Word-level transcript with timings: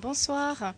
Bonsoir. 0.00 0.74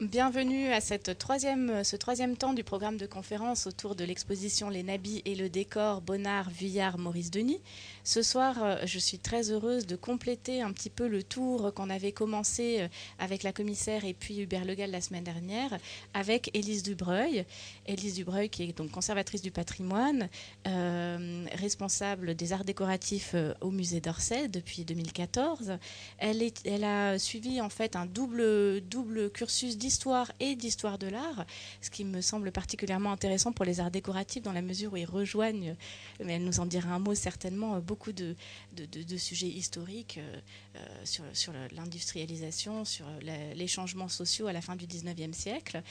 Bienvenue 0.00 0.72
à 0.72 0.80
cette 0.80 1.18
troisième, 1.18 1.84
ce 1.84 1.94
troisième 1.94 2.36
temps 2.36 2.52
du 2.52 2.64
programme 2.64 2.96
de 2.96 3.06
conférence 3.06 3.68
autour 3.68 3.94
de 3.94 4.02
l'exposition 4.02 4.68
Les 4.68 4.82
Nabis 4.82 5.22
et 5.24 5.36
le 5.36 5.48
décor 5.48 6.00
Bonnard, 6.00 6.50
Vuillard, 6.50 6.98
Maurice 6.98 7.30
Denis. 7.30 7.60
Ce 8.02 8.20
soir, 8.20 8.56
euh, 8.60 8.76
je 8.86 8.98
suis 8.98 9.20
très 9.20 9.52
heureuse 9.52 9.86
de 9.86 9.94
compléter 9.94 10.62
un 10.62 10.72
petit 10.72 10.90
peu 10.90 11.06
le 11.06 11.22
tour 11.22 11.72
qu'on 11.74 11.90
avait 11.90 12.10
commencé 12.10 12.80
euh, 12.80 12.88
avec 13.20 13.44
la 13.44 13.52
commissaire 13.52 14.04
et 14.04 14.14
puis 14.14 14.40
Hubert 14.40 14.64
Legal 14.64 14.90
la 14.90 15.00
semaine 15.00 15.22
dernière 15.22 15.78
avec 16.12 16.50
Élise 16.54 16.82
Dubreuil. 16.82 17.46
Élise 17.86 18.16
Dubreuil 18.16 18.48
qui 18.48 18.64
est 18.64 18.76
donc 18.76 18.90
conservatrice 18.90 19.42
du 19.42 19.52
patrimoine, 19.52 20.28
euh, 20.66 21.46
responsable 21.52 22.34
des 22.34 22.52
arts 22.52 22.64
décoratifs 22.64 23.36
au 23.60 23.70
musée 23.70 24.00
d'Orsay 24.00 24.48
depuis 24.48 24.84
2014. 24.84 25.78
Elle, 26.18 26.42
elle 26.64 26.84
a 26.84 27.16
suivi 27.20 27.60
en 27.60 27.70
fait 27.70 27.94
un 27.94 28.06
double, 28.06 28.80
double 28.80 29.30
cursus 29.30 29.78
d'histoire 29.84 30.32
et 30.40 30.56
d'histoire 30.56 30.96
de 30.98 31.08
l'art, 31.08 31.44
ce 31.82 31.90
qui 31.90 32.04
me 32.06 32.22
semble 32.22 32.50
particulièrement 32.52 33.12
intéressant 33.12 33.52
pour 33.52 33.66
les 33.66 33.80
arts 33.80 33.90
décoratifs 33.90 34.42
dans 34.42 34.54
la 34.54 34.62
mesure 34.62 34.94
où 34.94 34.96
ils 34.96 35.04
rejoignent, 35.04 35.76
mais 36.24 36.34
elle 36.36 36.44
nous 36.44 36.58
en 36.58 36.64
dira 36.64 36.88
un 36.88 36.98
mot 36.98 37.14
certainement, 37.14 37.78
beaucoup 37.80 38.12
de, 38.12 38.34
de, 38.72 39.16
sujets 39.18 39.48
historiques 39.48 40.16
euh, 40.18 40.40
euh, 40.76 40.80
sur, 41.04 41.24
sur 41.34 41.52
l'industrialisation, 41.72 42.86
sur 42.86 43.04
les 43.22 43.66
changements 43.66 44.08
sociaux 44.08 44.46
à 44.46 44.54
la 44.54 44.62
fin 44.62 44.74
du 44.74 44.86
19e 44.86 45.34
siècle. 45.34 45.82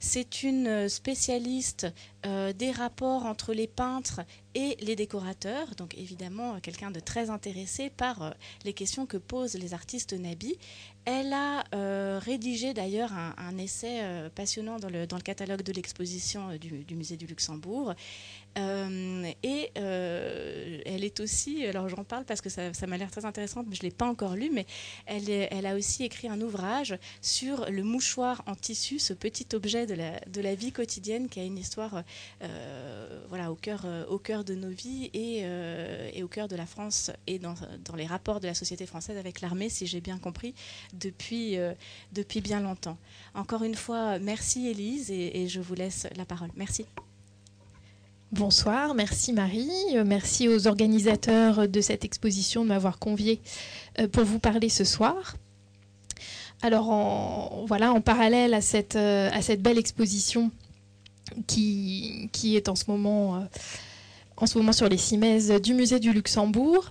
C'est 0.00 0.42
une 0.42 0.88
spécialiste 0.88 1.86
euh, 2.26 2.52
des 2.52 2.72
rapports 2.72 3.26
entre 3.26 3.54
les 3.54 3.68
peintres 3.68 4.22
et 4.56 4.76
les 4.80 4.96
décorateurs, 4.96 5.76
donc 5.76 5.94
évidemment 5.96 6.58
quelqu'un 6.60 6.90
de 6.90 6.98
très 6.98 7.30
intéressé 7.30 7.90
par 7.90 8.34
les 8.64 8.72
questions 8.72 9.06
que 9.06 9.18
posent 9.18 9.54
les 9.54 9.72
artistes 9.72 10.14
nabis. 10.14 10.56
Elle 11.06 11.32
a 11.32 11.64
rédigé 12.18 12.74
d'ailleurs 12.74 13.12
un, 13.12 13.58
essai 13.58 14.00
passionnant 14.34 14.78
dans 14.78 14.90
le, 14.90 15.06
catalogue 15.22 15.62
de 15.62 15.72
l'exposition 15.72 16.56
du, 16.56 16.84
du, 16.84 16.96
musée 16.96 17.16
du 17.16 17.26
Luxembourg. 17.26 17.94
Euh, 18.58 19.30
et 19.42 19.70
euh, 19.76 20.80
elle 20.86 21.04
est 21.04 21.20
aussi, 21.20 21.66
alors 21.66 21.88
j'en 21.88 22.04
parle 22.04 22.24
parce 22.24 22.40
que 22.40 22.48
ça, 22.48 22.70
m'a 22.86 22.96
l'air 22.96 23.10
très 23.10 23.24
intéressant, 23.24 23.64
mais 23.66 23.74
je 23.74 23.82
ne 23.82 23.88
l'ai 23.88 23.94
pas 23.94 24.06
encore 24.06 24.34
lu, 24.34 24.50
mais 24.52 24.66
elle, 25.06 25.66
a 25.66 25.74
aussi 25.74 26.04
écrit 26.04 26.28
un 26.28 26.40
ouvrage 26.40 26.98
sur 27.20 27.70
le 27.70 27.82
mouchoir 27.82 28.42
en 28.46 28.54
tissu, 28.54 28.98
ce 28.98 29.12
petit 29.12 29.46
objet 29.54 29.86
de 29.86 29.94
la, 29.94 30.54
vie 30.54 30.72
quotidienne 30.72 31.28
qui 31.28 31.40
a 31.40 31.44
une 31.44 31.58
histoire 31.58 32.02
euh, 32.42 33.24
voilà, 33.28 33.52
au, 33.52 33.56
cœur, 33.56 33.84
au 34.08 34.18
cœur 34.18 34.44
de 34.44 34.54
nos 34.54 34.70
vies 34.70 35.10
et, 35.12 36.22
au 36.22 36.28
cœur 36.28 36.48
de 36.48 36.56
la 36.56 36.66
France 36.66 37.10
et 37.26 37.38
dans, 37.38 37.54
les 37.96 38.06
rapports 38.06 38.40
de 38.40 38.46
la 38.46 38.54
société 38.54 38.86
française 38.86 39.18
avec 39.18 39.40
l'armée, 39.40 39.68
si 39.68 39.86
j'ai 39.86 40.00
bien 40.00 40.18
compris, 40.18 40.54
depuis, 40.94 41.56
depuis 42.12 42.40
bien 42.40 42.60
longtemps. 42.60 42.96
Encore 43.34 43.64
une 43.64 43.74
fois, 43.74 44.18
merci 44.18 44.68
Élise 44.68 45.10
et 45.10 45.46
je 45.48 45.60
vous 45.60 45.74
laisse 45.74 46.06
la 46.16 46.24
parole. 46.24 46.50
Merci. 46.56 46.86
Bonsoir, 48.32 48.94
merci 48.94 49.32
Marie, 49.32 49.70
euh, 49.94 50.02
merci 50.04 50.48
aux 50.48 50.66
organisateurs 50.66 51.68
de 51.68 51.80
cette 51.80 52.04
exposition 52.04 52.64
de 52.64 52.68
m'avoir 52.70 52.98
convié 52.98 53.40
euh, 54.00 54.08
pour 54.08 54.24
vous 54.24 54.40
parler 54.40 54.68
ce 54.68 54.82
soir. 54.82 55.36
Alors 56.60 56.90
en, 56.90 57.64
voilà, 57.68 57.92
en 57.92 58.00
parallèle 58.00 58.52
à 58.52 58.60
cette, 58.60 58.96
euh, 58.96 59.30
belle 59.60 59.78
exposition 59.78 60.50
qui, 61.46 62.28
est 62.42 62.68
en 62.68 62.74
ce 62.74 62.90
moment 62.90 63.46
en 64.36 64.46
ce 64.46 64.58
moment 64.58 64.72
sur 64.72 64.88
les 64.88 64.98
cimaises 64.98 65.50
du 65.62 65.74
musée 65.74 66.00
du 66.00 66.12
Luxembourg. 66.12 66.90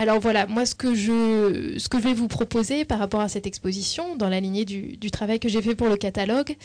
Alors 0.00 0.18
voilà, 0.18 0.46
moi 0.46 0.64
ce 0.64 0.74
que, 0.74 0.94
je, 0.94 1.74
ce 1.76 1.90
que 1.90 1.98
je 1.98 2.04
vais 2.04 2.14
vous 2.14 2.26
proposer 2.26 2.86
par 2.86 2.98
rapport 2.98 3.20
à 3.20 3.28
cette 3.28 3.46
exposition, 3.46 4.16
dans 4.16 4.30
la 4.30 4.40
lignée 4.40 4.64
du, 4.64 5.10
travail 5.10 5.38
que 5.38 5.50
j'ai 5.50 5.60
fait 5.60 5.74
pour 5.74 5.88
le 5.88 5.98
catalogue, 5.98 6.56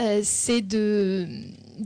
euh, 0.00 0.22
c'est 0.24 0.60
de, 0.60 1.24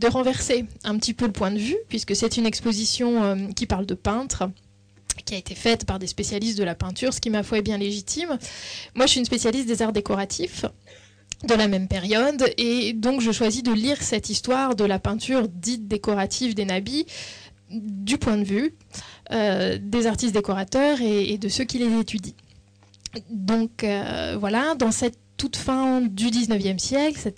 renverser 0.06 0.64
un 0.82 0.96
petit 0.96 1.12
peu 1.12 1.26
le 1.26 1.32
point 1.32 1.50
de 1.50 1.58
vue, 1.58 1.76
puisque 1.90 2.16
c'est 2.16 2.38
une 2.38 2.46
exposition 2.46 3.22
euh, 3.22 3.36
qui 3.54 3.66
parle 3.66 3.84
de 3.84 3.92
peintres 3.92 4.48
qui 5.26 5.34
a 5.34 5.36
été 5.36 5.54
faite 5.54 5.84
par 5.84 5.98
des 5.98 6.06
spécialistes 6.06 6.56
de 6.56 6.64
la 6.64 6.74
peinture, 6.74 7.12
ce 7.12 7.20
qui, 7.20 7.28
ma 7.28 7.42
foi, 7.42 7.58
est 7.58 7.62
bien 7.62 7.76
légitime. 7.76 8.38
Moi, 8.94 9.04
je 9.04 9.10
suis 9.10 9.20
une 9.20 9.26
spécialiste 9.26 9.68
des 9.68 9.82
arts 9.82 9.92
décoratifs 9.92 10.64
de 11.46 11.52
la 11.52 11.68
même 11.68 11.86
période, 11.86 12.50
et 12.56 12.94
donc 12.94 13.20
je 13.20 13.30
choisis 13.30 13.62
de 13.62 13.72
lire 13.72 14.00
cette 14.00 14.30
histoire 14.30 14.74
de 14.74 14.86
la 14.86 14.98
peinture 14.98 15.48
dite 15.48 15.86
décorative 15.86 16.54
des 16.54 16.64
nabis 16.64 17.04
du 17.70 18.16
point 18.16 18.38
de 18.38 18.44
vue 18.44 18.74
des 19.30 20.06
artistes 20.06 20.34
décorateurs 20.34 21.00
et, 21.00 21.38
de 21.38 21.48
ceux 21.48 21.64
qui 21.64 21.78
les 21.78 21.98
étudient. 21.98 22.34
Donc 23.30 23.84
euh, 23.84 24.36
voilà, 24.38 24.74
dans 24.74 24.90
cette 24.90 25.18
toute 25.36 25.56
fin 25.56 26.00
du 26.00 26.26
19e 26.26 26.78
siècle, 26.78 27.32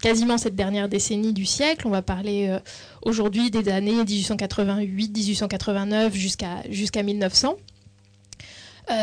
quasiment 0.00 0.38
cette 0.38 0.54
dernière 0.54 0.88
décennie 0.88 1.32
du 1.32 1.44
siècle, 1.44 1.86
on 1.86 1.90
va 1.90 2.02
parler 2.02 2.48
euh, 2.48 2.58
aujourd'hui 3.02 3.50
des 3.50 3.68
années 3.68 4.02
1888-1889 4.04 6.12
jusqu'à 6.12 6.62
jusqu'à 6.70 7.02
1900. 7.02 7.56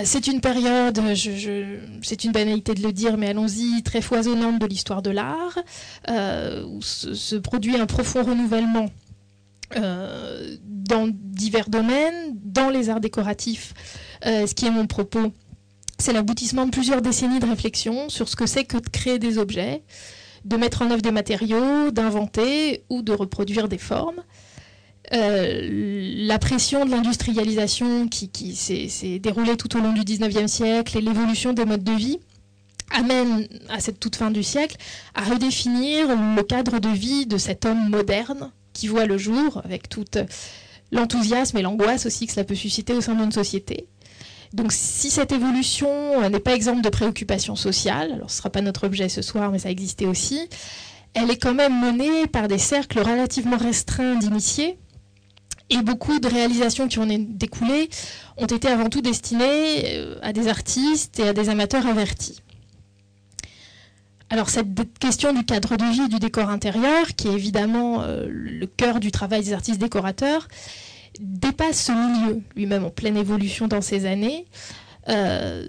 c'est 0.04 0.28
une 0.28 0.42
période, 0.42 1.00
c'est 2.04 2.24
une 2.24 2.32
banalité 2.32 2.74
de 2.74 2.84
le 2.84 2.94
dire, 2.94 3.18
mais 3.18 3.28
allons-y, 3.28 3.84
très 3.84 4.02
foisonnante 4.02 4.60
de 4.60 4.66
l'histoire 4.66 5.02
de 5.02 5.10
l'art, 5.10 5.58
où 6.08 6.82
se, 6.82 7.36
produit 7.38 7.76
un 7.76 7.86
profond 7.86 8.24
renouvellement 8.24 8.90
euh, 9.76 10.56
dans 10.64 11.08
divers 11.14 11.70
domaines, 11.70 12.38
dans 12.44 12.70
les 12.70 12.90
arts 12.90 13.00
décoratifs, 13.00 13.74
euh, 14.26 14.48
ce 14.48 14.54
qui 14.56 14.66
est 14.66 14.72
mon 14.72 14.88
propos. 14.88 15.32
C'est 16.00 16.14
l'aboutissement 16.14 16.66
de 16.66 16.72
plusieurs 16.72 17.02
décennies 17.02 17.40
de 17.40 17.46
réflexion 17.46 18.10
sur 18.10 18.30
ce 18.30 18.36
que 18.36 18.46
c'est 18.46 18.64
que 18.64 18.78
de 18.78 18.90
créer 18.90 19.20
des 19.20 19.38
objets, 19.38 19.84
de 20.46 20.58
mettre 20.58 20.82
en 20.82 20.92
œuvre 20.92 21.02
des 21.02 21.12
matériaux, 21.12 21.92
d'inventer 21.92 22.84
ou 22.90 23.02
de 23.02 23.12
reproduire 23.12 23.68
des 23.68 23.78
formes. 23.78 24.24
Euh, 25.14 25.68
la 26.28 26.40
pression 26.40 26.86
de 26.86 26.92
l'industrialisation 26.92 28.08
qui, 28.08 28.56
s'est 28.56 29.20
déroulée 29.20 29.58
tout 29.58 29.76
au 29.78 29.82
long 29.82 29.94
du 29.94 30.02
19e 30.02 30.48
siècle 30.48 30.98
et 30.98 31.02
l'évolution 31.02 31.54
des 31.54 31.66
modes 31.66 31.84
de 31.84 31.94
vie 31.94 32.20
amène 32.92 33.48
à 33.70 33.80
cette 33.80 34.00
toute 34.00 34.16
fin 34.16 34.32
du 34.32 34.44
siècle 34.44 34.78
à 35.16 35.24
redéfinir 35.24 36.08
le 36.08 36.42
cadre 36.42 36.80
de 36.80 36.90
vie 36.90 37.26
de 37.28 37.38
cet 37.38 37.66
homme 37.66 37.90
moderne 37.90 38.52
qui 38.80 38.88
voit 38.88 39.06
le 39.06 39.18
jour, 39.18 39.62
avec 39.66 39.90
tout 39.90 40.06
l'enthousiasme 40.92 41.58
et 41.58 41.62
l'angoisse 41.62 42.06
aussi 42.06 42.26
que 42.28 42.34
cela 42.34 42.46
peut 42.46 42.56
susciter 42.56 42.94
au 42.94 43.02
sein 43.02 43.14
d'une 43.14 43.32
société. 43.32 43.88
Donc 44.54 44.72
si 44.72 45.12
cette 45.12 45.34
évolution 45.34 45.90
euh, 46.24 46.30
n'est 46.30 46.40
pas 46.40 46.56
exemple 46.56 46.82
de 46.82 46.90
préoccupation 46.90 47.56
sociale, 47.56 48.14
alors 48.14 48.30
ce 48.30 48.36
ne 48.36 48.38
sera 48.38 48.50
pas 48.50 48.62
notre 48.62 48.86
objet 48.86 49.10
ce 49.10 49.22
soir, 49.22 49.52
mais 49.52 49.60
ça 49.60 49.70
existait 49.70 50.06
aussi, 50.06 50.40
elle 51.14 51.30
est 51.30 51.38
quand 51.38 51.54
même 51.54 51.80
menée 51.80 52.26
par 52.28 52.48
des 52.48 52.58
cercles 52.58 53.00
relativement 53.00 53.58
restreints 53.58 54.16
d'initiés, 54.16 54.80
et 55.70 55.82
beaucoup 55.84 56.20
de 56.20 56.28
réalisations 56.28 56.88
qui 56.88 57.00
en 57.00 57.10
ont 57.10 57.26
découlé 57.30 57.90
ont 58.38 58.48
été 58.48 58.70
avant 58.70 58.90
tout 58.90 59.02
destinées 59.02 59.98
euh, 59.98 60.18
à 60.22 60.32
des 60.34 60.48
artistes 60.48 61.20
et 61.20 61.28
à 61.28 61.34
des 61.34 61.50
amateurs 61.50 61.86
avertis. 61.86 62.42
Alors 64.30 64.50
cette 64.50 64.68
question 65.00 65.34
du 65.34 65.44
cadre 65.44 65.76
de 65.76 65.86
vie 65.86 66.04
et 66.04 66.08
du 66.08 66.20
décor 66.20 66.50
intérieur, 66.50 67.08
qui 67.16 67.28
est 67.28 67.34
évidemment 67.34 68.04
euh, 68.04 68.28
le 68.30 68.66
cœur 68.68 69.00
du 69.00 69.12
travail 69.12 69.44
des 69.44 69.54
artistes 69.54 69.80
décorateurs, 69.80 70.48
dépasse 71.20 71.86
ce 71.86 71.92
milieu, 71.92 72.42
lui-même 72.56 72.86
en 72.86 72.92
pleine 72.92 73.18
évolution 73.18 73.68
dans 73.68 73.82
ces 73.82 74.06
années. 74.06 74.46
Euh, 75.08 75.66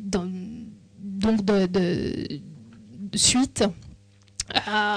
donc 0.00 1.44
de, 1.44 2.40
suite 3.14 3.64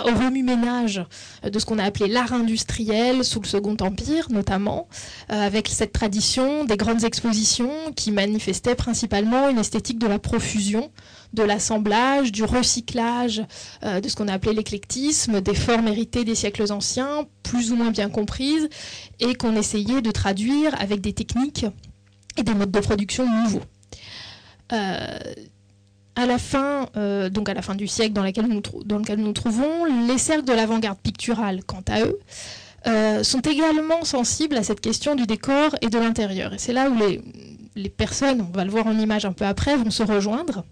au 0.05 0.15
remue-ménage 0.15 1.03
de 1.43 1.59
ce 1.59 1.65
qu'on 1.65 1.79
a 1.79 1.83
appelé 1.83 2.07
l'art 2.07 2.33
industriel 2.33 3.23
sous 3.23 3.39
le 3.41 3.47
Second 3.47 3.77
Empire, 3.79 4.27
notamment, 4.29 4.87
euh, 5.31 5.45
avec 5.45 5.67
cette 5.67 5.93
tradition 5.93 6.65
des 6.65 6.77
grandes 6.77 7.03
expositions 7.03 7.91
qui 7.95 8.11
manifestaient 8.11 8.75
principalement 8.75 9.49
une 9.49 9.57
esthétique 9.57 9.99
de 9.99 10.07
la 10.07 10.19
profusion, 10.19 10.91
de 11.33 11.43
l'assemblage, 11.43 12.31
du 12.31 12.43
recyclage, 12.43 13.43
euh, 13.83 14.01
de 14.01 14.07
ce 14.07 14.15
qu'on 14.15 14.27
a 14.27 14.33
appelé 14.33 14.53
l'éclectisme, 14.53 15.41
des 15.41 15.55
formes 15.55 15.87
héritées 15.87 16.23
des 16.23 16.35
siècles 16.35 16.71
anciens, 16.71 17.25
plus 17.43 17.71
ou 17.71 17.75
moins 17.75 17.91
bien 17.91 18.09
comprises, 18.09 18.69
et 19.19 19.35
qu'on 19.35 19.55
essayait 19.55 20.01
de 20.01 20.11
traduire 20.11 20.79
avec 20.81 21.01
des 21.01 21.13
techniques 21.13 21.65
et 22.37 22.43
des 22.43 22.53
modes 22.53 22.71
de 22.71 22.79
production 22.79 23.25
nouveaux. 23.43 23.63
Euh, 26.17 26.21
à 26.23 26.25
la 26.25 26.37
fin, 26.37 26.89
euh, 26.97 27.29
donc 27.29 27.49
à 27.49 27.53
la 27.53 27.61
fin 27.61 27.75
du 27.75 27.87
siècle 27.87 28.13
dans, 28.13 28.23
nous, 28.23 28.61
dans 28.85 28.97
lequel 28.97 29.19
nous 29.19 29.25
nous 29.25 29.33
trouvons, 29.33 29.85
les 30.07 30.17
cercles 30.17 30.45
de 30.45 30.53
l'avant-garde 30.53 30.97
picturale, 30.99 31.63
quant 31.65 31.83
à 31.87 32.01
eux, 32.01 32.19
sont 33.23 33.41
également 33.41 34.03
sensibles 34.03 34.55
à 34.57 34.63
cette 34.63 34.79
question 34.79 35.15
du 35.15 35.25
décor 35.25 35.75
et 35.81 35.87
de 35.87 35.97
l'intérieur. 35.97 36.53
Et 36.53 36.59
c'est 36.59 36.73
là 36.73 36.89
où 36.89 36.97
les, 37.75 37.89
personnes, 37.89 38.41
on 38.41 38.55
va 38.55 38.63
le 38.63 38.69
voir 38.69 38.85
en 38.87 38.97
image 38.97 39.25
un 39.25 39.33
peu 39.33 39.45
après, 39.45 39.75
vont 39.75 39.89
se 39.89 40.03
rejoindre. 40.03 40.63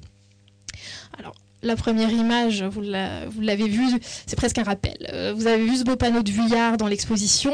Alors, 1.18 1.34
la 1.64 1.76
première 1.76 2.12
image, 2.12 2.64
vous 2.64 2.82
l'avez 2.82 3.68
vu, 3.68 3.84
c'est 4.28 4.36
presque 4.36 4.58
un 4.58 4.64
rappel. 4.64 4.98
Euh, 5.12 5.34
vous 5.36 5.48
avez 5.48 5.64
vu 5.64 5.78
ce 5.78 5.84
beau 5.84 5.96
panneau 5.96 6.22
de 6.22 6.30
Vuillard 6.30 6.78
dans 6.78 6.88
l'exposition, 6.88 7.54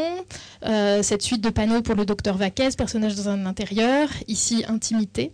euh, 0.65 1.03
cette 1.03 1.21
suite 1.21 1.41
de 1.41 1.49
panneaux 1.49 1.81
pour 1.81 1.95
le 1.95 2.05
docteur 2.05 2.35
Vaquez, 2.35 2.69
personnage 2.77 3.15
dans 3.15 3.29
un 3.29 3.45
intérieur, 3.45 4.09
ici 4.27 4.65
intimité. 4.67 5.31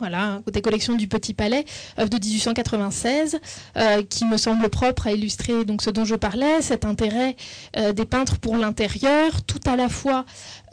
Voilà, 0.00 0.40
des 0.52 0.60
collections 0.60 0.96
du 0.96 1.06
Petit 1.06 1.34
Palais, 1.34 1.64
œuvre 2.00 2.10
de 2.10 2.18
1896, 2.18 3.38
euh, 3.76 4.02
qui 4.02 4.24
me 4.24 4.36
semble 4.36 4.68
propre 4.68 5.06
à 5.06 5.12
illustrer 5.12 5.64
donc 5.64 5.82
ce 5.82 5.90
dont 5.90 6.04
je 6.04 6.16
parlais, 6.16 6.62
cet 6.62 6.84
intérêt 6.84 7.36
euh, 7.76 7.92
des 7.92 8.04
peintres 8.04 8.38
pour 8.38 8.56
l'intérieur, 8.56 9.42
tout 9.44 9.60
à 9.66 9.76
la 9.76 9.88
fois 9.88 10.24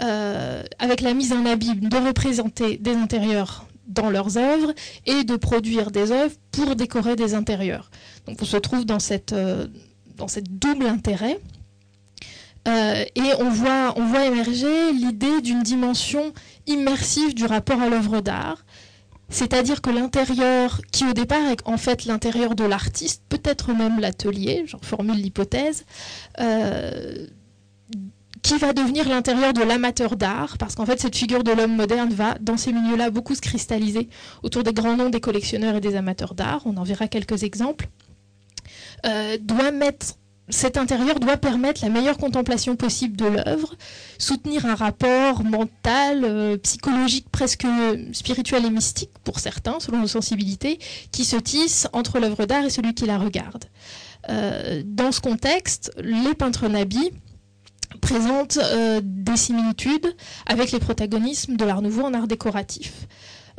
euh, 0.01 0.63
avec 0.79 1.01
la 1.01 1.13
mise 1.13 1.33
en 1.33 1.45
abîme 1.45 1.87
de 1.87 1.97
représenter 1.97 2.77
des 2.77 2.95
intérieurs 2.95 3.67
dans 3.87 4.09
leurs 4.09 4.37
œuvres 4.37 4.73
et 5.05 5.23
de 5.23 5.35
produire 5.35 5.91
des 5.91 6.11
œuvres 6.11 6.35
pour 6.51 6.75
décorer 6.75 7.15
des 7.15 7.35
intérieurs. 7.35 7.91
Donc 8.25 8.41
on 8.41 8.45
se 8.45 8.57
trouve 8.57 8.85
dans 8.85 8.99
cette, 8.99 9.35
dans 10.17 10.27
cette 10.27 10.57
double 10.57 10.87
intérêt. 10.87 11.37
et 12.65 13.33
on 13.39 13.49
voit, 13.49 13.93
on 13.97 14.05
voit 14.05 14.25
émerger 14.25 14.93
l'idée 14.93 15.41
d'une 15.41 15.61
dimension 15.61 16.33
immersive 16.67 17.33
du 17.35 17.45
rapport 17.45 17.81
à 17.81 17.89
l'œuvre 17.89 18.21
d'art, 18.21 18.63
c'est-à-dire 19.31 19.81
que 19.81 19.89
l'intérieur, 19.89 20.81
qui 20.91 21.05
au 21.05 21.13
départ 21.13 21.47
est 21.49 21.65
en 21.65 21.77
fait 21.77 22.05
l'intérieur 22.05 22.53
de 22.53 22.65
l'artiste, 22.65 23.23
peut-être 23.29 23.73
même 23.73 23.99
l'atelier, 23.99 24.63
j'en 24.67 24.79
formule 24.79 25.15
l'hypothèse, 25.15 25.85
euh, 26.39 27.27
qui 28.41 28.57
va 28.57 28.73
devenir 28.73 29.07
l'intérieur 29.07 29.53
de 29.53 29.61
l'amateur 29.63 30.17
d'art, 30.17 30.57
parce 30.57 30.75
qu'en 30.75 30.85
fait 30.85 30.99
cette 30.99 31.15
figure 31.15 31.43
de 31.43 31.51
l'homme 31.51 31.75
moderne 31.75 32.11
va, 32.13 32.35
dans 32.41 32.57
ces 32.57 32.73
milieux-là, 32.73 33.09
beaucoup 33.09 33.33
se 33.33 33.41
cristalliser 33.41 34.09
autour 34.43 34.63
des 34.63 34.73
grands 34.73 34.97
noms 34.97 35.09
des 35.09 35.21
collectionneurs 35.21 35.75
et 35.75 35.81
des 35.81 35.95
amateurs 35.95 36.35
d'art, 36.35 36.61
on 36.65 36.75
en 36.75 36.83
verra 36.83 37.07
quelques 37.07 37.43
exemples, 37.43 37.87
euh, 39.05 39.37
doit 39.39 39.71
mettre 39.71 40.17
cet 40.51 40.77
intérieur 40.77 41.19
doit 41.19 41.37
permettre 41.37 41.81
la 41.83 41.89
meilleure 41.89 42.17
contemplation 42.17 42.75
possible 42.75 43.17
de 43.17 43.25
l'œuvre, 43.25 43.75
soutenir 44.17 44.65
un 44.65 44.75
rapport 44.75 45.43
mental, 45.43 46.23
euh, 46.23 46.57
psychologique, 46.57 47.27
presque 47.31 47.65
spirituel 48.13 48.65
et 48.65 48.69
mystique 48.69 49.11
pour 49.23 49.39
certains, 49.39 49.79
selon 49.79 49.99
nos 49.99 50.07
sensibilités, 50.07 50.77
qui 51.11 51.25
se 51.25 51.37
tisse 51.37 51.87
entre 51.93 52.19
l'œuvre 52.19 52.45
d'art 52.45 52.65
et 52.65 52.69
celui 52.69 52.93
qui 52.93 53.05
la 53.05 53.17
regarde. 53.17 53.65
Euh, 54.29 54.83
dans 54.85 55.11
ce 55.11 55.21
contexte, 55.21 55.91
les 55.97 56.35
peintres 56.35 56.67
nabis 56.67 57.11
présentent 58.01 58.59
euh, 58.61 59.01
des 59.03 59.37
similitudes 59.37 60.15
avec 60.45 60.71
les 60.71 60.79
protagonismes 60.79 61.55
de 61.55 61.65
l'art 61.65 61.81
nouveau 61.81 62.03
en 62.03 62.13
art 62.13 62.27
décoratif. 62.27 63.07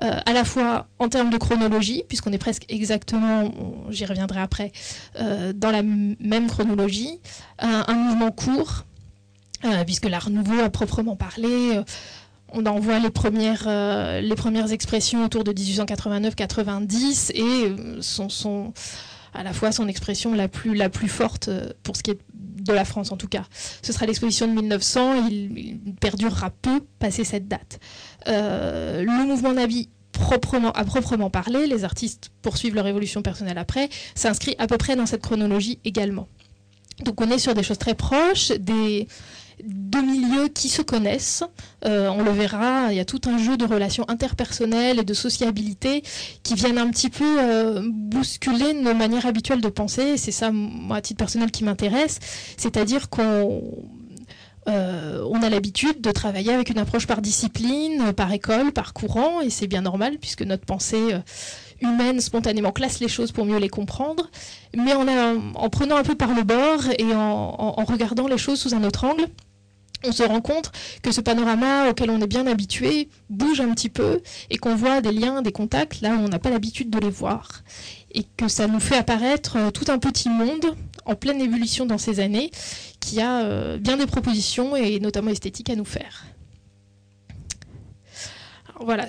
Euh, 0.03 0.19
à 0.27 0.33
la 0.33 0.45
fois 0.45 0.89
en 0.99 1.09
termes 1.09 1.31
de 1.31 1.37
chronologie, 1.37 2.03
puisqu'on 2.09 2.33
est 2.33 2.39
presque 2.39 2.65
exactement, 2.69 3.53
j'y 3.91 4.05
reviendrai 4.05 4.41
après, 4.41 4.73
euh, 5.21 5.53
dans 5.53 5.71
la 5.71 5.83
même 5.83 6.49
chronologie, 6.49 7.21
un, 7.59 7.95
mouvement 7.95 8.33
court, 8.33 8.85
euh, 9.65 9.85
puisque 9.85 10.07
l'art 10.07 10.31
nouveau 10.31 10.61
à 10.61 10.71
proprement 10.71 11.15
parler, 11.15 11.81
on 12.49 12.67
en 12.67 12.81
voit 12.81 12.99
les 12.99 13.11
premières, 13.11 13.69
les 14.21 14.35
premières 14.35 14.73
expressions 14.73 15.25
autour 15.25 15.45
de 15.45 15.53
1889-90 15.53 17.33
et 17.35 18.03
son, 18.03 18.73
à 19.35 19.43
la 19.45 19.53
fois 19.53 19.71
son 19.71 19.87
expression 19.87 20.35
la 20.35 20.49
plus, 20.49 20.75
la 20.75 20.89
plus 20.89 21.09
forte 21.09 21.49
pour 21.83 21.97
ce 21.97 22.03
qui 22.03 22.11
est 22.11 22.19
de 22.63 22.73
la 22.73 22.85
France 22.85 23.13
en 23.13 23.17
tout 23.17 23.29
cas. 23.29 23.45
Ce 23.83 23.93
sera 23.93 24.07
l'exposition 24.07 24.47
de 24.47 24.53
1900, 24.53 25.29
il, 25.29 25.81
perdurera 26.01 26.51
peu 26.51 26.81
passé 26.99 27.25
cette 27.25 27.49
date. 27.49 27.81
Euh, 28.29 29.03
le 29.03 29.27
mouvement 29.27 29.53
Nabi 29.53 29.89
proprement, 30.13 30.73
à 30.73 30.85
proprement 30.85 31.31
parler, 31.31 31.67
les 31.67 31.85
artistes 31.85 32.31
poursuivent 32.43 32.75
leur 32.75 32.87
évolution 32.87 33.23
personnelle 33.23 33.59
après, 33.59 33.89
s'inscrit 34.15 34.55
à 34.59 34.67
peu 34.67 34.79
près 34.79 34.97
dans 34.97 35.07
cette 35.07 35.23
chronologie 35.23 35.79
également. 35.85 36.29
Donc 37.05 37.21
on 37.21 37.31
est 37.31 37.39
sur 37.39 37.55
des 37.55 37.63
choses 37.63 37.79
très 37.79 37.95
proches, 37.95 38.53
des 38.53 39.09
deux 39.65 40.03
milieux 40.03 40.49
qui 40.49 40.69
se 40.69 40.83
connaissent. 40.83 41.45
Euh, 41.85 42.09
on 42.09 42.23
le 42.23 42.31
verra, 42.31 42.89
il 42.91 42.97
y 42.97 43.01
a 43.01 43.05
tout 43.05 43.21
un 43.27 43.39
jeu 43.39 43.57
de 43.57 43.65
relations 43.65 44.05
interpersonnelles 44.09 44.99
et 44.99 45.05
de 45.05 45.15
sociabilité 45.15 46.03
qui 46.43 46.55
viennent 46.55 46.79
un 46.79 46.91
petit 46.91 47.11
peu 47.11 47.39
euh, 47.41 47.83
bousculer 47.85 48.75
nos 48.75 48.95
manières 48.95 49.27
habituelles 49.27 49.61
de 49.61 49.69
penser. 49.69 50.17
C'est 50.17 50.33
ça, 50.33 50.51
moi, 50.53 50.97
à 50.97 51.01
titre 51.01 51.19
personnel, 51.19 51.51
qui 51.51 51.65
m'intéresse. 51.65 52.19
C'est-à-dire 52.57 53.09
qu'on 53.09 53.63
euh, 54.69 55.27
on 55.29 55.43
a 55.43 55.49
l'habitude 55.49 56.01
de 56.01 56.11
travailler 56.13 56.53
avec 56.53 56.71
une 56.71 56.79
approche 56.79 57.07
par 57.07 57.21
discipline, 57.21 58.13
par 58.13 58.33
école, 58.33 58.73
par 58.73 58.93
courant, 58.93 59.41
et 59.41 59.51
c'est 59.51 59.67
bien 59.67 59.83
normal 59.83 60.19
puisque 60.21 60.43
notre 60.43 60.65
pensée 60.65 61.13
euh, 61.13 61.19
humaine 61.81 62.21
spontanément 62.21 62.71
classe 62.71 63.01
les 63.01 63.09
choses 63.09 63.33
pour 63.33 63.45
mieux 63.45 63.59
les 63.59 63.69
comprendre. 63.69 64.31
Mais 64.77 64.95
en, 64.95 65.69
prenant 65.69 65.97
un 65.97 66.05
peu 66.05 66.15
par 66.15 66.35
le 66.35 66.45
bord 66.45 66.85
et 66.99 67.15
en, 67.15 67.85
regardant 67.85 68.29
les 68.29 68.39
choses 68.39 68.61
sous 68.61 68.75
un 68.75 68.85
autre 68.85 69.05
angle, 69.05 69.27
on 70.05 70.13
se 70.13 70.23
rend 70.23 70.41
compte 70.41 70.73
que 71.03 71.13
ce 71.13 71.21
panorama 71.21 71.89
auquel 71.91 72.11
on 72.11 72.21
est 72.21 72.27
bien 72.27 72.47
habitué 72.47 73.09
bouge 73.31 73.61
un 73.61 73.73
petit 73.73 73.89
peu 73.89 74.21
et 74.51 74.59
qu'on 74.59 74.75
voit 74.75 75.01
des 75.01 75.13
liens, 75.13 75.43
des 75.43 75.53
contacts 75.53 76.01
là 76.01 76.11
où 76.15 76.19
on 76.19 76.29
n'a 76.29 76.39
pas 76.39 76.51
l'habitude 76.51 76.91
de 76.91 76.99
les 76.99 77.11
voir. 77.11 77.49
Et 78.15 78.25
que 78.37 78.49
ça 78.49 78.67
nous 78.67 78.81
fait 78.81 78.97
apparaître 78.97 79.57
euh, 79.57 79.71
tout 79.71 79.87
un 79.89 79.99
petit 79.99 80.29
monde 80.29 80.77
en 81.05 81.15
pleine 81.15 81.41
ébullition 81.41 81.87
dans 81.87 81.99
ces 81.99 82.21
années, 82.21 82.51
qui 83.01 83.21
a 83.21 83.43
euh, 83.43 83.79
bien 83.79 83.97
des 83.97 84.07
propositions 84.07 84.77
et 84.77 85.01
notamment 85.01 85.31
esthétiques 85.31 85.71
à 85.71 85.77
nous 85.77 85.85
faire. 85.85 86.25
voilà, 88.81 89.07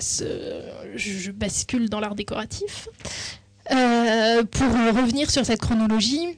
je, 0.94 1.30
bascule 1.30 1.88
dans 1.88 2.00
l'art 2.00 2.14
décoratif. 2.14 2.88
Euh, 3.72 4.44
pour 4.44 4.68
revenir 4.68 5.30
sur 5.30 5.44
cette 5.46 5.60
chronologie, 5.60 6.36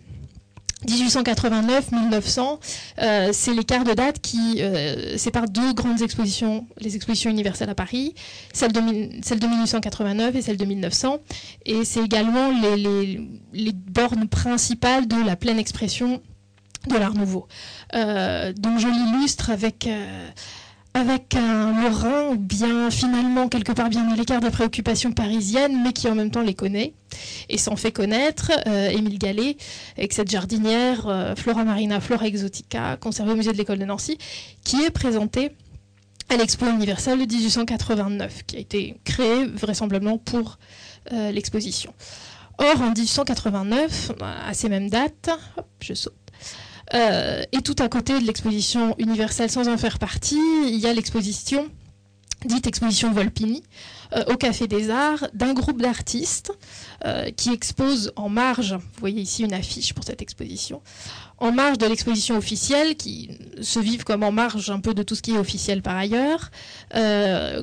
1889-1900, 0.87 2.59
euh, 3.03 3.31
c'est 3.33 3.53
l'écart 3.55 3.85
de 3.85 3.93
date 3.93 4.21
qui 4.21 4.61
euh, 4.61 5.17
sépare 5.17 5.49
deux 5.49 5.73
grandes 5.73 6.03
expositions, 6.03 6.67
les 6.79 6.97
expositions 6.97 7.31
universelles 7.31 7.71
à 7.71 7.75
Paris, 7.75 8.15
celle 8.53 8.73
de, 8.73 8.81
celle 9.23 9.38
de 9.38 9.47
1889 9.47 10.37
et 10.37 10.43
celle 10.43 10.56
de 10.56 10.65
1900. 10.65 11.19
Et 11.67 11.85
c'est 11.85 12.03
également 12.05 12.50
les, 12.61 13.21
les, 13.53 13.73
bornes 13.73 14.29
principales 14.29 15.06
de 15.06 15.17
la 15.25 15.37
pleine 15.37 15.59
expression 15.59 16.23
de 16.89 16.97
l'Art 16.97 17.15
Nouveau. 17.15 17.49
Euh, 17.94 18.53
donc 18.53 18.79
je 18.79 18.87
l'illustre 18.87 19.50
avec 19.50 19.89
avec 20.96 21.34
un 21.34 21.82
Lorrain 21.82 22.34
bien 22.37 22.90
finalement 22.90 23.48
quelque 23.48 23.72
part 23.72 23.90
bien 23.90 24.10
à 24.10 24.16
l'écart 24.16 24.40
des 24.40 24.50
préoccupations 24.50 25.12
parisiennes, 25.12 25.82
mais 25.82 25.93
qui 25.93 26.08
en 26.08 26.14
même 26.14 26.31
temps 26.31 26.40
les 26.40 26.54
connaît 26.54 26.94
et 27.50 27.58
s'en 27.58 27.76
fait 27.76 27.93
connaître. 27.93 28.50
Euh, 28.66 28.88
Émile 28.88 29.19
Gallet, 29.19 29.58
avec 29.98 30.14
cette 30.14 30.31
jardinière 30.31 31.06
euh, 31.06 31.34
Flora 31.37 31.64
Marina, 31.64 32.00
Flora 32.00 32.26
Exotica, 32.26 32.96
conservée 32.96 33.32
au 33.32 33.37
musée 33.37 33.52
de 33.52 33.58
l'école 33.58 33.78
de 33.78 33.84
Nancy, 33.84 34.16
qui 34.64 34.82
est 34.82 34.90
présentée 34.90 35.52
à 36.31 36.37
l'Expo 36.38 36.66
universelle 36.66 37.19
de 37.19 37.31
1889, 37.31 38.44
qui 38.46 38.56
a 38.56 38.60
été 38.60 38.96
créée 39.04 39.44
vraisemblablement 39.44 40.16
pour 40.16 40.58
euh, 41.12 41.31
l'exposition. 41.31 41.93
Or, 42.56 42.81
en 42.81 42.93
1889, 42.93 44.12
à 44.22 44.54
ces 44.54 44.70
mêmes 44.70 44.88
dates, 44.88 45.29
je 45.81 45.93
saute, 45.93 46.15
euh, 46.94 47.43
et 47.52 47.62
tout 47.62 47.76
à 47.78 47.88
côté 47.88 48.19
de 48.20 48.24
l'exposition 48.24 48.94
universelle, 48.98 49.50
sans 49.50 49.69
en 49.69 49.76
faire 49.76 49.98
partie, 49.98 50.40
il 50.69 50.76
y 50.76 50.86
a 50.86 50.93
l'exposition 50.93 51.69
dite 52.44 52.66
exposition 52.66 53.10
Volpini, 53.12 53.64
euh, 54.14 54.22
au 54.28 54.36
Café 54.36 54.69
des 54.69 54.90
Arts, 54.90 55.26
d'un 55.32 55.52
groupe 55.52 55.81
d'artistes 55.81 56.52
euh, 57.05 57.31
qui 57.31 57.50
expose 57.50 58.12
en 58.14 58.28
marge, 58.28 58.74
vous 58.74 59.00
voyez 59.00 59.22
ici 59.22 59.43
une 59.43 59.55
affiche 59.55 59.94
pour 59.94 60.05
cette 60.05 60.22
exposition, 60.22 60.81
en 61.38 61.50
marge 61.50 61.78
de 61.78 61.86
l'exposition 61.86 62.36
officielle, 62.36 62.94
qui 62.96 63.31
se 63.62 63.81
vivent 63.81 64.05
comme 64.05 64.22
en 64.22 64.31
marge 64.31 64.70
un 64.70 64.81
peu 64.81 64.94
de 64.94 65.02
tout 65.02 65.16
ce 65.16 65.22
qui 65.22 65.32
est 65.32 65.38
officiel 65.38 65.82
par 65.82 65.96
ailleurs, 65.96 66.50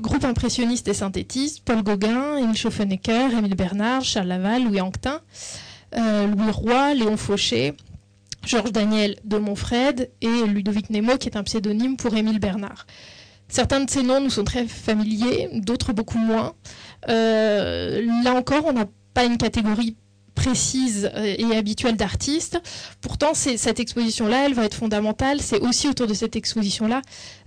groupe 0.02 0.26
impressionniste 0.26 0.88
et 0.90 0.94
synthétiste, 0.94 1.62
Paul 1.64 1.82
Gauguin, 1.82 2.38
Émile 2.38 2.58
Schoffenecker, 2.58 3.32
Émile 3.32 3.56
Bernard, 3.56 4.04
Charles 4.04 4.28
Laval, 4.28 4.66
Louis 4.66 4.82
Anquetin, 4.82 5.22
Louis 5.96 6.52
Roy, 6.52 6.96
Léon 6.96 7.16
Fauché, 7.16 7.76
Georges 8.46 8.72
Daniel 8.72 9.16
de 9.24 9.38
Montfred 9.38 10.10
et 10.22 10.46
Ludovic 10.48 10.90
Nemo, 10.90 11.18
qui 11.18 11.30
est 11.30 11.38
un 11.38 11.44
pseudonyme 11.44 11.98
pour 11.98 12.16
Émile 12.16 12.40
Bernard. 12.40 12.86
Certains 13.48 13.82
de 13.82 13.90
ces 13.90 14.04
noms 14.04 14.20
nous 14.20 14.30
sont 14.30 14.44
très 14.44 14.66
familiers, 14.66 15.50
d'autres 15.54 15.94
beaucoup 15.94 16.18
moins. 16.18 16.54
Euh, 17.10 18.02
là 18.24 18.34
encore, 18.34 18.66
on 18.66 18.74
n'a 18.74 18.86
pas 19.14 19.26
une 19.26 19.38
catégorie 19.38 19.96
précise 20.34 21.10
euh, 21.14 21.36
et 21.38 21.56
habituelle 21.56 21.96
d'artistes. 21.96 22.60
Pourtant, 23.02 23.34
cette 23.34 23.80
exposition-là, 23.80 24.46
elle 24.46 24.54
va 24.54 24.66
être 24.66 24.76
fondamentale. 24.76 25.40
C'est 25.40 25.60
aussi 25.60 25.88
autour 25.88 26.08
de 26.08 26.14
cette 26.14 26.36
exposition-là 26.36 27.02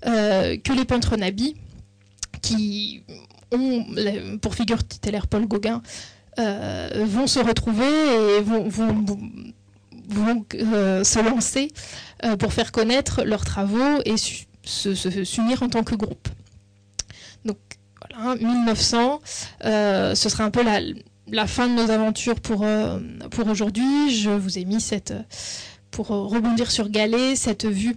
euh, 0.06 0.56
que 0.56 0.72
les 0.72 0.84
peintres 0.84 1.16
nabis, 1.16 1.56
qui 2.40 3.02
ont 3.52 3.84
pour 4.40 4.54
figure 4.54 4.86
tutélaire 4.86 5.26
Paul 5.26 5.46
Gauguin, 5.46 5.82
vont 6.38 7.26
se 7.26 7.40
retrouver 7.40 8.38
et 8.38 8.42
vont 8.42 8.68
euh, 10.54 11.04
se 11.04 11.18
lancer 11.18 11.72
euh, 12.24 12.36
pour 12.36 12.52
faire 12.52 12.72
connaître 12.72 13.24
leurs 13.24 13.44
travaux 13.44 14.00
et 14.04 14.14
s'unir 14.64 15.62
en 15.62 15.68
tant 15.68 15.82
que 15.82 15.94
groupe. 15.94 16.28
Donc 17.44 17.58
voilà, 18.00 18.36
1900, 18.36 19.20
euh, 19.64 20.14
ce 20.14 20.28
sera 20.28 20.44
un 20.44 20.50
peu 20.50 20.62
la, 20.62 21.46
fin 21.46 21.68
de 21.68 21.74
nos 21.74 21.90
aventures 21.90 22.40
pour, 22.40 22.64
pour 23.30 23.46
aujourd'hui. 23.48 24.10
Je 24.10 24.30
vous 24.30 24.58
ai 24.58 24.64
mis 24.64 24.80
cette, 24.80 25.14
pour 25.90 26.08
rebondir 26.08 26.70
sur 26.70 26.88
Galet, 26.88 27.36
cette 27.36 27.66
vue 27.66 27.96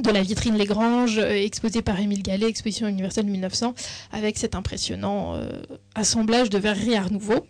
de 0.00 0.10
la 0.10 0.22
vitrine 0.22 0.56
Légrange, 0.56 1.18
exposée 1.18 1.82
par 1.82 2.00
Émile 2.00 2.22
Gallet, 2.22 2.48
exposition 2.48 2.88
universelle 2.88 3.26
de 3.26 3.30
1900, 3.30 3.74
avec 4.12 4.38
cet 4.38 4.54
impressionnant 4.54 5.40
assemblage 5.94 6.50
de 6.50 6.58
verreries 6.58 6.96
Art 6.96 7.12
Nouveau. 7.12 7.46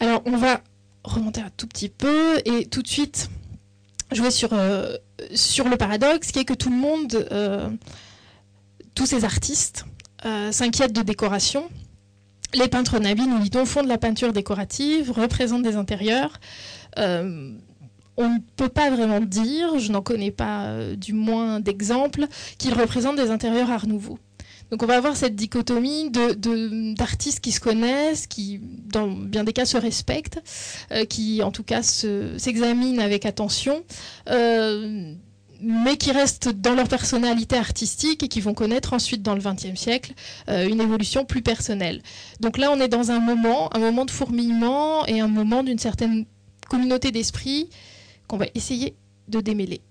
Alors, 0.00 0.22
on 0.24 0.36
va 0.36 0.62
remonter 1.04 1.40
un 1.40 1.50
tout 1.56 1.66
petit 1.66 1.88
peu 1.88 2.38
et 2.44 2.66
tout 2.66 2.82
de 2.82 2.88
suite 2.88 3.30
jouer 4.12 4.30
sur, 4.30 4.50
sur 5.34 5.68
le 5.68 5.76
paradoxe 5.76 6.32
qui 6.32 6.40
est 6.40 6.44
que 6.44 6.54
tout 6.54 6.70
le 6.70 6.76
monde, 6.76 7.28
tous 8.94 9.06
ces 9.06 9.24
artistes, 9.24 9.84
s'inquiètent 10.50 10.92
de 10.92 11.02
décoration 11.02 11.68
les 12.54 12.68
peintres 12.68 12.98
nabis, 12.98 13.26
nous 13.26 13.38
dit-on, 13.38 13.64
font 13.64 13.82
de 13.82 13.88
la 13.88 13.98
peinture 13.98 14.32
décorative, 14.32 15.12
représentent 15.12 15.62
des 15.62 15.76
intérieurs. 15.76 16.40
Euh, 16.98 17.52
on 18.16 18.28
ne 18.28 18.38
peut 18.56 18.68
pas 18.68 18.90
vraiment 18.90 19.20
dire, 19.20 19.78
je 19.78 19.92
n'en 19.92 20.02
connais 20.02 20.30
pas 20.30 20.64
euh, 20.64 20.96
du 20.96 21.12
moins 21.12 21.60
d'exemples, 21.60 22.26
qu'ils 22.58 22.74
représentent 22.74 23.16
des 23.16 23.30
intérieurs 23.30 23.70
art 23.70 23.86
nouveau. 23.86 24.18
Donc 24.70 24.82
on 24.82 24.86
va 24.86 24.96
avoir 24.96 25.16
cette 25.16 25.34
dichotomie 25.34 26.10
d'artistes 26.10 27.40
qui 27.40 27.52
se 27.52 27.60
connaissent, 27.60 28.26
qui 28.26 28.60
dans 28.92 29.08
bien 29.08 29.44
des 29.44 29.52
cas 29.52 29.64
se 29.64 29.76
respectent, 29.76 30.42
euh, 30.92 31.04
qui 31.04 31.42
en 31.42 31.50
tout 31.50 31.64
cas 31.64 31.82
s'examinent 31.82 33.02
avec 33.02 33.26
attention 33.26 33.84
mais 35.60 35.96
qui 35.96 36.10
restent 36.10 36.48
dans 36.48 36.74
leur 36.74 36.88
personnalité 36.88 37.56
artistique 37.56 38.22
et 38.22 38.28
qui 38.28 38.40
vont 38.40 38.54
connaître 38.54 38.92
ensuite 38.92 39.22
dans 39.22 39.34
le 39.34 39.40
XXe 39.40 39.78
siècle 39.78 40.14
euh, 40.48 40.66
une 40.66 40.80
évolution 40.80 41.24
plus 41.24 41.42
personnelle. 41.42 42.02
Donc 42.40 42.58
là, 42.58 42.70
on 42.72 42.80
est 42.80 42.88
dans 42.88 43.10
un 43.10 43.20
moment, 43.20 43.74
un 43.74 43.78
moment 43.78 44.04
de 44.04 44.10
fourmillement 44.10 45.06
et 45.06 45.20
un 45.20 45.28
moment 45.28 45.62
d'une 45.62 45.78
certaine 45.78 46.24
communauté 46.68 47.10
d'esprit 47.10 47.68
qu'on 48.26 48.38
va 48.38 48.46
essayer 48.54 48.94
de 49.28 49.40
démêler. 49.40 49.82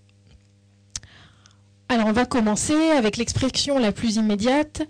Alors 1.91 2.05
on 2.05 2.12
va 2.12 2.27
commencer 2.27 2.91
avec 2.91 3.17
l'expression 3.17 3.79
la 3.79 3.91
plus 3.91 4.17
immédiate, 4.17 4.84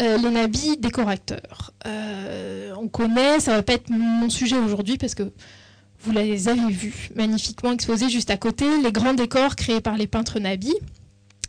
euh, 0.00 0.16
les 0.16 0.30
nabis 0.30 0.78
décorateurs. 0.78 1.74
Euh, 1.86 2.72
on 2.78 2.88
connaît, 2.88 3.38
ça 3.38 3.54
va 3.54 3.62
pas 3.62 3.74
être 3.74 3.90
mon 3.90 4.30
sujet 4.30 4.56
aujourd'hui 4.56 4.96
parce 4.96 5.14
que 5.14 5.30
vous 6.00 6.10
les 6.10 6.48
avez 6.48 6.70
vus, 6.70 7.10
magnifiquement 7.14 7.72
exposés 7.72 8.08
juste 8.08 8.30
à 8.30 8.38
côté, 8.38 8.64
les 8.82 8.92
grands 8.92 9.12
décors 9.12 9.56
créés 9.56 9.82
par 9.82 9.98
les 9.98 10.06
peintres 10.06 10.38
nabis, 10.38 10.74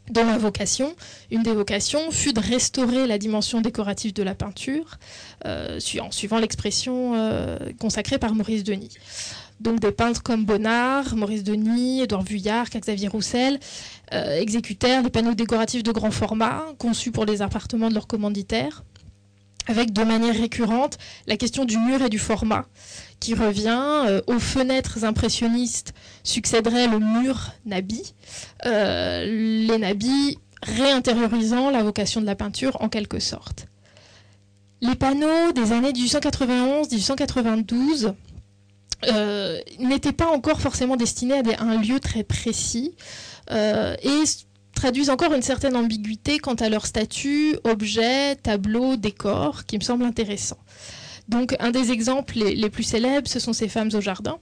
dont 0.10 0.25
la 0.25 0.38
vocation, 0.38 0.94
une 1.32 1.44
des 1.44 1.53
vocations, 1.53 2.12
fut 2.12 2.34
de 2.34 2.41
restaurer 2.41 3.08
la 3.08 3.18
dimension 3.18 3.62
décorative 3.62 4.12
de 4.12 4.24
la 4.24 4.36
peinture, 4.36 4.98
euh, 5.46 5.79
en 6.01 6.12
suivant 6.12 6.39
l'expression 6.39 7.13
consacrée 7.79 8.18
par 8.18 8.36
Maurice 8.36 8.65
Denis. 8.65 8.98
Donc 9.60 9.82
des 9.82 9.91
peintres 9.91 10.24
comme 10.24 10.46
Bonnard, 10.46 11.15
Maurice 11.15 11.44
Denis, 11.44 12.01
Édouard 12.01 12.24
Vuillard, 12.24 12.68
Xavier 12.70 13.10
Roussel 13.10 13.60
euh, 14.13 14.39
exécutèrent 14.39 15.04
des 15.04 15.10
panneaux 15.10 15.34
décoratifs 15.34 15.84
de 15.84 15.92
grand 15.92 16.12
format, 16.12 16.66
conçus 16.78 17.12
pour 17.12 17.25
les 17.25 17.42
appartements 17.42 17.89
de 17.89 17.94
leurs 17.94 18.08
commanditaires, 18.08 18.84
avec 19.68 19.94
de 19.94 20.04
manière 20.04 20.36
récurrente 20.36 20.98
la 21.28 21.38
question 21.38 21.66
du 21.66 21.78
mur 21.78 22.01
et 22.01 22.10
du 22.10 22.20
format, 22.20 22.66
qui 23.20 23.36
revient. 23.36 24.06
Euh, 24.08 24.22
aux 24.28 24.39
fenêtres 24.39 25.06
impressionnistes 25.06 25.94
succéderait 26.24 26.88
le 26.88 27.00
mur 27.00 27.51
nabi, 27.66 28.13
euh, 28.66 29.25
les 29.25 29.78
nabis 29.78 30.38
réintériorisant 30.63 31.70
la 31.70 31.84
vocation 31.84 32.22
de 32.22 32.25
la 32.25 32.36
peinture 32.36 32.82
en 32.82 32.89
quelque 32.89 33.20
sorte. 33.20 33.68
Les 34.82 34.96
panneaux 34.96 35.51
des 35.54 35.74
années 35.74 35.92
1891-1892 35.92 38.13
euh, 39.06 39.60
n'étaient 39.80 40.13
pas 40.13 40.28
encore 40.28 40.62
forcément 40.62 40.96
destinés 40.96 41.36
à, 41.36 41.44
un 41.63 41.82
lieu 41.82 42.00
très 42.00 42.24
précis 42.24 42.96
et 43.50 44.24
traduisent 44.75 45.10
encore 45.10 45.34
une 45.34 45.41
certaine 45.41 45.75
ambiguïté 45.75 46.39
quant 46.39 46.56
à 46.56 46.70
leur 46.70 46.86
statut, 46.86 47.58
objet, 47.63 48.36
tableau, 48.36 48.96
décor, 48.96 49.65
qui 49.65 49.77
me 49.77 49.84
semble 49.84 50.06
intéressant. 50.06 50.58
Donc 51.27 51.56
un 51.60 51.72
des 51.72 51.91
exemples 51.91 52.39
les, 52.39 52.70
plus 52.70 52.84
célèbres, 52.84 53.27
ce 53.27 53.39
sont 53.39 53.53
ces 53.53 53.68
femmes 53.68 53.89
au 53.94 54.01
jardin, 54.01 54.39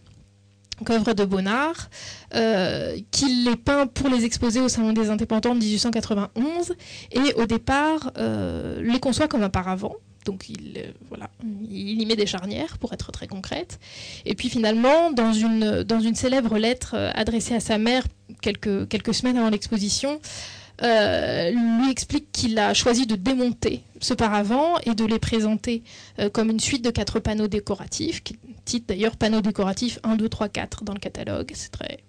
œuvre 0.89 1.13
de 1.13 1.25
Bonnard, 1.25 1.89
euh, 2.33 2.97
qui 3.11 3.43
les 3.43 3.57
peint 3.57 3.87
pour 3.87 4.09
les 4.09 4.25
exposer 4.25 4.61
au 4.61 4.69
Salon 4.69 4.93
des 4.93 5.09
Indépendants 5.09 5.53
de 5.53 5.59
1891, 5.59 6.73
et 7.11 7.33
au 7.33 7.45
départ 7.45 8.11
euh, 8.17 8.81
les 8.81 8.99
conçoit 8.99 9.27
comme 9.27 9.43
un 9.43 9.49
paravent. 9.49 9.95
Donc 10.27 10.50
il, 10.50 10.77
euh, 10.77 11.25
il 11.69 12.00
y 12.00 12.05
met 12.05 12.15
des 12.15 12.27
charnières 12.27 12.77
pour 12.77 12.93
être 12.93 13.12
très 13.12 13.27
concrète. 13.27 13.79
Et 14.25 14.36
puis 14.36 14.50
finalement, 14.50 15.12
dans 15.12 15.34
une, 15.34 16.15
célèbre 16.15 16.57
lettre 16.60 16.96
adressée 17.15 17.55
à 17.55 17.60
sa 17.60 17.79
mère 17.79 18.03
quelques, 18.41 19.13
semaines 19.13 19.38
avant 19.38 19.50
l'exposition, 19.50 20.19
euh, 20.84 21.50
lui 21.50 21.89
explique 21.89 22.31
qu'il 22.31 22.60
a 22.60 22.74
choisi 22.74 23.07
de 23.07 23.15
démonter 23.15 23.81
ce 24.00 24.13
paravent 24.13 24.77
et 24.86 24.93
de 24.93 25.05
les 25.05 25.17
présenter 25.17 25.81
euh, 26.19 26.29
comme 26.29 26.51
une 26.51 26.60
suite 26.60 26.84
de 26.84 26.91
quatre 26.91 27.19
panneaux 27.19 27.48
décoratifs, 27.48 28.24
qui 28.24 28.38
titre 28.65 28.88
d'ailleurs 28.88 29.15
panneaux 29.15 29.41
décoratifs 29.41 30.00
1, 30.03 30.17
2, 30.17 30.29
3, 30.29 30.50
4 30.50 30.84
dans 30.84 30.93
le 30.93 31.00
catalogue, 31.00 31.51
c'est 31.55 31.72
très 31.72 32.00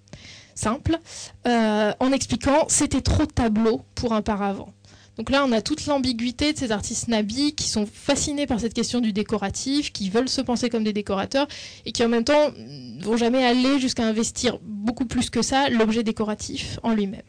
simple, 0.55 0.99
euh, 1.47 1.93
en 1.99 2.13
expliquant 2.13 2.67
c'était 2.69 3.01
trop 3.01 3.25
de 3.25 3.33
tableaux 3.33 3.83
pour 3.95 4.13
un 4.13 4.23
paravent. 4.23 4.75
Donc 5.19 5.31
là, 5.31 5.45
on 5.45 5.51
a 5.51 5.61
toute 5.61 5.85
l'ambiguïté 5.87 6.53
de 6.53 6.59
ces 6.59 6.71
artistes 6.71 7.09
nabis 7.09 7.53
qui 7.53 7.69
sont 7.69 7.87
fascinés 7.93 8.47
par 8.47 8.61
cette 8.61 8.73
question 8.73 9.01
du 9.01 9.13
décoratif, 9.13 9.93
qui 9.93 10.11
veulent 10.11 10.29
se 10.29 10.41
penser 10.41 10.71
comme 10.71 10.85
des 10.85 10.93
décorateurs 10.93 11.49
et 11.85 11.93
qui 11.93 12.05
en 12.05 12.09
même 12.09 12.25
temps 12.25 12.53
vont 13.01 13.17
jamais 13.17 13.45
aller 13.45 13.81
jusqu'à 13.81 14.05
investir 14.05 14.59
beaucoup 14.63 15.07
plus 15.07 15.29
que 15.29 15.43
ça 15.43 15.69
l'objet 15.71 16.05
décoratif 16.05 16.79
en 16.85 16.95
lui-même. 16.95 17.23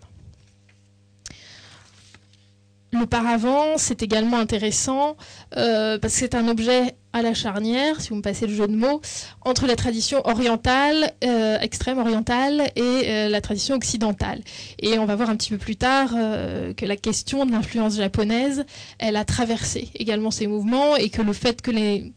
Le 2.92 3.06
paravent, 3.06 3.78
c'est 3.78 4.02
également 4.02 4.38
intéressant 4.38 5.16
euh, 5.58 6.00
parce 6.00 6.14
que 6.14 6.20
c'est 6.22 6.36
un 6.36 6.48
objet 6.48 6.96
à 7.14 7.22
la 7.22 7.36
charnière, 7.36 8.02
si 8.02 8.10
vous 8.10 8.16
me 8.16 8.22
passez 8.22 8.48
le 8.48 8.54
jeu 8.54 8.68
de 8.68 8.76
mots, 8.76 9.02
entre 9.42 9.68
la 9.68 9.76
tradition 9.76 10.26
orientale, 10.28 11.12
euh, 11.24 11.60
extrême 11.60 12.00
orientale, 12.00 12.72
et 12.76 12.82
euh, 12.82 13.30
la 13.30 13.42
tradition 13.42 13.76
occidentale. 13.76 14.42
Et 14.80 14.98
on 14.98 15.06
va 15.06 15.16
voir 15.16 15.30
un 15.30 15.36
petit 15.36 15.52
peu 15.52 15.58
plus 15.60 15.76
tard 15.76 16.10
que 16.10 16.86
la 16.86 16.96
question 16.96 17.46
de 17.46 17.52
l'influence 17.52 17.96
japonaise, 17.96 18.66
elle 18.98 19.16
a 19.18 19.26
traversé 19.26 19.90
également 19.96 20.32
ces 20.32 20.48
mouvements 20.48 20.96
et 20.96 21.10
que 21.10 21.22
le 21.22 21.34
fait 21.34 21.62
que 21.62 21.72
les 21.72 22.12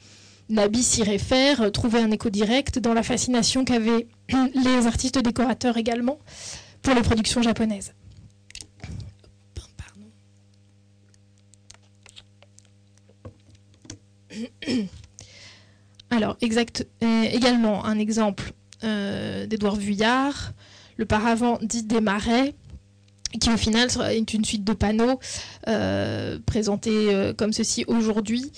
nabis 0.49 0.87
s'y 0.87 1.02
réfèrent 1.02 1.71
trouvait 1.73 2.00
un 2.00 2.11
écho 2.11 2.31
direct 2.31 2.79
dans 2.79 2.95
la 2.95 3.02
fascination 3.02 3.64
qu'avaient 3.64 4.07
les 4.55 4.87
artistes 4.87 5.19
décorateurs 5.19 5.76
également 5.76 6.19
pour 6.83 6.95
les 6.95 7.02
productions 7.02 7.43
japonaises. 7.43 7.93
Alors, 16.11 16.37
exact, 16.43 16.87
euh, 17.03 17.25
également 17.33 17.85
un 17.87 17.99
exemple 17.99 18.53
euh, 18.85 19.47
d'Edouard 19.47 19.77
Vuillard, 19.77 20.53
le 20.99 21.07
paravent 21.07 21.59
dit 21.62 21.85
des 21.85 22.01
marais, 22.03 22.55
qui 23.41 23.49
au 23.49 23.57
final 23.57 23.89
est 24.11 24.35
une 24.35 24.45
suite 24.45 24.62
de 24.62 24.75
panneaux 24.75 25.19
euh, 25.67 26.39
présentés 26.45 27.33
comme 27.39 27.55
ceci 27.55 27.83
aujourd'hui, 27.87 28.53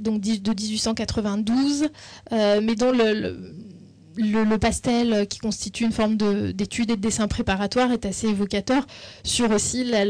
donc 0.00 0.22
de 0.22 0.50
1892, 0.50 1.88
mais 2.30 2.74
dont 2.76 2.92
le, 2.92 4.56
pastel 4.56 5.28
qui 5.28 5.38
constitue 5.38 5.84
une 5.84 5.92
forme 5.92 6.16
d'étude 6.54 6.90
et 6.90 6.96
de 6.96 7.00
dessin 7.02 7.28
préparatoire 7.28 7.92
est 7.92 8.06
assez 8.06 8.28
évocateur 8.28 8.86
sur 9.22 9.50
aussi 9.50 9.84
la, 9.84 10.06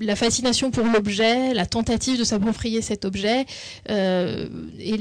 la 0.00 0.16
fascination 0.16 0.70
pour 0.70 0.86
l'objet, 0.86 1.54
la 1.54 1.66
tentative 1.66 2.18
de 2.18 2.24
s'approprier 2.24 2.82
cet 2.82 3.04
objet 3.04 3.46
euh, 3.90 4.48
et 4.78 4.96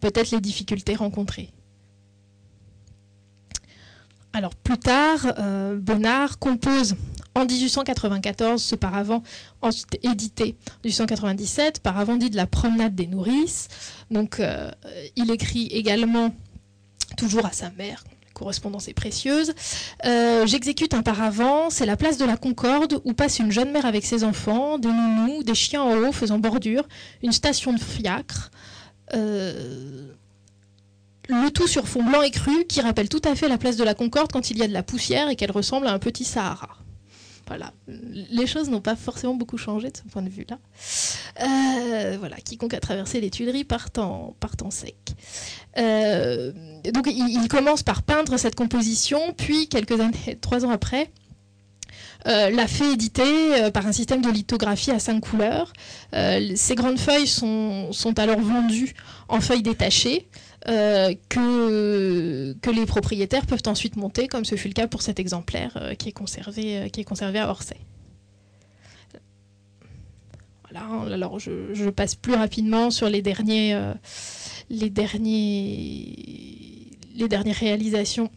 peut-être 0.00 0.30
les 0.30 0.40
difficultés 0.40 0.94
rencontrées. 0.94 1.50
Alors 4.34 4.54
plus 4.54 4.78
tard, 4.78 5.34
euh, 5.38 5.76
Bonnard 5.76 6.38
compose 6.38 6.96
en 7.34 7.44
1894 7.44 8.62
ce 8.62 8.74
paravent, 8.74 9.22
ensuite 9.60 9.98
édité 10.02 10.56
en 10.70 10.78
1897, 10.84 11.80
paravent 11.80 12.16
dit 12.16 12.30
de 12.30 12.36
la 12.36 12.46
promenade 12.46 12.94
des 12.94 13.06
nourrices. 13.06 13.68
Donc 14.10 14.40
euh, 14.40 14.70
il 15.16 15.30
écrit 15.30 15.66
également 15.66 16.34
toujours 17.16 17.44
à 17.44 17.52
sa 17.52 17.70
mère, 17.70 18.04
correspondance 18.32 18.88
est 18.88 18.94
précieuse. 18.94 19.52
Euh, 20.04 20.46
j'exécute 20.46 20.94
un 20.94 21.02
paravent, 21.02 21.70
c'est 21.70 21.86
la 21.86 21.96
place 21.96 22.18
de 22.18 22.24
la 22.24 22.36
Concorde 22.36 23.00
où 23.04 23.12
passe 23.12 23.38
une 23.38 23.52
jeune 23.52 23.72
mère 23.72 23.86
avec 23.86 24.04
ses 24.04 24.24
enfants, 24.24 24.78
des 24.78 24.88
nounous, 24.88 25.42
des 25.42 25.54
chiens 25.54 25.82
en 25.82 25.96
haut 25.96 26.12
faisant 26.12 26.38
bordure, 26.38 26.88
une 27.22 27.32
station 27.32 27.72
de 27.72 27.80
fiacre. 27.80 28.50
Euh, 29.14 30.08
le 31.28 31.50
tout 31.50 31.66
sur 31.66 31.86
fond 31.86 32.02
blanc 32.02 32.22
et 32.22 32.30
cru 32.30 32.64
qui 32.64 32.80
rappelle 32.80 33.08
tout 33.08 33.22
à 33.24 33.34
fait 33.34 33.48
la 33.48 33.58
place 33.58 33.76
de 33.76 33.84
la 33.84 33.94
Concorde 33.94 34.32
quand 34.32 34.50
il 34.50 34.58
y 34.58 34.62
a 34.62 34.68
de 34.68 34.72
la 34.72 34.82
poussière 34.82 35.28
et 35.28 35.36
qu'elle 35.36 35.52
ressemble 35.52 35.86
à 35.86 35.92
un 35.92 35.98
petit 35.98 36.24
Sahara. 36.24 36.81
Voilà, 37.52 37.74
les 37.86 38.46
choses 38.46 38.70
n'ont 38.70 38.80
pas 38.80 38.96
forcément 38.96 39.34
beaucoup 39.34 39.58
changé 39.58 39.90
de 39.90 39.96
ce 39.98 40.04
point 40.04 40.22
de 40.22 40.30
vue-là. 40.30 40.58
Euh, 41.42 42.16
voilà, 42.18 42.36
quiconque 42.36 42.72
a 42.72 42.80
traversé 42.80 43.20
les 43.20 43.28
Tuileries 43.28 43.64
part 43.64 43.88
en, 43.98 44.34
sec. 44.70 44.96
donc 45.76 47.06
il, 47.08 47.48
commence 47.50 47.82
par 47.82 48.04
peindre 48.04 48.38
cette 48.38 48.54
composition, 48.54 49.34
puis 49.36 49.68
quelques 49.68 50.00
années, 50.00 50.38
trois 50.40 50.64
ans 50.64 50.70
après, 50.70 51.10
l'a 52.24 52.66
fait 52.66 52.94
éditer 52.94 53.70
par 53.74 53.86
un 53.86 53.92
système 53.92 54.22
de 54.22 54.30
lithographie 54.30 54.92
à 54.92 54.98
cinq 54.98 55.20
couleurs. 55.20 55.74
ces 56.14 56.74
grandes 56.74 56.98
feuilles 56.98 57.26
sont 57.26 58.14
alors 58.16 58.40
vendues 58.40 58.94
en 59.28 59.42
feuilles 59.42 59.62
détachées. 59.62 60.26
Que, 60.66 62.52
que 62.52 62.70
les 62.70 62.86
propriétaires 62.86 63.46
peuvent 63.46 63.62
ensuite 63.66 63.96
monter, 63.96 64.28
comme 64.28 64.44
ce 64.44 64.56
fut 64.56 64.68
le 64.68 64.74
cas 64.74 64.86
pour 64.86 65.02
cet 65.02 65.18
exemplaire 65.18 65.92
qui, 65.98 66.10
est 66.10 66.12
conservé, 66.12 66.88
qui 66.90 67.00
est 67.00 67.04
conservé 67.04 67.38
à 67.38 67.50
Orsay. 67.50 67.78
Voilà, 70.70 70.86
alors 71.12 71.38
je, 71.38 71.90
passe 71.90 72.14
plus 72.14 72.34
rapidement 72.34 72.90
sur 72.90 73.08
les 73.08 73.22
derniers, 73.22 73.78
les 74.70 74.88
derniers, 74.88 76.16
les 77.14 77.28
dernières 77.28 77.56
réalisations 77.56 78.30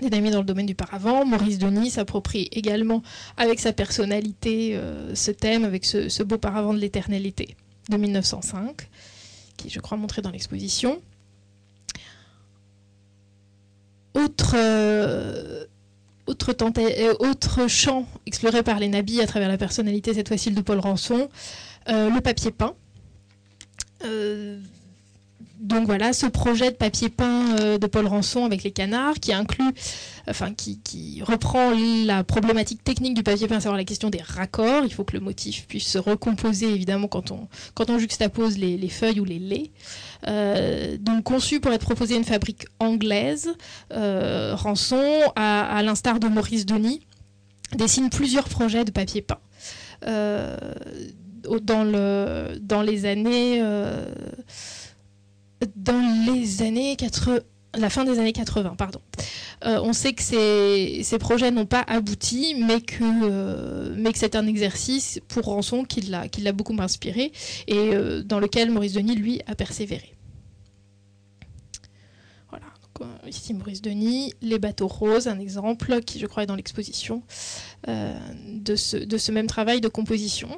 des 0.00 0.16
amis 0.16 0.30
dans 0.30 0.40
le 0.40 0.44
domaine 0.44 0.66
du 0.66 0.74
paravent. 0.74 1.24
Maurice 1.24 1.58
Denis 1.58 1.90
s'approprie 1.90 2.48
également 2.52 3.02
avec 3.36 3.60
sa 3.60 3.72
personnalité 3.72 4.76
euh, 4.76 5.14
ce 5.14 5.30
thème, 5.30 5.64
avec 5.64 5.84
ce, 5.84 6.22
beau 6.22 6.38
paravent 6.38 6.74
de 6.74 6.78
l'éternalité 6.78 7.56
de 7.88 7.96
1905, 7.96 8.88
qui 9.56 9.70
je 9.70 9.80
crois 9.80 9.96
montré 9.96 10.22
dans 10.22 10.30
l'exposition. 10.30 11.00
Autre, 14.16 14.54
euh, 14.56 15.64
euh, 16.28 17.14
autre, 17.18 17.68
champ 17.68 18.06
exploré 18.24 18.62
par 18.62 18.78
les 18.78 18.88
nabis 18.88 19.20
à 19.20 19.26
travers 19.26 19.48
la 19.48 19.58
personnalité, 19.58 20.14
cette 20.14 20.28
fois-ci 20.28 20.50
de 20.50 20.60
Paul 20.60 20.78
Rançon, 20.78 21.28
le 21.86 22.20
papier 22.20 22.50
peint 22.50 22.74
donc 25.58 25.86
voilà, 25.86 26.12
ce 26.12 26.26
projet 26.26 26.70
de 26.70 26.76
papier 26.76 27.08
peint 27.08 27.56
euh, 27.58 27.78
de 27.78 27.86
Paul 27.86 28.06
Rançon 28.06 28.44
avec 28.44 28.62
les 28.62 28.70
canards, 28.70 29.14
qui 29.14 29.32
inclut, 29.32 29.72
enfin 30.28 30.52
qui, 30.52 31.22
reprend 31.22 31.72
la 32.04 32.24
problématique 32.24 32.84
technique 32.84 33.14
du 33.14 33.22
papier 33.22 33.48
peint, 33.48 33.56
à 33.56 33.60
savoir 33.60 33.78
la 33.78 33.84
question 33.84 34.10
des 34.10 34.20
raccords. 34.20 34.84
Il 34.84 34.92
faut 34.92 35.04
que 35.04 35.14
le 35.14 35.20
motif 35.20 35.66
puisse 35.66 35.86
se 35.88 35.98
recomposer 35.98 36.68
évidemment 36.70 37.08
quand 37.08 37.30
on, 37.30 37.48
juxtapose 37.98 38.58
les, 38.58 38.88
feuilles 38.88 39.20
ou 39.20 39.24
les 39.24 39.38
laits. 39.38 39.70
Euh, 40.28 40.98
donc 40.98 41.24
conçu 41.24 41.60
pour 41.60 41.72
être 41.72 41.84
proposé 41.84 42.14
à 42.14 42.18
une 42.18 42.24
fabrique 42.24 42.66
anglaise, 42.78 43.48
euh, 43.92 44.54
Rançon, 44.54 45.04
à, 45.36 45.82
l'instar 45.82 46.20
de 46.20 46.28
Maurice 46.28 46.66
Denis, 46.66 47.00
dessine 47.74 48.10
plusieurs 48.10 48.48
projets 48.48 48.84
de 48.84 48.90
papier 48.90 49.22
peint. 49.22 49.40
dans 51.42 52.82
les 52.82 53.06
années 53.06 53.62
dans 55.76 56.32
les 56.32 56.62
années 56.62 56.96
80, 56.96 57.40
la 57.78 57.90
fin 57.90 58.04
des 58.04 58.18
années 58.18 58.32
80, 58.32 58.74
pardon. 58.76 59.00
Euh, 59.64 59.80
on 59.82 59.92
sait 59.92 60.12
que 60.12 60.22
ces, 60.22 61.18
projets 61.18 61.50
n'ont 61.50 61.66
pas 61.66 61.84
abouti, 61.86 62.54
mais 62.54 62.80
que, 62.80 63.02
euh, 63.02 63.94
mais 63.96 64.12
que 64.12 64.18
c'est 64.18 64.36
un 64.36 64.46
exercice 64.46 65.20
pour 65.28 65.44
Rançon 65.44 65.84
qui 65.84 66.02
l'a, 66.02 66.28
qui 66.28 66.40
l'a 66.42 66.52
beaucoup 66.52 66.76
inspiré 66.78 67.32
et 67.66 67.74
euh, 67.76 68.22
dans 68.22 68.38
lequel 68.38 68.70
Maurice 68.70 68.92
Denis, 68.92 69.16
lui, 69.16 69.40
a 69.46 69.54
persévéré. 69.54 70.14
Voilà, 72.50 72.66
ici 73.26 73.54
Maurice 73.54 73.82
Denis, 73.82 74.34
Les 74.42 74.58
bateaux 74.58 74.88
roses, 74.88 75.26
un 75.26 75.38
exemple 75.38 76.00
qui, 76.02 76.18
je 76.18 76.26
crois, 76.26 76.42
est 76.42 76.46
dans 76.46 76.56
l'exposition 76.56 77.22
de 77.86 78.76
ce 78.76 79.32
même 79.32 79.46
travail 79.46 79.80
de 79.80 79.88
composition. 79.88 80.48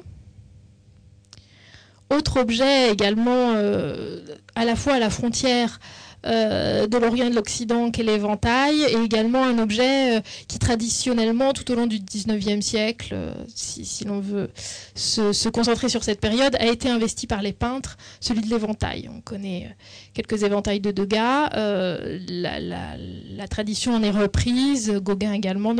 Autre 2.09 2.39
objet 2.39 2.91
également 2.91 3.53
euh, 3.55 4.19
à 4.55 4.65
la 4.65 4.75
fois 4.75 4.93
à 4.93 4.99
la 4.99 5.09
frontière 5.09 5.79
euh, 6.25 6.85
de 6.85 6.97
l'Orient 6.97 7.27
et 7.27 7.29
de 7.29 7.35
l'Occident 7.35 7.91
qu'est 7.91 8.03
l'éventail, 8.03 8.75
et 8.81 8.97
également 9.03 9.43
un 9.43 9.57
objet 9.57 10.17
euh, 10.17 10.21
qui 10.49 10.59
traditionnellement, 10.59 11.53
tout 11.53 11.71
au 11.71 11.75
long 11.75 11.87
du 11.87 11.99
19e 11.99 12.61
siècle, 12.61 13.11
euh, 13.13 13.33
si, 13.55 14.03
l'on 14.03 14.19
veut 14.19 14.49
se, 14.95 15.47
concentrer 15.47 15.87
sur 15.87 16.03
cette 16.03 16.19
période, 16.19 16.57
a 16.59 16.65
été 16.65 16.89
investi 16.89 17.25
par 17.25 17.41
les 17.41 17.53
peintres, 17.53 17.97
celui 18.19 18.41
de 18.41 18.49
l'éventail. 18.49 19.09
On 19.15 19.21
connaît 19.21 19.73
quelques 20.13 20.43
éventails 20.43 20.81
de 20.81 20.91
Degas, 20.91 21.49
la, 21.53 23.47
tradition 23.49 23.93
en 23.95 24.03
est 24.03 24.11
reprise, 24.11 24.91
Gauguin 25.01 25.33
également 25.33 25.73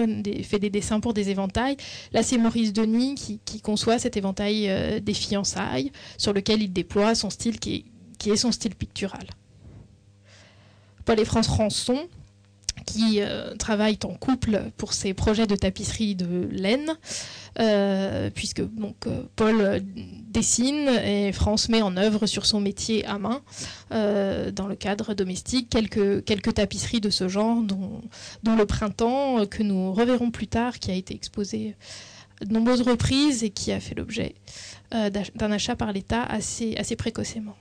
fait 0.43 0.59
des 0.59 0.69
dessins 0.69 0.99
pour 0.99 1.13
des 1.13 1.29
éventails. 1.29 1.77
Là, 2.13 2.23
c'est 2.23 2.37
Maurice 2.37 2.73
Denis 2.73 3.15
qui, 3.15 3.61
conçoit 3.61 3.99
cet 3.99 4.15
éventail 4.15 5.01
des 5.01 5.13
fiançailles, 5.13 5.91
sur 6.17 6.33
lequel 6.33 6.61
il 6.63 6.71
déploie 6.71 7.13
son 7.13 7.29
style 7.29 7.59
qui 7.59 7.85
est 8.25 8.35
son 8.37 8.51
style 8.51 8.75
pictural. 8.75 9.27
Paul 11.09 11.19
et 11.19 11.25
France 11.25 11.47
Rançon, 11.47 12.07
qui 12.85 13.21
euh, 13.21 13.55
travaillent 13.55 13.97
en 14.03 14.13
couple 14.13 14.61
pour 14.77 14.93
ces 14.93 15.15
projets 15.15 15.47
de 15.47 15.55
tapisserie 15.55 16.13
de 16.13 16.47
laine, 16.51 16.95
euh, 17.57 18.29
puisque 18.29 18.59
euh, 18.59 19.23
Paul 19.35 19.83
dessine 20.27 20.87
et 20.87 21.31
France 21.31 21.67
met 21.67 21.81
en 21.81 21.97
œuvre 21.97 22.27
sur 22.27 22.45
son 22.45 22.61
métier 22.61 23.07
à 23.07 23.17
main, 23.17 23.41
dans 23.89 24.67
le 24.67 24.75
cadre 24.75 25.15
domestique, 25.15 25.71
quelques, 25.71 26.53
tapisseries 26.53 27.01
de 27.01 27.09
ce 27.09 27.27
genre, 27.27 27.59
dont, 27.63 28.55
le 28.55 28.65
printemps, 28.67 29.47
que 29.47 29.63
nous 29.63 29.91
reverrons 29.91 30.29
plus 30.29 30.45
tard, 30.45 30.77
qui 30.77 30.91
a 30.91 30.93
été 30.93 31.15
exposé 31.15 31.75
de 32.45 32.53
nombreuses 32.53 32.83
reprises 32.83 33.43
et 33.43 33.49
qui 33.49 33.71
a 33.71 33.79
fait 33.79 33.95
l'objet 33.95 34.35
d'un 34.91 35.51
achat 35.51 35.75
par 35.75 35.91
l'État 35.91 36.21
assez, 36.21 36.75
assez 36.77 36.95
précocement 36.95 37.55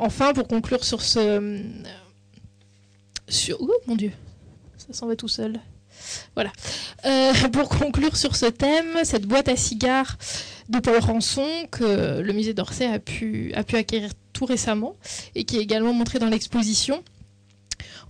enfin, 0.00 0.32
pour 0.32 0.48
conclure 0.48 0.84
sur 0.84 1.02
ce. 1.02 1.18
Euh. 1.18 1.62
Oh 3.58 3.70
mon 3.86 3.94
dieu, 3.94 4.12
ça 4.76 4.92
s'en 4.92 5.06
va 5.06 5.16
tout 5.16 5.28
seul. 5.28 5.60
Voilà. 6.34 6.50
Euh, 7.04 7.32
pour 7.52 7.68
conclure 7.68 8.16
sur 8.16 8.36
ce 8.36 8.46
thème, 8.46 9.04
cette 9.04 9.26
boîte 9.26 9.48
à 9.48 9.56
cigares 9.56 10.16
de 10.68 10.78
Paul 10.78 10.98
Rançon 10.98 11.46
que 11.70 12.20
le 12.20 12.32
musée 12.32 12.54
d'Orsay 12.54 12.86
a 12.86 12.98
pu, 12.98 13.52
acquérir 13.54 14.10
tout 14.32 14.44
récemment 14.44 14.96
et 15.34 15.44
qui 15.44 15.58
est 15.58 15.62
également 15.62 15.92
montré 15.92 16.18
dans 16.18 16.28
l'exposition, 16.28 17.02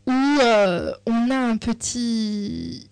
où 0.07 0.13
euh, 0.43 0.93
on 1.07 1.31
a 1.31 1.37
un 1.37 1.57
petit, 1.57 2.90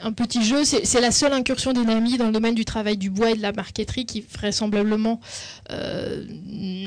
un 0.00 0.12
petit 0.12 0.44
jeu. 0.44 0.64
C'est 0.64 1.00
la 1.00 1.10
seule 1.10 1.32
incursion 1.32 1.72
des 1.72 1.84
Nami 1.84 2.16
dans 2.16 2.26
le 2.26 2.32
domaine 2.32 2.54
du 2.54 2.64
travail 2.64 2.96
du 2.96 3.10
bois 3.10 3.30
et 3.30 3.34
de 3.34 3.42
la 3.42 3.52
marqueterie 3.52 4.06
qui 4.06 4.20
vraisemblablement 4.20 5.20
euh, 5.70 6.24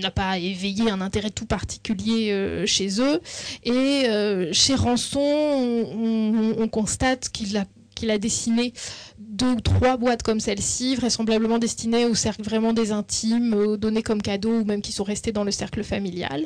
n'a 0.01 0.11
pas 0.11 0.37
éveillé 0.37 0.89
un 0.89 1.01
intérêt 1.01 1.29
tout 1.29 1.45
particulier 1.45 2.31
euh, 2.31 2.65
chez 2.65 3.01
eux. 3.01 3.21
Et 3.63 4.07
euh, 4.07 4.51
chez 4.53 4.75
Rançon, 4.75 5.19
on, 5.19 6.67
constate 6.69 7.29
qu'il 7.29 7.57
a 7.57 8.17
dessiné 8.17 8.73
deux 9.17 9.53
ou 9.53 9.61
trois 9.61 9.97
boîtes 9.97 10.21
comme 10.21 10.39
celle-ci, 10.39 10.95
vraisemblablement 10.95 11.57
destinées 11.57 12.05
au 12.05 12.13
cercle 12.13 12.43
vraiment 12.43 12.73
des 12.73 12.91
intimes, 12.91 13.77
données 13.77 14.03
comme 14.03 14.21
cadeaux 14.21 14.59
ou 14.59 14.65
même 14.65 14.81
qui 14.81 14.91
sont 14.91 15.03
restées 15.03 15.31
dans 15.31 15.43
le 15.43 15.51
cercle 15.51 15.83
familial. 15.83 16.45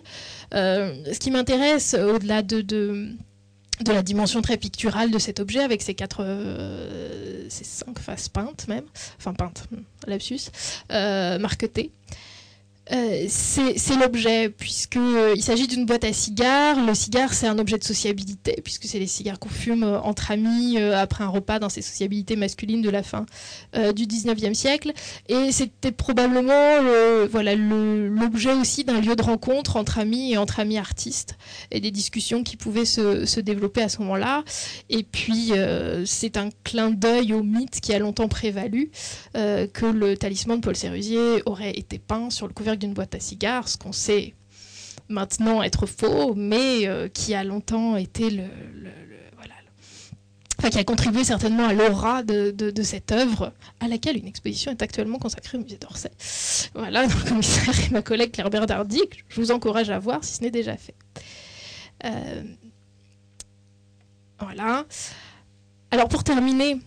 ce 0.54 1.20
qui 1.20 1.32
m'intéresse, 1.32 1.94
au-delà 1.96 2.42
de 2.42 2.62
de 2.62 3.10
la 3.88 4.04
dimension 4.04 4.42
très 4.42 4.58
picturale 4.58 5.12
de 5.12 5.20
cet 5.20 5.40
objet 5.40 5.60
avec 5.60 5.82
ses 5.82 5.94
quatre, 5.94 6.24
euh, 6.24 7.48
cinq 7.50 8.00
faces 8.00 8.30
peintes 8.30 8.68
même, 8.68 8.86
enfin 9.18 9.34
peintes, 9.34 9.68
lapsus, 10.08 10.52
euh, 10.92 11.38
marquetées. 11.40 11.92
Euh, 12.92 13.26
c'est 13.30 13.96
l'objet, 13.96 14.50
puisqu'il 14.50 15.00
euh, 15.00 15.36
s'agit 15.38 15.68
d'une 15.68 15.86
boîte 15.86 16.04
à 16.04 16.12
cigares. 16.12 16.86
Le 16.86 16.94
cigare, 16.94 17.34
c'est 17.34 17.48
un 17.48 17.58
objet 17.58 17.78
de 17.78 17.84
sociabilité, 17.84 18.60
puisque 18.62 18.86
c'est 18.86 19.00
les 19.00 19.08
cigares 19.08 19.40
qu'on 19.40 19.50
fume 19.50 19.84
euh, 19.84 20.02
entre 20.02 20.32
amis 20.32 20.78
après 20.78 21.24
un 21.24 21.30
repas 21.30 21.60
dans 21.60 21.70
ces 21.70 21.82
sociabilités 21.82 22.36
masculines 22.36 22.82
de 22.82 22.90
la 22.90 23.04
fin 23.04 23.26
du 23.74 24.06
19e 24.06 24.54
siècle. 24.54 24.92
Et 25.30 25.52
c'était 25.52 25.92
probablement 25.92 26.82
voilà 27.30 27.56
l'objet 27.56 28.54
aussi 28.54 28.84
d'un 28.84 29.00
lieu 29.00 29.16
de 29.16 29.22
rencontre 29.22 29.78
entre 29.78 30.00
amis 30.00 30.34
et 30.34 30.38
entre 30.38 30.60
amis 30.60 30.78
artistes, 30.78 31.38
et 31.72 31.80
des 31.80 31.92
discussions 31.92 32.44
qui 32.44 32.58
pouvaient 32.58 32.86
se, 32.86 33.26
se 33.26 33.40
développer 33.40 33.82
à 33.82 33.90
ce 33.90 34.00
moment-là. 34.00 34.44
Et 34.90 35.04
puis, 35.04 35.52
c'est 36.06 36.38
un 36.38 36.50
clin 36.64 36.92
d'œil 36.92 37.34
au 37.34 37.44
mythe 37.44 37.80
qui 37.82 37.94
a 37.94 38.00
longtemps 38.00 38.28
prévalu, 38.28 38.92
que 39.34 39.86
le 39.86 40.18
talisman 40.18 40.60
de 40.60 40.66
Paul 40.66 40.76
Sérusier 40.76 41.44
aurait 41.46 41.78
été 41.78 42.00
peint 42.00 42.30
sur 42.30 42.48
le 42.48 42.54
d'une 42.76 42.94
boîte 42.94 43.16
à 43.16 43.20
cigares, 43.20 43.68
ce 43.68 43.78
qu'on 43.78 43.92
sait 43.92 44.34
maintenant 45.10 45.64
être 45.64 45.86
faux, 45.86 46.34
mais 46.36 46.88
euh, 46.88 47.08
qui 47.08 47.34
a 47.34 47.44
longtemps 47.44 47.98
été 47.98 48.30
le, 48.30 48.44
voilà, 49.36 49.54
enfin, 50.58 50.70
qui 50.70 50.80
a 50.80 50.84
contribué 50.84 51.24
certainement 51.24 51.68
à 51.68 51.74
l'aura 51.74 52.24
de, 52.24 52.84
cette 52.84 53.12
œuvre, 53.12 53.54
à 53.80 53.88
laquelle 53.88 54.18
une 54.18 54.28
exposition 54.28 54.72
est 54.72 54.82
actuellement 54.82 55.20
consacrée 55.20 55.58
au 55.58 55.62
musée 55.62 55.78
d'Orsay. 55.78 56.12
Voilà, 56.74 57.08
donc, 57.08 57.24
commissaire 57.26 57.74
et 57.86 57.90
ma 57.90 58.02
collègue 58.02 58.32
Claire 58.32 58.50
Bernardi, 58.50 59.02
je 59.30 59.42
vous 59.42 59.52
encourage 59.52 59.90
à 59.90 60.00
voir 60.00 60.24
si 60.24 60.36
ce 60.36 60.42
n'est 60.42 60.52
déjà 60.52 60.78
fait. 60.78 60.96
Euh, 62.06 62.44
voilà. 64.40 64.86
Alors 65.92 66.10
pour 66.10 66.24
terminer, 66.24 66.80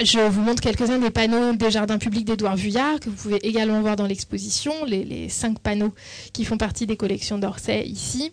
je 0.00 0.20
vous 0.20 0.42
montre 0.42 0.62
quelques-uns 0.62 0.98
des 0.98 1.10
panneaux 1.10 1.54
des 1.54 1.70
jardins 1.70 1.98
publics 1.98 2.24
d'Édouard 2.24 2.56
Vuillard 2.56 3.00
que 3.00 3.10
vous 3.10 3.16
pouvez 3.16 3.46
également 3.46 3.80
voir 3.80 3.96
dans 3.96 4.06
l'exposition, 4.06 4.72
les, 4.86 5.28
cinq 5.28 5.58
panneaux 5.58 5.92
qui 6.32 6.44
font 6.44 6.56
partie 6.56 6.86
des 6.86 6.96
collections 6.96 7.38
d'Orsay 7.38 7.84
ici. 7.86 8.32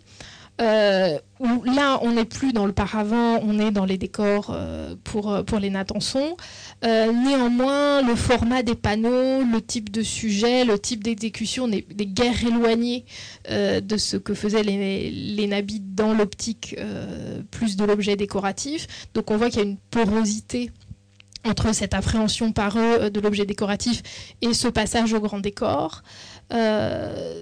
euh, 0.61 1.17
là, 1.65 1.99
on 2.01 2.11
n'est 2.11 2.25
plus 2.25 2.53
dans 2.53 2.65
le 2.65 2.71
paravent, 2.71 3.39
on 3.41 3.59
est 3.59 3.71
dans 3.71 3.83
les 3.83 3.97
décors 3.97 4.51
euh, 4.51 4.95
pour, 5.03 5.43
pour 5.45 5.59
les 5.59 5.69
Natanson. 5.69 6.37
néanmoins, 6.83 8.01
le 8.03 8.15
format 8.15 8.61
des 8.63 8.75
panneaux, 8.75 9.43
le 9.43 9.59
type 9.59 9.89
de 9.89 10.03
sujet, 10.03 10.65
le 10.65 10.77
type 10.79 11.03
d'exécution 11.03 11.67
des, 11.67 11.85
des 11.93 12.05
guerres 12.05 12.45
éloignées 12.45 13.05
de 13.49 13.97
ce 13.97 14.17
que 14.17 14.33
faisaient 14.33 14.63
les, 14.63 15.09
les 15.09 15.47
nabis 15.47 15.81
dans 15.81 16.13
l'optique 16.13 16.75
plus 17.51 17.75
de 17.75 17.85
l'objet 17.85 18.15
décoratif. 18.15 18.87
Donc 19.13 19.31
on 19.31 19.37
voit 19.37 19.49
qu'il 19.49 19.59
y 19.59 19.63
a 19.63 19.67
une 19.67 19.77
porosité 19.77 20.71
entre 21.45 21.73
cette 21.73 21.93
appréhension 21.93 22.51
par 22.51 22.77
eux 22.77 23.09
de 23.09 23.19
l'objet 23.19 23.45
décoratif 23.45 24.01
et 24.41 24.53
ce 24.53 24.67
passage 24.67 25.13
au 25.13 25.19
grand 25.19 25.39
décor. 25.39 26.01
Euh, 26.53 27.41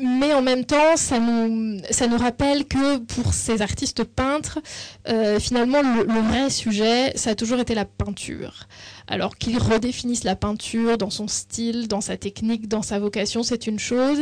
mais 0.00 0.32
en 0.32 0.42
même 0.42 0.64
temps, 0.64 0.96
ça 0.96 1.18
nous, 1.18 1.78
ça 1.90 2.06
nous 2.06 2.16
rappelle 2.16 2.64
que 2.64 2.98
pour 2.98 3.34
ces 3.34 3.62
artistes 3.62 4.04
peintres, 4.04 4.60
euh, 5.08 5.38
finalement, 5.38 5.82
le, 5.82 6.04
vrai 6.04 6.50
sujet, 6.50 7.12
ça 7.16 7.30
a 7.30 7.34
toujours 7.34 7.58
été 7.60 7.74
la 7.74 7.84
peinture. 7.84 8.68
Alors 9.08 9.36
qu'ils 9.36 9.58
redéfinissent 9.58 10.24
la 10.24 10.36
peinture 10.36 10.96
dans 10.96 11.10
son 11.10 11.28
style, 11.28 11.88
dans 11.88 12.00
sa 12.00 12.16
technique, 12.16 12.68
dans 12.68 12.82
sa 12.82 12.98
vocation, 12.98 13.42
c'est 13.42 13.66
une 13.66 13.78
chose, 13.78 14.20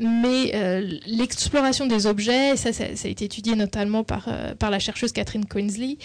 mais 0.00 0.52
euh, 0.54 0.98
l'exploration 1.06 1.86
des 1.86 2.06
objets, 2.06 2.56
ça, 2.56 2.72
ça, 2.72 2.84
a 2.84 3.08
été 3.08 3.24
étudié 3.24 3.54
notamment 3.54 4.04
par, 4.04 4.26
euh, 4.28 4.54
par 4.54 4.70
la 4.70 4.78
chercheuse 4.78 5.12
Catherine 5.12 5.44
Coinsley, 5.46 5.98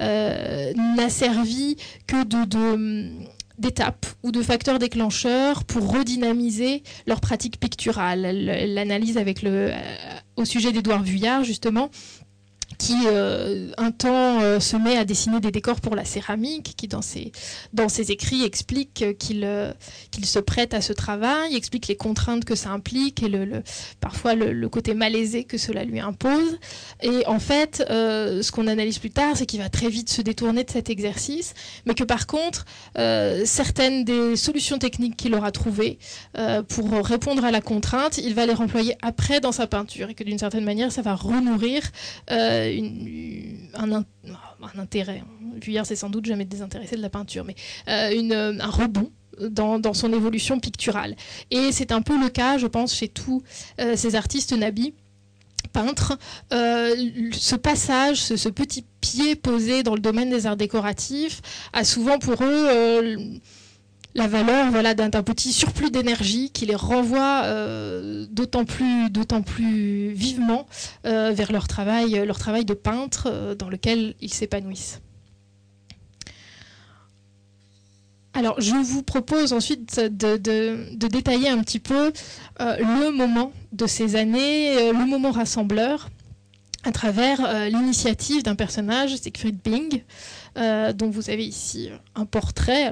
n'a 0.00 1.08
servi 1.08 1.76
que 2.06 2.24
de, 2.24 2.44
de 2.44 3.10
d'étapes 3.58 4.06
ou 4.22 4.32
de 4.32 4.42
facteurs 4.42 4.78
déclencheurs 4.78 5.64
pour 5.64 5.92
redynamiser 5.92 6.82
leur 7.06 7.20
pratique 7.20 7.60
picturale. 7.60 8.22
L'analyse 8.74 9.16
avec 9.18 9.42
le, 9.42 9.70
euh, 9.70 9.76
au 10.36 10.44
sujet 10.44 10.72
d'Édouard 10.72 11.02
Vuillard, 11.02 11.44
justement, 11.44 11.90
qui 12.78 12.94
euh, 13.06 13.70
un 13.78 13.90
temps 13.90 14.40
euh, 14.40 14.60
se 14.60 14.76
met 14.76 14.96
à 14.96 15.04
dessiner 15.04 15.40
des 15.40 15.50
décors 15.50 15.80
pour 15.80 15.94
la 15.94 16.04
céramique, 16.04 16.74
qui 16.76 16.88
dans 16.88 17.02
ses, 17.02 17.32
dans 17.72 17.88
ses 17.88 18.10
écrits 18.10 18.44
explique 18.44 19.04
qu'il 19.18 19.44
euh, 19.44 19.72
qu'il 20.10 20.26
se 20.26 20.38
prête 20.38 20.74
à 20.74 20.80
ce 20.80 20.92
travail, 20.92 21.54
explique 21.54 21.88
les 21.88 21.96
contraintes 21.96 22.44
que 22.44 22.54
ça 22.54 22.70
implique 22.70 23.22
et 23.22 23.28
le, 23.28 23.62
parfois 24.00 24.34
le, 24.34 24.68
côté 24.68 24.94
malaisé 24.94 25.44
que 25.44 25.58
cela 25.58 25.84
lui 25.84 26.00
impose. 26.00 26.58
Et 27.02 27.26
en 27.26 27.38
fait, 27.38 27.84
ce 27.88 28.50
qu'on 28.50 28.66
analyse 28.66 28.98
plus 28.98 29.10
tard, 29.10 29.36
c'est 29.36 29.46
qu'il 29.46 29.60
va 29.60 29.68
très 29.68 29.88
vite 29.88 30.10
se 30.10 30.22
détourner 30.22 30.64
de 30.64 30.70
cet 30.70 30.90
exercice, 30.90 31.54
mais 31.86 31.94
que 31.94 32.02
par 32.02 32.26
contre, 32.26 32.64
certaines 33.44 34.04
des 34.04 34.36
solutions 34.36 34.78
techniques 34.78 35.16
qu'il 35.16 35.34
aura 35.34 35.52
trouvées 35.52 35.98
pour 36.68 36.90
répondre 36.92 37.44
à 37.44 37.50
la 37.50 37.60
contrainte, 37.60 38.18
il 38.18 38.34
va 38.34 38.46
les 38.46 38.54
remployer 38.54 38.96
après 39.02 39.40
dans 39.40 39.52
sa 39.52 39.66
peinture 39.66 40.10
et 40.10 40.14
que 40.14 40.24
d'une 40.24 40.38
certaine 40.38 40.64
manière, 40.64 40.90
ça 40.90 41.02
va 41.02 41.14
renourrir 41.14 41.82
un, 43.74 44.04
intérêt. 44.78 45.22
Vuillard 45.60 45.86
c'est 45.86 45.96
sans 45.96 46.10
doute 46.10 46.26
jamais 46.26 46.44
désintéressé 46.44 46.96
de 46.96 47.02
la 47.02 47.10
peinture, 47.10 47.44
mais 47.44 47.54
euh, 47.88 48.58
un 48.60 48.70
rebond 48.70 49.10
dans, 49.50 49.94
son 49.94 50.12
évolution 50.12 50.60
picturale. 50.60 51.16
Et 51.50 51.72
c'est 51.72 51.92
un 51.92 52.02
peu 52.02 52.18
le 52.18 52.28
cas, 52.28 52.58
je 52.58 52.66
pense, 52.66 52.94
chez 52.94 53.08
tous 53.08 53.42
euh, 53.80 53.96
ces 53.96 54.14
artistes 54.14 54.52
nabis 54.52 54.94
peintres. 55.72 56.16
Euh, 56.52 56.94
ce 57.32 57.56
passage, 57.56 58.18
ce, 58.18 58.48
petit 58.48 58.84
pied 59.00 59.34
posé 59.34 59.82
dans 59.82 59.94
le 59.94 60.00
domaine 60.00 60.30
des 60.30 60.46
arts 60.46 60.56
décoratifs, 60.56 61.40
a 61.72 61.84
souvent 61.84 62.18
pour 62.18 62.44
eux 62.44 63.40
la 64.14 64.28
valeur 64.28 64.70
d'un 64.94 65.22
petit 65.22 65.52
surplus 65.52 65.90
d'énergie 65.90 66.50
qui 66.50 66.66
les 66.66 66.76
renvoie 66.76 67.42
euh, 67.44 68.26
d'autant 68.30 68.64
plus, 68.64 69.10
plus 69.44 70.12
vivement 70.12 70.66
euh, 71.04 71.32
vers 71.32 71.50
leur 71.50 71.66
travail, 71.66 72.24
leur 72.24 72.38
travail 72.38 72.64
de 72.64 72.74
peintre 72.74 73.28
euh, 73.30 73.54
dans 73.54 73.68
lequel 73.68 74.14
ils 74.20 74.32
s'épanouissent. 74.32 75.00
Alors, 78.34 78.60
je 78.60 78.74
vous 78.74 79.02
propose 79.02 79.52
ensuite 79.52 80.00
de, 80.00 80.36
détailler 81.06 81.48
un 81.48 81.62
petit 81.62 81.78
peu 81.78 82.12
le 82.58 83.10
moment 83.12 83.52
de 83.70 83.86
ces 83.86 84.16
années, 84.16 84.90
le 84.90 85.06
moment 85.06 85.30
rassembleur, 85.30 86.08
à 86.82 86.90
travers 86.90 87.68
l'initiative 87.70 88.42
d'un 88.42 88.56
personnage, 88.56 89.14
Siegfried 89.14 89.60
Bing, 89.62 90.02
dont 90.56 91.10
vous 91.10 91.30
avez 91.30 91.46
ici 91.46 91.90
un 92.16 92.26
portrait. 92.26 92.90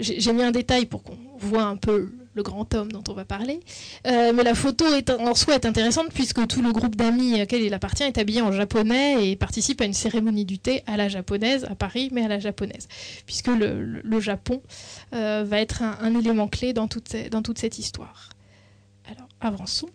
J'ai 0.00 0.32
mis 0.32 0.42
un 0.42 0.50
détail 0.50 0.86
pour 0.86 1.02
qu'on 1.02 1.16
voit 1.38 1.64
un 1.64 1.76
peu 1.76 2.12
le 2.34 2.42
grand 2.42 2.74
homme 2.74 2.92
dont 2.92 3.02
on 3.08 3.12
va 3.12 3.24
parler. 3.24 3.60
Euh, 4.06 4.32
mais 4.32 4.42
la 4.44 4.54
photo 4.54 4.86
est, 4.94 5.10
en 5.10 5.34
soi 5.34 5.54
est 5.54 5.66
intéressante 5.66 6.08
puisque 6.14 6.46
tout 6.46 6.62
le 6.62 6.72
groupe 6.72 6.96
d'amis 6.96 7.42
auquel 7.42 7.62
il 7.62 7.74
appartient 7.74 8.04
est 8.04 8.18
habillé 8.18 8.40
en 8.40 8.52
japonais 8.52 9.28
et 9.28 9.36
participe 9.36 9.80
à 9.80 9.84
une 9.84 9.94
cérémonie 9.94 10.44
du 10.44 10.58
thé 10.58 10.82
à 10.86 10.96
la 10.96 11.08
japonaise, 11.08 11.64
à 11.64 11.74
Paris, 11.74 12.08
mais 12.12 12.24
à 12.24 12.28
la 12.28 12.38
japonaise. 12.38 12.88
Puisque 13.26 13.48
le, 13.48 14.20
Japon 14.20 14.62
euh, 15.14 15.44
va 15.46 15.60
être 15.60 15.82
un, 15.82 16.14
élément 16.14 16.46
clé 16.46 16.74
toute, 16.74 17.16
dans 17.30 17.42
toute 17.42 17.58
cette 17.58 17.78
histoire. 17.78 18.30
Alors, 19.10 19.28
avançons. 19.40 19.88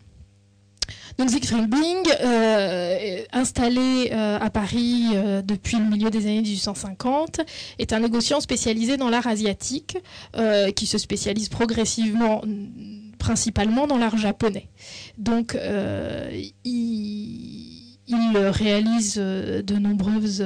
Donc 1.18 1.30
Siegfried 1.30 1.70
Bing, 1.70 2.08
euh, 2.22 3.24
installé 3.32 4.10
euh, 4.12 4.38
à 4.40 4.50
Paris 4.50 5.06
euh, 5.14 5.42
depuis 5.42 5.78
le 5.78 5.86
milieu 5.86 6.10
des 6.10 6.26
années 6.26 6.42
1850, 6.42 7.40
est 7.80 7.94
un 7.94 8.00
négociant 8.02 8.42
spécialisé 8.42 8.98
dans 8.98 9.10
l'art 9.10 9.28
asiatique, 9.28 9.98
qui 10.76 10.86
se 10.86 10.98
spécialise 10.98 11.50
progressivement 11.50 12.42
principalement 13.18 13.88
dans 13.88 13.98
l'art 13.98 14.18
japonais. 14.18 14.68
Donc 15.18 15.58
il, 15.58 16.54
il, 18.08 18.38
réalise 18.38 19.16
de 19.16 19.76
nombreuses 19.76 20.44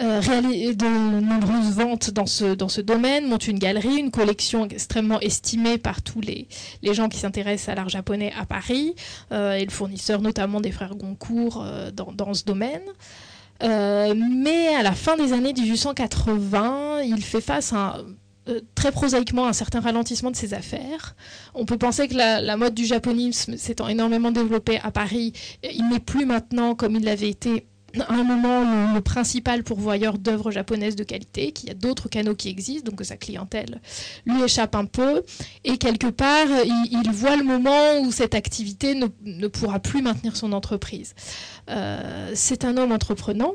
euh, 0.00 0.20
de 0.20 1.20
nombreuses 1.20 1.74
ventes 1.74 2.10
dans 2.10 2.26
ce, 2.26 2.54
dans 2.54 2.68
ce 2.68 2.80
domaine, 2.80 3.28
monte 3.28 3.48
une 3.48 3.58
galerie, 3.58 3.96
une 3.96 4.10
collection 4.10 4.66
extrêmement 4.66 5.20
estimée 5.20 5.78
par 5.78 6.02
tous 6.02 6.20
les, 6.20 6.48
les 6.82 6.94
gens 6.94 7.08
qui 7.08 7.18
s'intéressent 7.18 7.68
à 7.68 7.74
l'art 7.74 7.88
japonais 7.88 8.32
à 8.38 8.46
Paris, 8.46 8.94
euh, 9.32 9.54
et 9.54 9.64
le 9.64 9.70
fournisseur 9.70 10.22
notamment 10.22 10.60
des 10.60 10.72
frères 10.72 10.94
Goncourt 10.94 11.62
euh, 11.62 11.90
dans, 11.90 12.12
dans, 12.12 12.32
ce 12.34 12.44
domaine. 12.44 12.82
mais 13.60 14.68
à 14.74 14.82
la 14.82 14.92
fin 14.92 15.16
des 15.16 15.32
années 15.32 15.52
1880, 15.52 17.02
il 17.02 17.22
fait 17.22 17.42
face 17.42 17.72
à 17.72 17.98
très 18.74 18.90
prosaïquement 18.90 19.46
un 19.46 19.52
certain 19.52 19.80
ralentissement 19.80 20.30
de 20.30 20.36
ses 20.36 20.54
affaires. 20.54 21.14
On 21.54 21.66
peut 21.66 21.76
penser 21.78 22.08
que 22.08 22.14
la, 22.14 22.40
la 22.40 22.56
mode 22.56 22.74
du 22.74 22.86
japonisme 22.86 23.56
s'étant 23.56 23.86
énormément 23.86 24.32
développée 24.32 24.80
à 24.82 24.90
Paris, 24.90 25.34
il 25.62 25.88
n'est 25.88 26.00
plus 26.00 26.24
maintenant 26.24 26.74
comme 26.74 26.96
il 26.96 27.04
l'avait 27.04 27.28
été 27.28 27.66
à 27.98 28.14
un 28.14 28.24
moment 28.24 28.94
le, 28.94 29.00
principal 29.00 29.62
pourvoyeur 29.62 30.18
d'œuvres 30.18 30.50
japonaises 30.50 30.96
de 30.96 31.04
qualité, 31.04 31.52
qu'il 31.52 31.68
y 31.68 31.72
a 31.72 31.74
d'autres 31.74 32.08
canaux 32.08 32.34
qui 32.34 32.48
existent, 32.48 32.90
donc 32.90 32.98
que 32.98 33.04
sa 33.04 33.16
clientèle 33.16 33.80
lui 34.26 34.42
échappe 34.42 34.74
un 34.74 34.84
peu. 34.84 35.22
Et 35.64 35.78
quelque 35.78 36.08
part, 36.08 36.46
il, 36.64 37.10
voit 37.12 37.36
le 37.36 37.44
moment 37.44 38.00
où 38.02 38.12
cette 38.12 38.34
activité 38.34 38.94
ne, 38.94 39.46
pourra 39.48 39.80
plus 39.80 40.02
maintenir 40.02 40.36
son 40.36 40.52
entreprise. 40.52 41.14
Euh, 41.68 42.30
c'est 42.34 42.64
un 42.64 42.76
homme 42.76 42.92
entreprenant. 42.92 43.54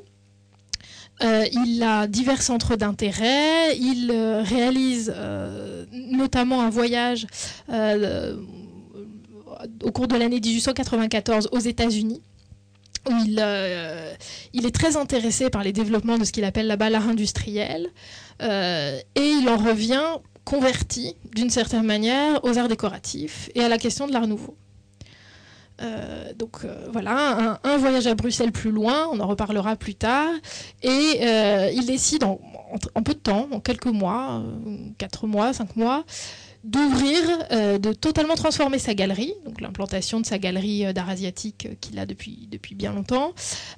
Euh, 1.23 1.45
il 1.51 1.81
a 1.81 2.07
divers 2.07 2.41
centres 2.41 2.75
d'intérêt. 2.75 3.77
Il 3.77 4.11
euh, 4.11 4.41
réalise 4.43 5.13
notamment 5.91 6.61
un 6.61 6.69
voyage 6.69 7.27
au 9.83 9.91
cours 9.91 10.07
de 10.07 10.15
l'année 10.17 10.39
1894 10.39 11.49
aux 11.51 11.59
États-Unis 11.59 12.21
il, 13.09 13.39
euh, 13.41 14.13
il, 14.53 14.65
est 14.65 14.73
très 14.73 14.97
intéressé 14.97 15.49
par 15.49 15.63
les 15.63 15.73
développements 15.73 16.17
de 16.17 16.23
ce 16.23 16.31
qu'il 16.31 16.43
appelle 16.43 16.67
la 16.67 16.75
l'art 16.89 17.07
industriel 17.07 17.89
euh, 18.41 18.99
et 19.15 19.27
il 19.27 19.49
en 19.49 19.57
revient 19.57 20.03
converti 20.43 21.15
d'une 21.33 21.49
certaine 21.49 21.85
manière 21.85 22.43
aux 22.43 22.57
arts 22.57 22.67
décoratifs 22.67 23.49
et 23.55 23.61
à 23.61 23.69
la 23.69 23.77
question 23.77 24.07
de 24.07 24.13
l'art 24.13 24.27
nouveau. 24.27 24.55
Euh, 25.81 26.31
donc 26.33 26.65
voilà, 26.93 27.59
un, 27.63 27.77
voyage 27.77 28.07
à 28.07 28.15
Bruxelles 28.15 28.51
plus 28.51 28.71
loin, 28.71 29.07
on 29.11 29.19
en 29.19 29.27
reparlera 29.27 29.75
plus 29.75 29.95
tard, 29.95 30.29
et 30.83 31.19
il 31.73 31.85
décide 31.85 32.23
en, 32.23 32.39
peu 33.03 33.13
de 33.13 33.19
temps, 33.19 33.47
en 33.51 33.59
quelques 33.59 33.87
mois, 33.87 34.41
quatre 34.97 35.27
mois, 35.27 35.51
cinq 35.51 35.75
mois, 35.75 36.05
d'ouvrir, 36.65 37.21
euh, 37.51 37.77
de 37.77 37.93
totalement 37.93 38.33
transformer 38.33 38.79
sa 38.79 38.95
galerie, 38.95 39.33
donc 39.45 39.61
l'implantation 39.61 40.19
de 40.19 40.25
sa 40.25 40.39
galerie 40.39 40.85
euh, 40.85 40.93
d'art 40.93 41.09
asiatique 41.09 41.67
euh, 41.69 41.75
qu'il 41.79 41.99
a 41.99 42.07
depuis, 42.07 42.47
depuis 42.51 42.73
bien 42.73 42.91
longtemps, 42.91 43.33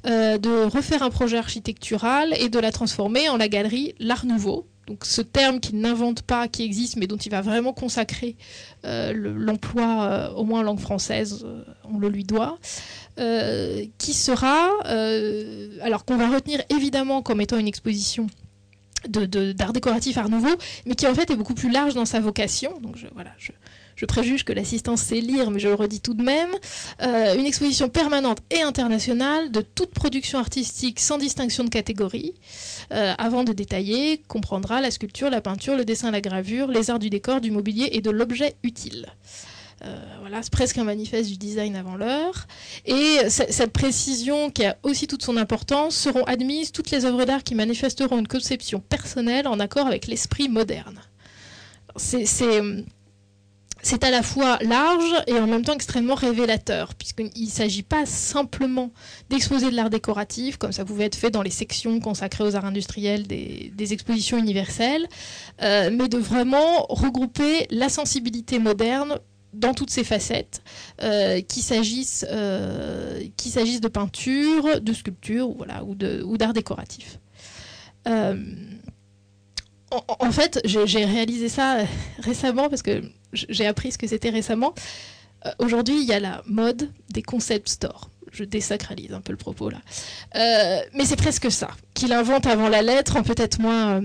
de 0.05 0.65
refaire 0.65 1.03
un 1.03 1.09
projet 1.09 1.37
architectural 1.37 2.33
et 2.39 2.47
de 2.47 2.59
la 2.59 2.71
transformer 2.71 3.27
en 3.27 3.37
la 3.37 3.49
galerie 3.49 3.93
L'Art 3.99 4.25
Nouveau. 4.25 4.67
Donc 4.87 5.03
ce 5.03 5.21
terme 5.21 5.59
qu'il 5.59 5.79
n'invente 5.79 6.21
pas, 6.21 6.47
qui 6.47 6.63
existe, 6.63 6.95
mais 6.95 7.07
dont 7.07 7.17
il 7.17 7.29
va 7.29 7.41
vraiment 7.41 7.73
consacrer 7.73 8.37
l'emploi, 8.85 10.33
au 10.37 10.45
moins 10.45 10.61
en 10.61 10.63
langue 10.63 10.79
française, 10.79 11.45
on 11.83 11.99
le 11.99 12.07
lui 12.07 12.23
doit, 12.23 12.57
qui 13.17 14.13
sera, 14.13 14.69
alors 15.81 16.05
qu'on 16.05 16.15
va 16.15 16.29
retenir 16.29 16.61
évidemment 16.69 17.21
comme 17.21 17.41
étant 17.41 17.57
une 17.57 17.67
exposition 17.67 18.27
d'art 19.07 19.73
décoratif 19.73 20.17
Art 20.17 20.29
Nouveau, 20.29 20.55
mais 20.85 20.95
qui 20.95 21.07
en 21.07 21.13
fait 21.13 21.29
est 21.29 21.35
beaucoup 21.35 21.53
plus 21.53 21.71
large 21.71 21.93
dans 21.93 22.05
sa 22.05 22.19
vocation. 22.19 22.79
Donc 22.81 22.95
je, 22.97 24.05
préjuge 24.05 24.45
que 24.45 24.53
l'assistance 24.53 25.01
sait 25.01 25.21
lire, 25.21 25.51
mais 25.51 25.59
je 25.59 25.67
le 25.67 25.73
redis 25.73 26.01
tout 26.01 26.13
de 26.13 26.23
même, 26.23 26.51
euh, 27.01 27.35
une 27.35 27.45
exposition 27.45 27.89
permanente 27.89 28.39
et 28.51 28.61
internationale 28.61 29.51
de 29.51 29.61
toute 29.61 29.91
production 29.91 30.39
artistique 30.39 30.99
sans 30.99 31.17
distinction 31.17 31.63
de 31.63 31.69
catégorie. 31.69 32.33
Euh, 32.93 33.13
avant 33.17 33.43
de 33.43 33.53
détailler, 33.53 34.21
comprendra 34.27 34.81
la 34.81 34.91
sculpture, 34.91 35.29
la 35.29 35.41
peinture, 35.41 35.75
le 35.75 35.85
dessin, 35.85 36.11
la 36.11 36.21
gravure, 36.21 36.67
les 36.67 36.89
arts 36.89 36.99
du 36.99 37.09
décor, 37.09 37.41
du 37.41 37.51
mobilier 37.51 37.89
et 37.91 38.01
de 38.01 38.11
l'objet 38.11 38.55
utile. 38.63 39.07
Euh, 39.83 39.95
voilà, 40.21 40.41
c'est 40.41 40.51
presque 40.51 40.77
un 40.77 40.83
manifeste 40.83 41.29
du 41.29 41.37
design 41.37 41.75
avant 41.75 41.95
l'heure. 41.95 42.47
Et 42.85 43.17
cette 43.29 43.71
précision, 43.71 44.49
qui 44.49 44.65
a 44.65 44.77
aussi 44.83 45.07
toute 45.07 45.23
son 45.23 45.37
importance, 45.37 45.95
seront 45.95 46.23
admises 46.23 46.71
toutes 46.71 46.91
les 46.91 47.05
œuvres 47.05 47.25
d'art 47.25 47.43
qui 47.43 47.55
manifesteront 47.55 48.19
une 48.19 48.27
conception 48.27 48.79
personnelle 48.79 49.47
en 49.47 49.59
accord 49.59 49.87
avec 49.87 50.07
l'esprit 50.07 50.49
moderne. 50.49 50.99
C'est 51.95 52.25
c'est 53.87 54.03
à 54.03 54.11
la 54.11 54.21
fois 54.21 54.57
large 54.61 55.13
et 55.27 55.33
en 55.33 55.47
même 55.47 55.63
temps 55.63 55.73
extrêmement 55.73 56.15
révélateur, 56.15 56.93
puisqu'il 56.95 57.45
ne 57.45 57.49
s'agit 57.49 57.83
pas 57.83 58.05
simplement 58.05 58.91
d'exposer 59.29 59.69
de 59.69 59.75
l'art 59.75 59.89
décoratif, 59.89 60.57
comme 60.57 60.71
ça 60.71 60.83
pouvait 60.83 61.05
être 61.05 61.15
fait 61.15 61.29
dans 61.29 61.41
les 61.41 61.51
sections 61.51 61.99
consacrées 61.99 62.43
aux 62.43 62.55
arts 62.55 62.65
industriels 62.65 63.27
des, 63.27 63.93
expositions 63.93 64.37
universelles, 64.37 65.07
euh, 65.61 65.89
mais 65.91 66.09
de 66.09 66.17
vraiment 66.17 66.85
regrouper 66.89 67.67
la 67.69 67.87
sensibilité 67.87 68.59
moderne 68.59 69.19
dans 69.57 69.73
toutes 69.73 69.89
ses 69.89 70.03
facettes, 70.03 70.61
euh, 71.01 71.41
qu'il 71.41 71.63
s'agisse 71.63 72.25
euh, 72.29 73.19
de 73.19 73.87
peinture, 73.87 74.81
de 74.81 74.93
sculpture 74.93 75.49
voilà, 75.55 75.83
ou 75.83 76.37
d'art 76.37 76.53
décoratif. 76.53 77.19
Euh, 78.07 78.35
en, 79.91 80.31
fait, 80.31 80.61
j'ai 80.65 81.05
réalisé 81.05 81.49
ça 81.49 81.79
récemment 82.19 82.69
parce 82.69 82.81
que 82.81 83.03
j'ai 83.33 83.65
appris 83.65 83.91
ce 83.91 83.97
que 83.97 84.07
c'était 84.07 84.29
récemment. 84.29 84.73
Aujourd'hui, 85.59 86.01
il 86.01 86.05
y 86.05 86.13
a 86.13 86.19
la 86.19 86.41
mode 86.45 86.89
des 87.09 87.21
concept 87.21 87.69
stores. 87.69 88.09
Je 88.31 88.43
désacralise 88.43 89.13
un 89.13 89.21
peu 89.21 89.31
le 89.31 89.37
propos 89.37 89.69
là. 89.69 89.79
mais 90.93 91.05
c'est 91.05 91.15
presque 91.15 91.49
ça, 91.51 91.69
qu'il 91.93 92.11
invente 92.11 92.45
avant 92.45 92.69
la 92.69 92.81
lettre, 92.81 93.15
en 93.15 93.23
peut-être 93.23 93.59
moins 93.59 94.01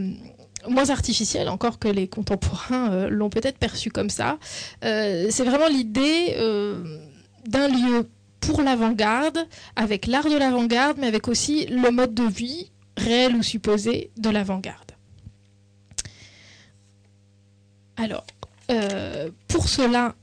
moins 0.68 0.90
artificielle 0.90 1.48
encore 1.48 1.78
que 1.78 1.88
les 1.88 2.08
contemporains 2.08 2.92
euh, 2.92 3.08
l'ont 3.08 3.30
peut-être 3.30 3.58
perçu 3.58 3.90
comme 3.90 4.10
ça. 4.10 4.38
Euh, 4.84 5.26
c'est 5.30 5.44
vraiment 5.44 5.68
l'idée 5.68 6.34
euh, 6.36 6.98
d'un 7.46 7.68
lieu 7.68 8.08
pour 8.40 8.62
l'avant-garde, 8.62 9.46
avec 9.76 10.06
l'art 10.06 10.28
de 10.28 10.36
l'avant-garde, 10.36 10.98
mais 10.98 11.06
avec 11.06 11.28
aussi 11.28 11.66
le 11.66 11.90
mode 11.90 12.14
de 12.14 12.24
vie 12.24 12.70
réel 12.96 13.36
ou 13.36 13.42
supposé 13.42 14.10
de 14.16 14.30
l'avant-garde. 14.30 14.92
Alors, 17.96 18.26
pour 19.46 19.68
cela, 19.68 20.16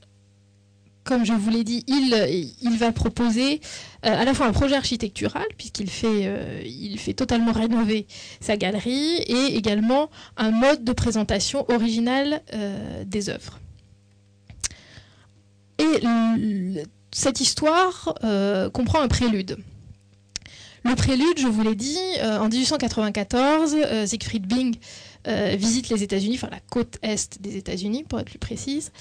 comme 1.03 1.25
je 1.25 1.33
vous 1.33 1.49
l'ai 1.49 1.63
dit, 1.63 1.83
il, 1.87 2.77
va 2.77 2.91
proposer 2.91 3.61
euh, 4.05 4.21
à 4.21 4.25
la 4.25 4.33
fois 4.33 4.45
un 4.45 4.51
projet 4.51 4.75
architectural, 4.75 5.45
puisqu'il 5.57 5.89
fait, 5.89 6.27
euh, 6.27 6.61
fait 6.97 7.13
totalement 7.13 7.51
rénover 7.51 8.05
sa 8.41 8.57
galerie, 8.57 9.17
et 9.17 9.55
également 9.55 10.09
un 10.37 10.51
mode 10.51 10.83
de 10.83 10.93
présentation 10.93 11.65
original 11.71 12.41
euh, 12.53 13.03
des 13.05 13.29
œuvres. 13.29 13.59
Et 15.79 16.03
cette 17.11 17.39
histoire 17.39 18.13
comprend 18.73 18.99
un 18.99 19.07
prélude. 19.07 19.57
Le 20.83 20.93
prélude, 20.95 21.37
je 21.37 21.47
vous 21.47 21.63
l'ai 21.63 21.75
dit, 21.75 21.97
en 22.21 22.49
1894, 22.49 24.05
Siegfried 24.05 24.45
Bing 24.45 24.75
euh, 25.27 25.55
visite 25.57 25.89
les 25.89 26.01
États-Unis, 26.01 26.35
enfin 26.35 26.47
la 26.49 26.61
côte 26.61 26.97
est 27.01 27.41
des 27.41 27.57
États-Unis 27.57 28.05
pour 28.07 28.19
être 28.19 28.29
plus 28.29 28.39
précise, 28.39 28.91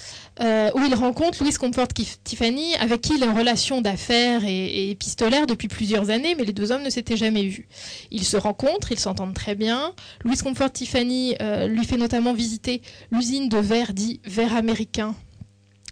euh, 0.41 0.69
où 0.75 0.79
il 0.85 0.93
rencontre 0.93 1.41
Louise 1.41 1.57
Comfort 1.57 1.87
Tiffany, 2.23 2.75
avec 2.75 3.01
qui 3.01 3.15
il 3.15 3.23
a 3.23 3.27
une 3.27 3.37
relation 3.37 3.79
d'affaires 3.79 4.43
et, 4.43 4.91
épistolaire 4.91 5.47
depuis 5.47 5.69
plusieurs 5.69 6.09
années, 6.09 6.35
mais 6.35 6.43
les 6.43 6.51
deux 6.51 6.73
hommes 6.73 6.83
ne 6.83 6.89
s'étaient 6.89 7.15
jamais 7.15 7.43
vus. 7.43 7.69
Ils 8.11 8.25
se 8.25 8.35
rencontrent, 8.35 8.91
ils 8.91 8.99
s'entendent 8.99 9.33
très 9.33 9.55
bien. 9.55 9.93
Louise 10.25 10.41
Comfort 10.41 10.71
Tiffany 10.71 11.35
euh, 11.41 11.67
lui 11.67 11.85
fait 11.85 11.97
notamment 11.97 12.33
visiter 12.33 12.81
l'usine 13.11 13.47
de 13.47 13.57
verre 13.57 13.93
dit 13.93 14.19
verre 14.25 14.55
américain 14.55 15.15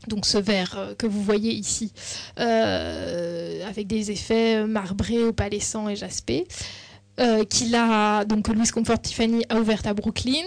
donc 0.08 0.26
ce 0.26 0.38
verre 0.38 0.94
que 0.98 1.06
vous 1.06 1.22
voyez 1.22 1.52
ici, 1.52 1.92
avec 2.38 3.88
des 3.88 4.10
effets 4.12 4.66
marbrés, 4.66 5.22
opalescents 5.22 5.90
et 5.90 5.98
jaspés. 5.98 6.48
Euh, 7.20 7.46
qu'il 7.46 7.74
a 7.74 8.26
donc 8.26 8.48
Louis 8.48 8.68
Comfort 8.68 9.02
Tiffany 9.02 9.44
a 9.50 9.58
ouverte 9.58 9.88
à 9.88 9.96
Brooklyn. 9.96 10.46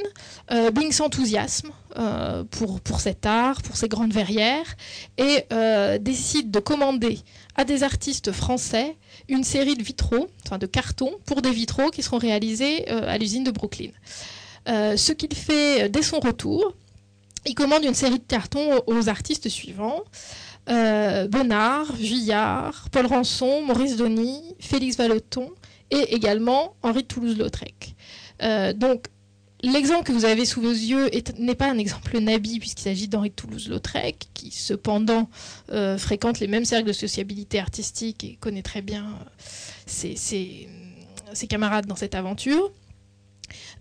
Euh, 0.52 0.70
Bing 0.70 0.92
s'enthousiasme 0.92 1.70
euh, 1.98 2.44
pour, 2.44 3.00
cet 3.00 3.26
art, 3.26 3.60
pour 3.62 3.76
ces 3.76 3.88
grandes 3.88 4.12
verrières, 4.12 4.76
et 5.18 5.44
décide 6.00 6.52
de 6.52 6.60
commander 6.60 7.18
à 7.56 7.64
des 7.64 7.82
artistes 7.82 8.30
français 8.30 8.96
une 9.28 9.42
série 9.42 9.74
de 9.74 9.82
vitraux, 9.82 10.28
enfin 10.46 10.58
de 10.58 10.66
cartons, 10.66 11.12
pour 11.26 11.42
des 11.42 11.50
vitraux 11.50 11.90
qui 11.90 12.02
seront 12.02 12.18
réalisés 12.18 12.88
à 12.88 13.18
l'usine 13.18 13.42
de 13.42 13.50
Brooklyn. 13.50 13.90
ce 14.66 15.12
qu'il 15.12 15.34
fait 15.34 15.88
dès 15.88 16.02
son 16.02 16.20
retour, 16.20 16.74
il 17.46 17.54
commande 17.54 17.84
une 17.84 17.94
série 17.94 18.18
de 18.18 18.26
cartons 18.26 18.82
aux 18.86 19.08
artistes 19.08 19.48
suivants. 19.48 20.04
Bonnard, 20.66 21.92
Vuillard, 21.94 22.88
Paul 22.92 23.06
Rançon, 23.06 23.62
Maurice 23.62 23.96
Denis, 23.96 24.54
Félix 24.60 24.96
Vallotton, 24.96 25.50
et 25.90 26.14
également 26.14 26.74
Henri 26.82 27.02
de 27.02 27.08
Toulouse-Lautrec. 27.08 27.94
Euh, 28.42 28.72
donc, 28.72 29.06
l'exemple 29.62 30.04
que 30.04 30.12
vous 30.12 30.24
avez 30.24 30.44
sous 30.44 30.60
vos 30.60 30.70
yeux 30.70 31.10
n'est 31.38 31.54
pas 31.54 31.70
un 31.70 31.78
exemple 31.78 32.18
nabi, 32.18 32.58
puisqu'il 32.58 32.82
s'agit 32.82 33.08
d'Henri 33.08 33.30
de 33.30 33.34
Toulouse-Lautrec, 33.34 34.28
qui 34.34 34.50
cependant 34.50 35.28
euh, 35.72 35.98
fréquente 35.98 36.40
les 36.40 36.46
mêmes 36.46 36.64
cercles 36.64 36.88
de 36.88 36.92
sociabilité 36.92 37.58
artistique 37.58 38.24
et 38.24 38.36
connaît 38.36 38.62
très 38.62 38.82
bien 38.82 39.06
euh, 39.06 40.14
ses 40.16 41.46
camarades 41.48 41.86
dans 41.86 41.96
cette 41.96 42.14
aventure. 42.14 42.70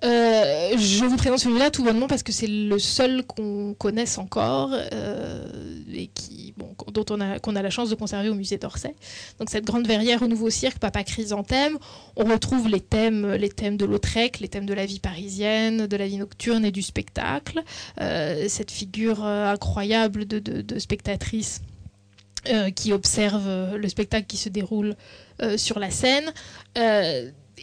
Je 0.01 1.05
vous 1.05 1.17
présente 1.17 1.39
celui-là 1.39 1.71
tout 1.71 1.83
bonnement 1.83 2.07
parce 2.07 2.23
que 2.23 2.31
c'est 2.31 2.47
le 2.47 2.79
seul 2.79 3.23
qu'on 3.23 3.75
connaisse 3.77 4.17
encore 4.17 4.73
et 4.73 6.07
qui, 6.07 6.48
dont 6.87 7.05
on 7.09 7.19
a, 7.55 7.61
la 7.61 7.69
chance 7.69 7.89
de 7.89 7.95
conserver 7.95 8.29
au 8.29 8.35
musée 8.35 8.57
d'Orsay. 8.57 8.95
Donc 9.39 9.49
cette 9.49 9.65
grande 9.65 9.87
verrière 9.87 10.21
au 10.21 10.27
Nouveau 10.27 10.49
Cirque, 10.49 10.79
Papa 10.79 11.03
Chrysanthème, 11.03 11.77
on 12.15 12.25
retrouve 12.25 12.67
les 12.67 12.81
thèmes, 12.81 13.37
de 13.77 13.85
Lautrec, 13.85 14.39
les 14.39 14.47
thèmes 14.47 14.65
de 14.65 14.73
la 14.73 14.85
vie 14.85 14.99
parisienne, 14.99 15.87
de 15.87 15.97
la 15.97 16.07
vie 16.07 16.17
nocturne 16.17 16.65
et 16.65 16.71
du 16.71 16.81
spectacle. 16.81 17.63
Euh, 18.01 18.45
cette 18.47 18.71
figure 18.71 19.23
incroyable 19.23 20.25
de, 20.25 20.39
de, 20.39 20.79
spectatrice 20.79 21.61
qui 22.75 22.93
observe 22.93 23.75
le 23.75 23.89
spectacle 23.89 24.25
qui 24.25 24.37
se 24.37 24.47
déroule 24.47 24.95
sur 25.57 25.77
la 25.77 25.91
scène 25.91 26.31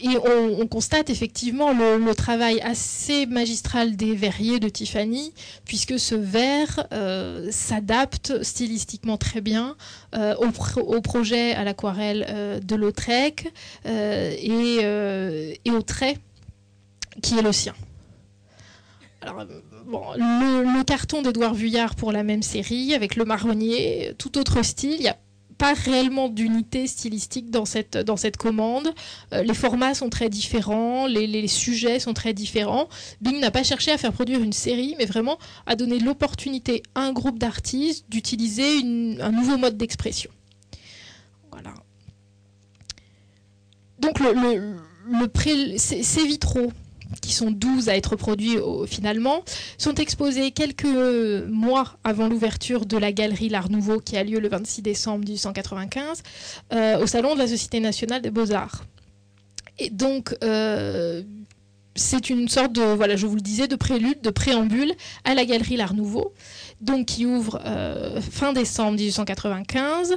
et 0.01 0.17
on, 0.17 0.67
constate 0.67 1.09
effectivement 1.09 1.71
le, 1.71 2.13
travail 2.13 2.59
assez 2.61 3.25
magistral 3.25 3.95
des 3.95 4.15
verriers 4.15 4.59
de 4.59 4.69
Tiffany, 4.69 5.33
puisque 5.65 5.99
ce 5.99 6.15
verre 6.15 6.87
euh, 6.93 7.47
s'adapte 7.51 8.43
stylistiquement 8.43 9.17
très 9.17 9.41
bien 9.41 9.75
euh, 10.15 10.35
au, 10.35 11.01
projet 11.01 11.53
à 11.53 11.63
l'aquarelle 11.63 12.25
euh, 12.29 12.59
de 12.59 12.75
Lautrec 12.75 13.53
et, 13.85 15.71
au 15.71 15.81
trait 15.81 16.17
qui 17.21 17.37
est 17.37 17.41
le 17.41 17.51
sien. 17.51 17.73
Alors, 19.21 19.43
le, 19.43 20.83
carton 20.83 21.21
d'Edouard 21.21 21.53
Vuillard 21.53 21.95
pour 21.95 22.11
la 22.11 22.23
même 22.23 22.43
série, 22.43 22.93
avec 22.93 23.15
le 23.15 23.25
marronnier, 23.25 24.13
tout 24.17 24.37
autre 24.37 24.63
style. 24.63 24.95
Il 24.97 25.01
y 25.01 25.07
a 25.07 25.17
pas 25.57 25.73
réellement 25.73 26.29
d'unité 26.29 26.87
stylistique 26.87 27.49
dans 27.49 27.65
cette, 27.65 27.97
dans 27.97 28.17
cette 28.17 28.37
commande. 28.37 28.93
Euh, 29.33 29.43
les 29.43 29.53
formats 29.53 29.93
sont 29.93 30.09
très 30.09 30.29
différents, 30.29 31.07
les, 31.07 31.47
sujets 31.47 31.99
sont 31.99 32.13
très 32.13 32.33
différents. 32.33 32.87
Bing 33.21 33.39
n'a 33.39 33.51
pas 33.51 33.63
cherché 33.63 33.91
à 33.91 33.97
faire 33.97 34.13
produire 34.13 34.41
une 34.41 34.53
série, 34.53 34.95
mais 34.97 35.05
vraiment 35.05 35.37
à 35.65 35.75
donner 35.75 35.99
l'opportunité 35.99 36.83
à 36.95 37.01
un 37.01 37.13
groupe 37.13 37.39
d'artistes 37.39 38.05
d'utiliser 38.09 38.81
un 39.21 39.31
nouveau 39.31 39.57
mode 39.57 39.77
d'expression. 39.77 40.29
Voilà. 41.51 41.73
Donc 43.99 44.19
le, 44.19 44.33
le, 45.09 45.77
ces 45.77 46.25
vitraux 46.25 46.71
qui 47.21 47.33
sont 47.33 47.51
12 47.51 47.89
à 47.89 47.95
être 47.95 48.15
produits 48.15 48.57
finalement, 48.87 49.43
sont 49.77 49.93
exposés 49.95 50.51
quelques 50.51 50.85
mois 50.85 51.97
avant 52.03 52.27
l'ouverture 52.27 52.85
de 52.85 52.97
la 52.97 53.11
galerie 53.11 53.49
L'Art 53.49 53.69
Nouveau 53.69 53.99
qui 53.99 54.17
a 54.17 54.23
lieu 54.23 54.39
le 54.39 54.49
26 54.49 54.81
décembre 54.81 55.19
1895 55.19 56.23
euh, 56.73 56.99
au 56.99 57.07
Salon 57.07 57.33
de 57.33 57.39
la 57.39 57.47
Société 57.47 57.79
nationale 57.79 58.21
des 58.21 58.31
beaux-arts. 58.31 58.85
Et 59.79 59.89
donc, 59.89 60.35
euh, 60.43 61.23
c'est 61.95 62.29
une 62.29 62.47
sorte 62.47 62.73
de, 62.73 62.81
voilà, 62.81 63.15
je 63.15 63.25
vous 63.27 63.35
le 63.35 63.41
disais, 63.41 63.67
de 63.67 63.75
prélude, 63.75 64.21
de 64.21 64.29
préambule 64.29 64.93
à 65.23 65.33
la 65.33 65.45
galerie 65.45 65.77
L'Art 65.77 65.93
Nouveau, 65.93 66.33
donc 66.81 67.07
qui 67.07 67.25
ouvre 67.25 67.59
euh, 67.65 68.21
fin 68.21 68.53
décembre 68.53 68.97
1895, 68.97 70.15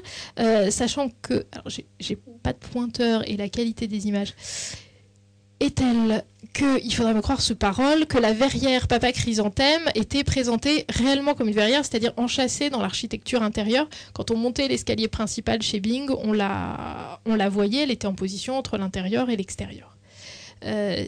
sachant 0.71 1.11
que, 1.23 1.45
alors 1.53 1.69
j'ai 1.99 2.19
pas 2.43 2.53
de 2.53 2.59
pointeur 2.59 3.29
et 3.29 3.37
la 3.37 3.49
qualité 3.49 3.87
des 3.87 4.09
images 4.09 4.35
est 5.61 5.77
telle 5.77 6.25
qu'il 6.53 6.93
faudrait 6.95 7.15
me 7.15 7.21
croire 7.21 7.41
sous 7.41 7.55
parole 7.55 8.07
que 8.07 8.19
la 8.19 8.33
verrière 8.33 8.89
Papa 8.89 9.13
Chrysanthème 9.13 9.83
était 9.95 10.25
présentée 10.25 10.85
réellement 10.89 11.35
comme 11.35 11.49
une 11.49 11.55
verrière, 11.55 11.85
c'est-à-dire 11.85 12.13
enchâssée 12.17 12.71
dans 12.71 12.81
l'architecture 12.81 13.43
intérieure? 13.43 13.89
Quand 14.15 14.31
on 14.31 14.37
montait 14.37 14.67
l'escalier 14.69 15.09
principal 15.09 15.63
chez 15.63 15.81
Bing, 15.81 16.11
on 16.23 16.33
la, 16.33 17.21
on 17.27 17.37
la 17.37 17.49
voyait, 17.49 17.85
elle 17.85 17.91
était 17.91 18.07
en 18.07 18.15
position 18.15 18.57
entre 18.57 18.79
l'intérieur 18.79 19.31
et 19.31 19.37
l'extérieur. 19.37 19.97
Euh, 20.65 21.05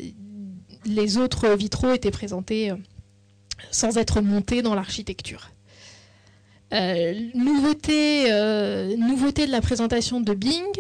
les 0.85 1.17
autres 1.17 1.49
vitraux 1.55 1.93
étaient 1.93 2.11
présentés 2.11 2.71
euh, 2.71 2.77
sans 3.71 3.99
être 3.99 4.21
montés 4.21 4.63
dans 4.63 4.75
l'architecture. 4.75 5.51
Euh, 6.73 7.15
nouveauté, 7.35 8.31
nouveauté 8.97 9.47
de 9.47 9.53
la 9.53 9.61
présentation 9.61 10.21
de 10.21 10.33
Bing, 10.33 10.73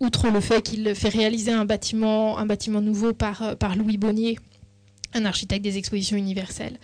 outre 0.00 0.28
le 0.30 0.40
fait 0.40 0.62
qu'il 0.62 0.94
fait 0.94 1.08
réaliser 1.08 1.52
un 1.52 1.64
bâtiment, 1.64 2.38
un 2.38 2.46
bâtiment 2.46 2.80
nouveau 2.80 3.12
par, 3.12 3.42
euh, 3.42 3.54
Louis 3.76 3.96
Bonnier, 3.96 4.38
un 5.14 5.24
architecte 5.24 5.64
des 5.64 5.78
expositions 5.78 6.16
universelles. 6.16 6.78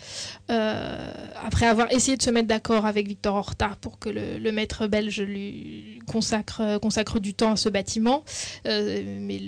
Euh, 0.50 1.12
après 1.44 1.66
avoir 1.66 1.92
essayé 1.92 2.16
de 2.16 2.22
se 2.22 2.30
mettre 2.30 2.48
d'accord 2.48 2.86
avec 2.86 3.06
Victor 3.06 3.34
Horta 3.34 3.76
pour 3.80 3.98
que 3.98 4.08
le, 4.08 4.52
maître 4.52 4.86
belge 4.86 5.20
lui 5.20 5.98
consacre, 6.06 6.78
consacre 6.78 7.20
du 7.20 7.34
temps 7.34 7.52
à 7.52 7.56
ce 7.56 7.68
bâtiment, 7.68 8.24
euh, 8.66 9.18
mais 9.20 9.38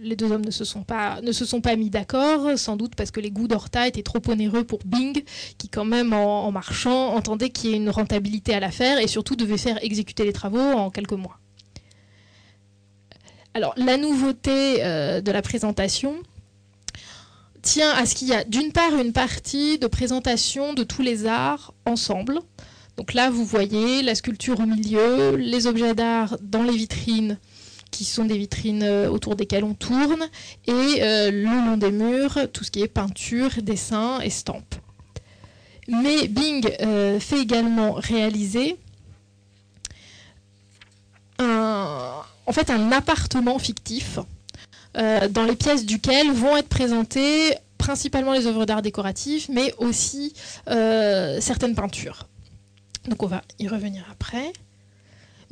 les 0.00 0.16
deux 0.16 0.32
hommes 0.32 0.44
ne 0.44 0.50
se 0.50 0.64
sont 0.64 0.82
pas, 0.82 1.20
ne 1.20 1.30
se 1.30 1.44
sont 1.44 1.60
pas 1.60 1.76
mis 1.76 1.90
d'accord, 1.90 2.58
sans 2.58 2.76
doute 2.76 2.96
parce 2.96 3.12
que 3.12 3.20
les 3.20 3.30
goûts 3.30 3.46
d'Horta 3.46 3.86
étaient 3.86 4.02
trop 4.02 4.20
onéreux 4.26 4.64
pour 4.64 4.80
Bing, 4.84 5.22
qui 5.58 5.68
quand 5.68 5.84
même 5.84 6.12
en, 6.12 6.46
en 6.46 6.50
marchant 6.50 7.14
entendait 7.14 7.50
qu'il 7.50 7.70
y 7.70 7.72
ait 7.74 7.76
une 7.76 7.90
rentabilité 7.90 8.54
à 8.54 8.58
l'affaire 8.58 8.98
et 8.98 9.06
surtout 9.06 9.36
devait 9.36 9.58
faire 9.58 9.78
exécuter 9.84 10.24
les 10.24 10.32
travaux 10.32 10.58
en 10.58 10.90
quelques 10.90 11.12
mois. 11.12 11.38
Alors, 13.54 13.74
la 13.76 13.98
nouveauté 13.98 14.82
euh, 14.82 15.20
de 15.20 15.30
la 15.30 15.42
présentation 15.42 16.14
tient 17.60 17.90
à 17.90 18.06
ce 18.06 18.14
qu'il 18.14 18.28
y 18.28 18.34
a 18.34 18.44
d'une 18.44 18.72
part 18.72 18.94
une 18.94 19.12
partie 19.12 19.78
de 19.78 19.86
présentation 19.86 20.72
de 20.72 20.84
tous 20.84 21.02
les 21.02 21.26
arts 21.26 21.74
ensemble. 21.84 22.40
Donc 22.96 23.12
là, 23.12 23.30
vous 23.30 23.44
voyez 23.44 24.02
la 24.02 24.14
sculpture 24.14 24.58
au 24.58 24.66
milieu, 24.66 25.36
les 25.36 25.66
objets 25.66 25.94
d'art 25.94 26.38
dans 26.40 26.62
les 26.62 26.74
vitrines 26.74 27.38
qui 27.90 28.04
sont 28.04 28.24
des 28.24 28.38
vitrines 28.38 28.82
euh, 28.82 29.10
autour 29.10 29.36
desquelles 29.36 29.64
on 29.64 29.74
tourne, 29.74 30.26
et 30.66 31.02
euh, 31.02 31.30
le 31.30 31.42
long 31.42 31.76
des 31.76 31.90
murs, 31.90 32.38
tout 32.50 32.64
ce 32.64 32.70
qui 32.70 32.80
est 32.80 32.88
peinture, 32.88 33.50
dessin, 33.60 34.18
estampes. 34.20 34.76
Mais 35.88 36.26
Bing 36.26 36.66
fait 37.20 37.40
également 37.40 37.92
réaliser 37.92 38.78
un, 41.38 42.22
en 42.46 42.52
fait 42.52 42.70
un 42.70 42.92
appartement 42.92 43.58
fictif 43.58 44.18
euh, 44.96 45.28
dans 45.28 45.44
les 45.44 45.56
pièces 45.56 45.86
duquel 45.86 46.30
vont 46.32 46.56
être 46.56 46.68
présentées 46.68 47.54
principalement 47.78 48.32
les 48.32 48.46
œuvres 48.46 48.66
d'art 48.66 48.82
décoratifs, 48.82 49.48
mais 49.48 49.74
aussi 49.78 50.34
euh, 50.68 51.40
certaines 51.40 51.74
peintures. 51.74 52.28
Donc 53.08 53.22
on 53.22 53.26
va 53.26 53.42
y 53.58 53.66
revenir 53.68 54.04
après. 54.10 54.52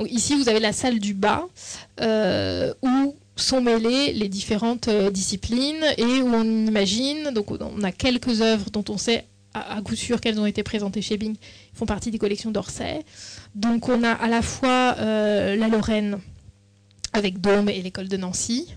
ici, 0.08 0.36
vous 0.36 0.48
avez 0.48 0.60
la 0.60 0.72
salle 0.72 1.00
du 1.00 1.14
bas, 1.14 1.46
euh, 2.00 2.72
où 2.82 3.16
sont 3.34 3.60
mêlées 3.60 4.12
les 4.12 4.28
différentes 4.28 4.88
disciplines 5.10 5.84
et 5.96 6.04
où 6.04 6.28
on 6.28 6.44
imagine, 6.44 7.30
donc 7.30 7.50
on 7.50 7.82
a 7.82 7.90
quelques 7.90 8.42
œuvres 8.42 8.70
dont 8.70 8.84
on 8.90 8.98
sait 8.98 9.24
à, 9.54 9.80
coup 9.82 9.96
sûr 9.96 10.20
qu'elles 10.20 10.38
ont 10.38 10.46
été 10.46 10.62
présentées 10.62 11.02
chez 11.02 11.16
Bing, 11.16 11.34
font 11.74 11.86
partie 11.86 12.10
des 12.10 12.18
collections 12.18 12.50
d'Orsay. 12.50 13.00
Donc 13.54 13.88
on 13.88 14.04
a 14.04 14.12
à 14.12 14.28
la 14.28 14.42
fois 14.42 14.94
la 14.94 15.68
Lorraine, 15.68 16.20
avec 17.12 17.40
Dôme 17.40 17.68
et 17.68 17.80
l'école 17.82 18.08
de 18.08 18.16
Nancy. 18.16 18.74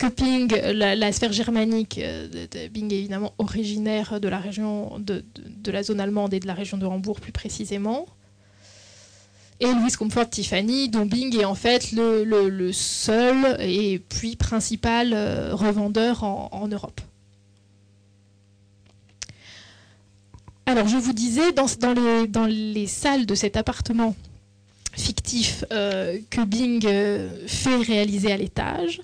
Köping, 0.00 0.50
la, 0.72 1.12
sphère 1.12 1.32
germanique 1.32 1.98
euh, 1.98 2.26
de, 2.26 2.68
Bing 2.68 2.90
est 2.90 3.00
évidemment 3.00 3.34
originaire 3.36 4.18
de 4.18 4.28
la 4.28 4.38
région 4.38 4.98
de, 4.98 5.22
la 5.70 5.82
zone 5.82 6.00
allemande 6.00 6.32
et 6.32 6.40
de 6.40 6.46
la 6.46 6.54
région 6.54 6.78
de 6.78 6.86
Hambourg 6.86 7.20
plus 7.20 7.32
précisément. 7.32 8.06
Et 9.60 9.66
Louis 9.66 9.92
Comfort 9.92 10.30
Tiffany, 10.30 10.88
dont 10.88 11.04
Bing 11.04 11.38
est 11.38 11.44
en 11.44 11.54
fait 11.54 11.92
le, 11.92 12.72
seul 12.72 13.58
et 13.60 13.98
puis 13.98 14.36
principal 14.36 15.12
euh, 15.12 15.54
revendeur 15.54 16.24
en, 16.24 16.66
Europe. 16.66 17.02
Alors 20.64 20.88
je 20.88 20.96
vous 20.96 21.12
disais, 21.12 21.52
dans, 21.52 21.66
les, 21.92 22.26
dans 22.26 22.46
les 22.46 22.86
salles 22.86 23.26
de 23.26 23.34
cet 23.34 23.58
appartement 23.58 24.14
fictif 24.92 25.64
euh, 25.72 26.18
que 26.30 26.42
Bing 26.42 26.84
euh, 26.86 27.28
fait 27.46 27.76
réaliser 27.76 28.32
à 28.32 28.36
l'étage. 28.36 29.00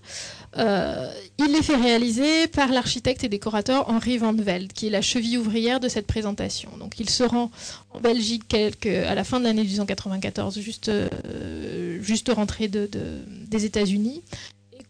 Euh, 0.59 1.11
il 1.39 1.53
les 1.53 1.63
fait 1.63 1.77
réaliser 1.77 2.47
par 2.47 2.69
l'architecte 2.69 3.23
et 3.25 3.29
décorateur 3.29 3.91
Henri 3.91 4.17
Van 4.17 4.33
Velde, 4.33 4.73
qui 4.73 4.87
est 4.87 4.91
la 4.91 5.03
cheville 5.03 5.37
ouvrière 5.37 5.81
de 5.81 5.89
cette 5.89 6.07
présentation. 6.07 6.71
Donc 6.79 6.99
il 6.99 7.11
se 7.11 7.25
rend 7.25 7.51
en 7.91 8.01
Belgique 8.01 8.55
à 8.55 9.15
la 9.15 9.23
fin 9.23 9.39
de 9.39 9.45
l'année 9.45 9.65
1894, 9.65 10.59
juste, 10.59 10.91
juste 12.01 12.31
rentré 12.35 12.69
de, 12.69 12.89
des 13.49 13.67
États-Unis, 13.67 14.23
et 14.73 14.83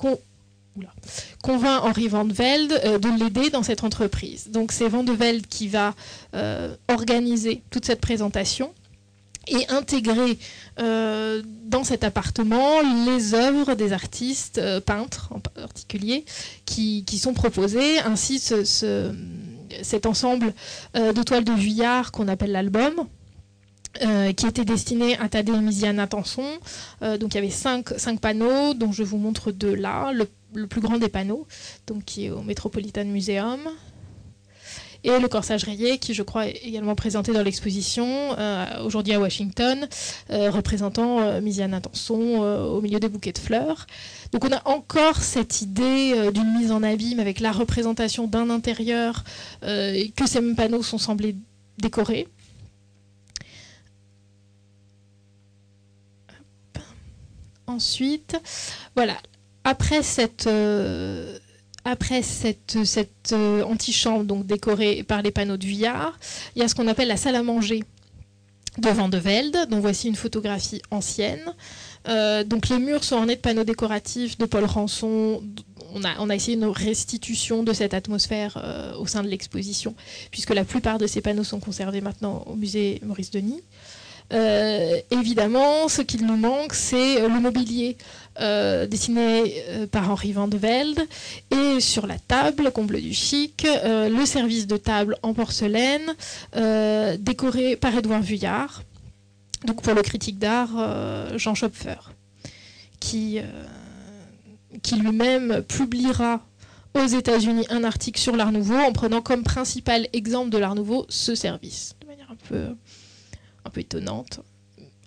convainc 1.43 1.83
Henri 1.83 2.07
Van 2.07 2.27
Velde 2.27 3.01
de 3.03 3.19
l'aider 3.19 3.51
dans 3.51 3.65
cette 3.65 3.83
entreprise. 3.83 4.51
Donc 4.53 4.71
c'est 4.71 4.87
Van 4.87 5.03
de 5.03 5.13
Velde 5.13 5.49
qui 5.49 5.67
va 5.67 5.97
organiser 6.87 7.63
toute 7.71 7.87
cette 7.87 8.01
présentation 8.01 8.73
et 9.49 9.69
intégrer 9.69 10.39
euh, 10.79 11.43
dans 11.65 11.85
cet 11.85 12.05
appartement 12.05 12.81
les 13.07 13.35
œuvres 13.35 13.75
des 13.75 13.93
artistes 13.93 14.59
euh, 14.59 14.81
peintres 14.81 15.29
en 15.31 15.41
particulier 15.41 16.25
qui, 16.65 17.05
sont 17.19 17.33
proposées, 17.33 17.99
ainsi 18.01 18.39
ce, 18.39 19.13
cet 19.83 20.07
ensemble 20.07 20.53
euh, 20.97 21.13
de 21.13 21.23
toiles 21.23 21.45
de 21.45 21.53
Vuillard 21.53 22.13
qu'on 22.13 22.29
appelle 22.29 22.53
l'album. 22.53 22.95
qui 24.37 24.47
était 24.47 24.67
destiné 24.67 25.17
à 25.19 25.31
Tadé 25.31 25.53
Misiane 25.53 25.99
Attention. 25.99 26.45
donc 27.01 27.33
il 27.33 27.37
y 27.37 27.39
avait 27.39 27.49
cinq, 27.51 27.89
cinq, 27.97 28.21
panneaux, 28.21 28.75
dont 28.75 28.93
je 28.93 29.03
vous 29.03 29.17
montre 29.17 29.53
deux 29.53 29.75
là. 29.75 30.13
Le, 30.13 30.29
le, 30.53 30.67
plus 30.67 30.83
grand 30.83 30.99
des 30.99 31.09
panneaux, 31.09 31.47
donc 31.87 32.05
qui 32.05 32.27
est 32.27 32.31
au 32.31 32.43
Metropolitan 32.43 33.07
Museum, 33.07 33.61
et 35.05 35.19
le 35.19 35.29
corsage 35.29 35.65
rayé, 35.65 35.99
qui 35.99 36.15
je 36.15 36.23
crois 36.23 36.47
est 36.47 36.61
également 36.65 36.95
présenté 36.95 37.33
dans 37.33 37.43
l'exposition, 37.43 38.37
euh, 38.39 38.85
aujourd'hui 38.85 39.13
à 39.13 39.21
Washington, 39.21 39.87
euh, 40.31 40.51
représentant 40.51 41.21
euh, 41.21 41.41
Misiane 41.41 41.75
Intenson 41.75 42.17
au 42.17 42.81
milieu 42.81 43.01
des 43.01 43.09
bouquets 43.09 43.33
de 43.33 43.39
fleurs. 43.39 43.87
Donc 44.33 44.45
on 44.45 44.53
a 44.53 44.61
encore 44.67 45.17
cette 45.17 45.63
idée 45.63 46.31
d'une 46.33 46.59
mise 46.59 46.73
en 46.73 46.83
abîme 46.83 47.21
avec 47.21 47.41
la 47.41 47.53
représentation 47.53 48.27
d'un 48.27 48.51
intérieur 48.51 49.25
que 49.63 50.27
ces 50.27 50.41
mêmes 50.41 50.57
panneaux 50.57 50.83
sont 50.83 50.99
semblés 50.99 51.37
décorés. 51.79 52.29
Ensuite, 57.67 58.37
voilà, 58.95 59.17
après 59.65 60.03
cette, 60.03 60.49
après 61.87 62.23
cette, 62.23 62.77
euh, 63.33 63.63
antichambre 63.63 64.25
donc 64.25 64.45
décorée 64.45 65.05
par 65.05 65.23
les 65.23 65.31
panneaux 65.31 65.57
de 65.57 65.65
Vuillard, 65.65 66.19
il 66.55 66.61
y 66.61 66.65
a 66.65 66.69
ce 66.69 66.75
qu'on 66.75 66.89
appelle 66.89 67.07
la 67.07 67.17
salle 67.17 67.37
à 67.37 67.45
manger 67.45 67.85
de 68.79 68.89
Van 68.91 69.09
de 69.09 69.19
Velde. 69.19 69.57
Donc 69.71 69.81
voici 69.83 70.09
une 70.09 70.17
photographie 70.17 70.83
ancienne. 70.91 71.55
Euh, 72.09 72.43
donc 72.43 72.69
les 72.69 72.79
murs 72.79 73.05
sont 73.05 73.17
ornés 73.17 73.37
de 73.37 73.41
panneaux 73.41 73.65
décoratifs 73.65 74.37
de 74.37 74.47
Paul 74.47 74.65
Rançon. 74.65 75.43
On 75.95 76.29
a, 76.29 76.35
essayé 76.35 76.57
une 76.57 76.65
restitution 76.65 77.63
de 77.63 77.73
cette 77.73 77.95
atmosphère 77.95 78.61
euh, 78.63 78.93
au 78.97 79.07
sein 79.07 79.23
de 79.23 79.29
l'exposition, 79.29 79.95
puisque 80.33 80.53
la 80.53 80.65
plupart 80.65 80.99
de 80.99 81.07
ces 81.07 81.21
panneaux 81.21 81.45
sont 81.45 81.61
conservés 81.61 82.01
maintenant 82.01 82.43
au 82.47 82.57
musée 82.57 83.01
Maurice 83.05 83.31
Denis. 83.31 83.63
Évidemment, 85.13 85.89
ce 85.89 86.03
qu'il 86.03 86.27
nous 86.27 86.37
manque, 86.37 86.75
c'est 86.75 87.21
le 87.21 87.41
mobilier 87.41 87.97
euh, 88.41 88.87
dessiné 88.87 89.63
par 89.91 90.11
Henri 90.11 90.33
Van 90.33 90.49
de 90.49 90.57
Velde. 90.57 91.01
Et 91.51 91.81
sur 91.81 92.07
la 92.07 92.19
table, 92.19 92.71
comble 92.73 93.01
du 93.01 93.13
chic, 93.15 93.67
le 93.85 94.25
service 94.25 94.67
de 94.67 94.77
table 94.77 95.17
en 95.23 95.35
porcelaine 95.35 96.15
décoré 97.19 97.77
par 97.77 97.97
Édouard 97.97 98.23
Vuillard, 98.23 98.83
donc 99.65 99.83
pour 99.83 99.95
le 99.95 100.03
critique 100.03 100.39
d'art 100.39 101.39
Jean 101.39 101.55
Schopfer, 101.55 102.13
qui, 103.01 103.39
qui 104.83 104.97
lui-même 104.97 105.63
publiera 105.63 106.41
aux 106.97 107.07
États-Unis 107.07 107.67
un 107.71 107.85
article 107.85 108.21
sur 108.21 108.37
l'Art 108.37 108.53
Nouveau 108.53 108.77
en 108.77 108.93
prenant 108.93 109.21
comme 109.21 109.43
principal 109.43 110.09
exemple 110.13 110.51
de 110.51 110.59
l'Art 110.59 110.75
Nouveau 110.75 111.07
ce 111.09 111.35
service, 111.35 111.95
de 112.01 112.07
manière 112.07 112.31
un 112.31 112.37
peu 112.49 112.75
un 113.65 113.71
peu 113.71 113.81
étonnante, 113.81 114.41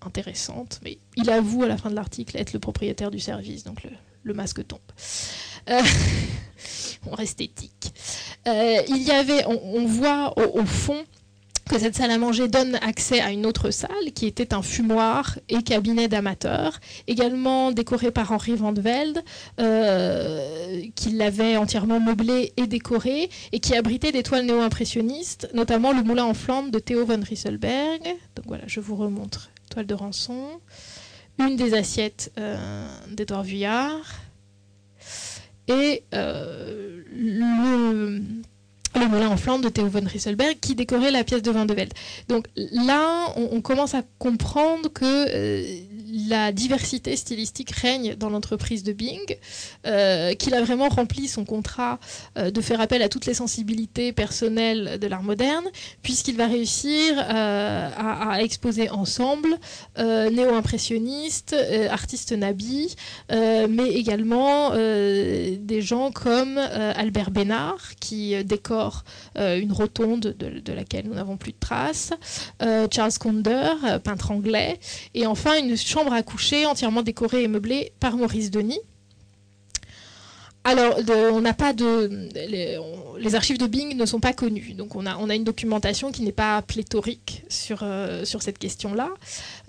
intéressante, 0.05 0.79
mais 0.83 0.97
il 1.15 1.29
avoue 1.29 1.63
à 1.63 1.67
la 1.67 1.77
fin 1.77 1.89
de 1.89 1.95
l'article 1.95 2.37
être 2.37 2.53
le 2.53 2.59
propriétaire 2.59 3.11
du 3.11 3.19
service, 3.19 3.63
donc 3.63 3.83
le, 4.23 4.33
masque 4.33 4.65
tombe. 4.67 4.79
Euh, 5.69 5.81
on 7.07 7.15
reste 7.15 7.41
éthique. 7.41 7.93
Euh, 8.47 8.81
il 8.87 9.01
y 9.01 9.11
avait, 9.11 9.45
on, 9.45 9.85
voit 9.85 10.33
au, 10.37 10.65
fond 10.65 11.03
que 11.69 11.77
cette 11.77 11.95
salle 11.95 12.11
à 12.11 12.17
manger 12.17 12.47
donne 12.47 12.75
accès 12.75 13.19
à 13.19 13.31
une 13.31 13.45
autre 13.45 13.69
salle 13.69 14.11
qui 14.15 14.25
était 14.25 14.53
un 14.53 14.61
fumoir 14.61 15.37
et 15.49 15.61
cabinet 15.61 16.07
d'amateurs, 16.07 16.79
également 17.07 17.71
décoré 17.71 18.11
par 18.11 18.31
Henri 18.31 18.55
Van 18.55 18.71
de 18.71 18.81
Velde, 18.81 19.23
euh, 19.59 20.81
qui 20.95 21.11
l'avait 21.11 21.57
entièrement 21.57 21.99
meublé 21.99 22.53
et 22.57 22.65
décoré 22.65 23.29
et 23.51 23.59
qui 23.59 23.75
abritait 23.75 24.11
des 24.11 24.23
toiles 24.23 24.45
néo-impressionnistes, 24.45 25.49
notamment 25.53 25.91
le 25.91 26.03
moulin 26.03 26.25
en 26.25 26.33
flamme 26.33 26.71
de 26.71 26.79
Theo 26.79 27.05
von 27.05 27.21
Rieselberg. 27.21 28.03
Donc 28.35 28.45
voilà, 28.47 28.63
je 28.67 28.79
vous 28.79 28.95
remontre 28.95 29.49
toile 29.69 29.85
de 29.85 29.93
rançon, 29.93 30.59
une 31.39 31.55
des 31.55 31.73
assiettes 31.73 32.31
euh, 32.37 32.57
d'Edouard 33.11 33.43
Vuillard 33.43 34.19
et 35.67 36.03
euh, 36.13 37.01
le 37.11 39.07
moulin 39.07 39.29
en 39.29 39.37
flamme 39.37 39.61
de 39.61 39.69
Theo 39.69 39.87
von 39.87 40.03
Rieselberg 40.05 40.57
qui 40.59 40.75
décorait 40.75 41.11
la 41.11 41.23
pièce 41.23 41.41
de 41.41 41.51
Van 41.51 41.65
de 41.65 41.73
Velde. 41.73 41.93
Donc 42.27 42.47
là, 42.55 43.33
on, 43.35 43.61
commence 43.61 43.93
à 43.93 44.03
comprendre 44.17 44.91
que 44.91 45.05
euh, 45.05 45.81
la 46.27 46.51
diversité 46.51 47.15
stylistique 47.15 47.71
règne 47.71 48.15
dans 48.15 48.29
l'entreprise 48.29 48.83
de 48.83 48.93
Bing, 48.93 49.37
euh, 49.85 50.33
qu'il 50.33 50.53
a 50.53 50.61
vraiment 50.61 50.89
rempli 50.89 51.27
son 51.27 51.45
contrat 51.45 51.99
euh, 52.37 52.51
de 52.51 52.61
faire 52.61 52.81
appel 52.81 53.01
à 53.01 53.09
toutes 53.09 53.25
les 53.25 53.33
sensibilités 53.33 54.11
personnelles 54.11 54.97
de 54.99 55.07
l'art 55.07 55.23
moderne, 55.23 55.65
puisqu'il 56.01 56.37
va 56.37 56.47
réussir 56.47 57.17
à, 57.19 58.33
à, 58.33 58.41
exposer 58.41 58.89
ensemble 58.89 59.57
néo-impressionnistes, 59.97 61.55
artistes 61.89 62.31
nabis, 62.31 62.95
mais 63.29 63.89
également 63.89 64.71
des 64.71 65.81
gens 65.81 66.11
comme 66.11 66.57
Albert 66.57 67.31
Bénard, 67.31 67.95
qui 67.99 68.43
décore 68.43 69.03
euh, 69.37 69.59
une 69.59 69.71
rotonde 69.71 70.35
de, 70.37 70.73
laquelle 70.73 71.05
nous 71.07 71.13
n'avons 71.13 71.37
plus 71.37 71.51
de 71.51 71.59
traces, 71.59 72.11
euh, 72.61 72.87
Charles 72.91 73.13
Conder, 73.19 73.71
euh, 73.85 73.99
peintre 73.99 74.31
anglais, 74.31 74.79
et 75.13 75.25
enfin 75.25 75.57
une 75.57 75.75
chambre 75.77 75.98
à 76.07 76.23
coucher 76.23 76.65
entièrement 76.65 77.01
décorée 77.01 77.43
et 77.43 77.47
meublée 77.47 77.91
par 77.99 78.15
Maurice 78.15 78.51
Denis. 78.51 78.79
Alors, 80.65 80.99
on 81.33 81.41
n'a 81.41 81.53
pas 81.53 81.73
de. 81.73 82.29
Les, 83.19 83.35
archives 83.35 83.57
de 83.57 83.67
Bing 83.67 83.95
ne 83.95 84.05
sont 84.05 84.19
pas 84.19 84.33
connues. 84.33 84.73
Donc, 84.73 84.95
on 84.95 85.05
a, 85.05 85.17
on 85.17 85.29
a 85.29 85.35
une 85.35 85.43
documentation 85.43 86.11
qui 86.11 86.21
n'est 86.23 86.31
pas 86.31 86.61
pléthorique 86.61 87.43
sur, 87.47 87.79
euh, 87.81 88.25
sur 88.25 88.41
cette 88.41 88.57
question-là. 88.57 89.09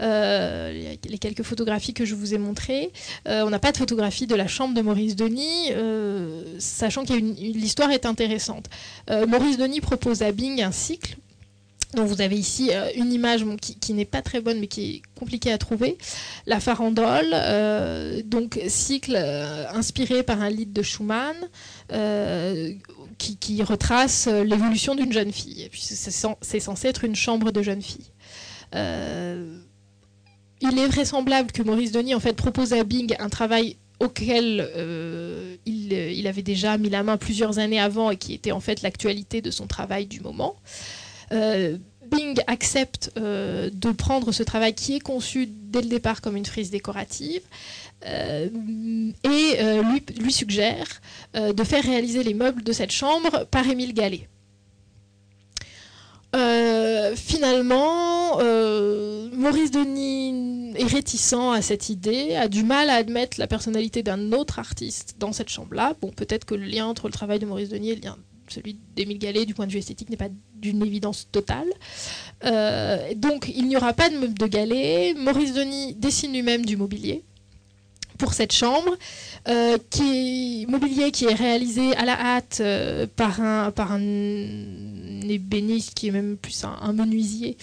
Euh, 0.01 0.95
les 1.05 1.18
quelques 1.18 1.43
photographies 1.43 1.95
que 1.95 2.05
je 2.05 2.14
vous 2.14 2.35
ai 2.35 2.39
montrées. 2.39 2.93
Euh, 3.28 3.45
on 3.47 3.51
n'a 3.51 3.59
pas 3.59 3.72
de 3.72 3.76
photographie 3.76 4.26
de 4.26 4.35
la 4.35 4.47
chambre 4.47 4.74
de 4.74 4.83
Maurice 4.83 5.16
Denis, 5.16 5.70
sachant 6.59 7.05
que 7.05 7.12
l'histoire 7.12 7.91
est 7.91 8.05
intéressante. 8.05 8.66
Maurice 9.28 9.59
Denis 9.59 9.81
propose 9.81 10.22
à 10.22 10.33
Bing 10.33 10.61
un 10.61 10.72
cycle 10.72 11.16
donc 11.95 12.07
vous 12.09 12.20
avez 12.20 12.36
ici 12.36 12.70
euh, 12.70 12.88
une 12.95 13.12
image 13.12 13.45
qui, 13.61 13.95
n'est 13.95 14.05
pas 14.05 14.22
très 14.22 14.41
bonne 14.41 14.61
mais 14.61 14.68
qui 14.68 14.97
est 14.97 15.03
compliquée 15.18 15.53
à 15.53 15.59
trouver. 15.59 15.99
La 16.47 16.61
farandole, 16.61 17.30
euh, 17.32 18.22
donc 18.24 18.61
cycle 18.68 19.16
euh, 19.16 19.68
inspiré 19.70 20.22
par 20.22 20.41
un 20.41 20.51
livre 20.51 20.72
de 20.72 20.82
Schumann 20.82 21.36
qui, 23.18 23.62
retrace 23.62 24.26
l'évolution 24.28 24.95
d'une 24.95 25.12
jeune 25.12 25.32
fille. 25.32 25.68
C'est 25.74 26.61
censé 26.61 26.88
être 26.88 27.05
une 27.05 27.16
chambre 27.16 27.51
de 27.51 27.62
jeune 27.62 27.82
fille. 27.82 28.11
il 28.72 29.59
est 30.78 30.86
vraisemblable 30.86 31.53
que 31.53 31.62
Maurice 31.62 31.93
Denis 31.93 32.14
en 32.14 32.20
fait 32.20 32.34
propose 32.34 32.72
à 32.72 32.84
Bing 32.84 33.14
un 33.18 33.28
travail 33.28 33.76
auquel 33.99 34.66
il, 35.66 35.93
il, 35.93 36.26
avait 36.26 36.43
déjà 36.43 36.78
mis 36.78 36.88
la 36.88 37.03
main 37.03 37.18
plusieurs 37.18 37.59
années 37.59 37.80
avant 37.80 38.11
et 38.11 38.16
qui 38.16 38.32
était 38.32 38.53
en 38.53 38.61
fait 38.61 38.80
l'actualité 38.80 39.43
de 39.43 39.51
son 39.51 39.66
travail 39.66 40.07
du 40.07 40.20
moment. 40.20 40.57
Euh, 41.33 41.78
Bing 42.07 42.37
accepte 42.49 43.12
euh, 43.16 43.70
de 43.72 43.93
prendre 43.93 44.33
ce 44.33 44.43
travail 44.43 44.74
qui 44.74 44.97
est 44.97 45.01
conçu 45.01 45.47
dès 45.47 45.81
le 45.81 45.87
départ 45.87 46.20
comme 46.20 46.37
une 46.37 46.47
frise 46.47 46.70
décorative 46.70 47.43
euh, 48.05 48.49
et 49.22 49.83
lui, 50.18 50.33
suggère 50.33 50.87
de 51.35 51.64
faire 51.64 51.85
réaliser 51.85 52.24
les 52.24 52.35
meubles 52.35 52.64
de 52.64 52.72
cette 52.72 52.91
chambre 52.91 53.45
par 53.51 53.68
Émile 53.68 53.95
Gallet. 53.95 54.28
finalement, 57.14 58.39
Maurice 59.33 59.70
Denis 59.70 60.72
est 60.74 60.85
réticent 60.85 61.53
à 61.55 61.62
cette 61.62 61.91
idée, 61.91 62.35
a 62.35 62.49
du 62.49 62.64
mal 62.64 62.91
à 62.91 62.95
admettre 62.95 63.39
la 63.39 63.47
personnalité 63.47 64.03
d'un 64.03 64.33
autre 64.33 64.59
artiste 64.59 65.14
dans 65.18 65.33
cette 65.33 65.49
chambre-là. 65.49 65.95
Bon, 66.01 66.11
peut-être 66.11 66.45
que 66.45 66.57
le 66.57 66.64
lien 66.64 66.87
entre 66.87 67.07
le 67.07 67.12
travail 67.12 67.39
de 67.39 67.47
Maurice 67.47 67.68
Denis 67.68 67.91
et 67.91 68.01
celui 68.49 68.78
d'Émile 68.97 69.18
Gallet 69.18 69.47
du 69.47 69.55
point 69.55 69.66
de 69.66 69.72
vue 69.72 69.78
esthétique 69.78 70.11
n'est 70.11 70.16
pas 70.16 70.28
d'une 70.61 70.85
évidence 70.85 71.29
totale. 71.31 71.69
Euh, 72.45 73.15
donc 73.15 73.51
il 73.55 73.67
n'y 73.69 73.77
aura 73.77 73.93
pas 73.93 74.09
de 74.09 74.17
meuble 74.17 74.39
de 74.39 74.47
Gallet. 74.47 75.15
Maurice 75.17 75.53
Denis 75.55 75.95
dessine 75.95 76.33
lui-même 76.33 76.65
du 76.65 76.77
mobilier 76.77 77.25
pour 78.21 78.35
cette 78.35 78.53
chambre, 78.53 78.97
euh, 79.49 79.79
qui 79.89 80.62
est, 80.62 80.66
mobilier 80.71 81.11
qui 81.11 81.25
est 81.25 81.35
réalisé 81.35 81.97
à 81.97 82.05
la 82.05 82.21
hâte 82.21 82.59
euh, 82.61 83.07
par, 83.16 83.41
un, 83.41 83.71
par 83.71 83.93
un 83.93 84.01
ébéniste 84.01 85.95
qui 85.95 86.09
est 86.09 86.11
même 86.11 86.37
plus 86.37 86.62
un, 86.64 86.93
menuisier, 86.93 87.57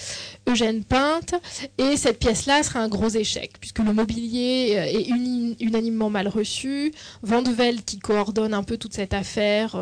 Eugène 0.47 0.84
Pinte. 0.84 1.36
Et 1.78 1.95
cette 1.95 2.18
pièce-là 2.18 2.64
sera 2.64 2.80
un 2.80 2.88
gros 2.88 3.10
échec, 3.10 3.53
puisque 3.60 3.80
le 3.80 3.93
mobilier 3.93 4.74
euh, 4.78 4.99
est 4.99 5.64
unanimement 5.64 6.10
mal 6.10 6.28
reçu. 6.28 6.91
Vandevelde, 7.22 7.86
qui 7.86 7.99
coordonne 7.99 8.55
un 8.55 8.64
peu 8.64 8.78
toute 8.78 8.93
cette 8.93 9.14
affaire 9.14 9.80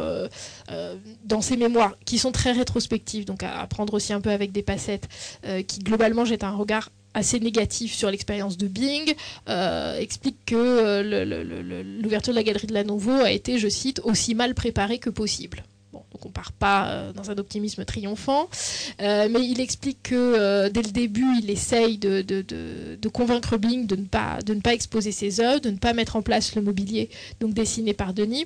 dans 1.24 1.42
ses 1.42 1.56
mémoires, 1.56 1.96
qui 2.06 2.18
sont 2.18 2.34
très 2.34 2.52
rétrospectives, 2.52 3.24
donc 3.24 3.44
à, 3.44 3.66
prendre 3.68 3.94
aussi 3.94 4.12
un 4.12 4.20
peu 4.20 4.32
avec 4.32 4.52
des 4.52 4.64
passettes, 4.64 5.08
qui 5.68 5.80
globalement 5.80 6.26
jettent 6.26 6.44
un 6.44 6.56
regard 6.56 6.90
assez 7.16 7.40
négatif 7.40 7.94
sur 7.94 8.12
l'expérience 8.12 8.58
de 8.58 8.68
Bing, 8.68 9.16
euh, 9.50 9.98
explique 9.98 10.38
que 10.46 10.56
euh, 10.56 11.84
l'ouverture 12.02 12.34
de 12.34 12.38
la 12.38 12.44
galerie 12.44 12.68
de 12.68 12.74
la 12.74 12.84
Nouveau 12.84 13.14
a 13.14 13.32
été, 13.32 13.58
je 13.58 13.70
cite, 13.70 14.02
aussi 14.04 14.36
mal 14.36 14.54
préparée 14.54 15.00
que 15.00 15.10
possible. 15.10 15.64
Bon, 15.94 16.04
donc 16.12 16.26
on 16.26 16.30
part 16.30 16.52
pas 16.52 16.90
euh, 16.90 17.14
dans 17.14 17.32
un 17.32 17.38
optimisme 17.38 17.86
triomphant, 17.86 18.50
mais 19.00 19.30
il 19.42 19.62
explique 19.62 20.04
que 20.04 20.68
dès 20.70 20.82
le 20.82 20.92
début, 20.92 21.40
il 21.42 21.50
essaye 21.50 21.98
de, 21.98 23.08
convaincre 23.08 23.58
Bing 23.58 23.88
de 23.88 23.96
ne, 23.96 24.06
pas, 24.06 24.40
de 24.46 24.54
ne 24.54 24.60
pas 24.60 24.74
exposer 24.74 25.14
ses 25.14 25.40
œuvres, 25.40 25.62
de 25.62 25.70
ne 25.70 25.78
pas 25.78 25.94
mettre 25.94 26.18
en 26.18 26.22
place 26.22 26.54
le 26.56 26.62
mobilier 26.62 27.10
donc 27.40 27.54
dessiné 27.54 27.94
par 27.94 28.14
Denis. 28.14 28.46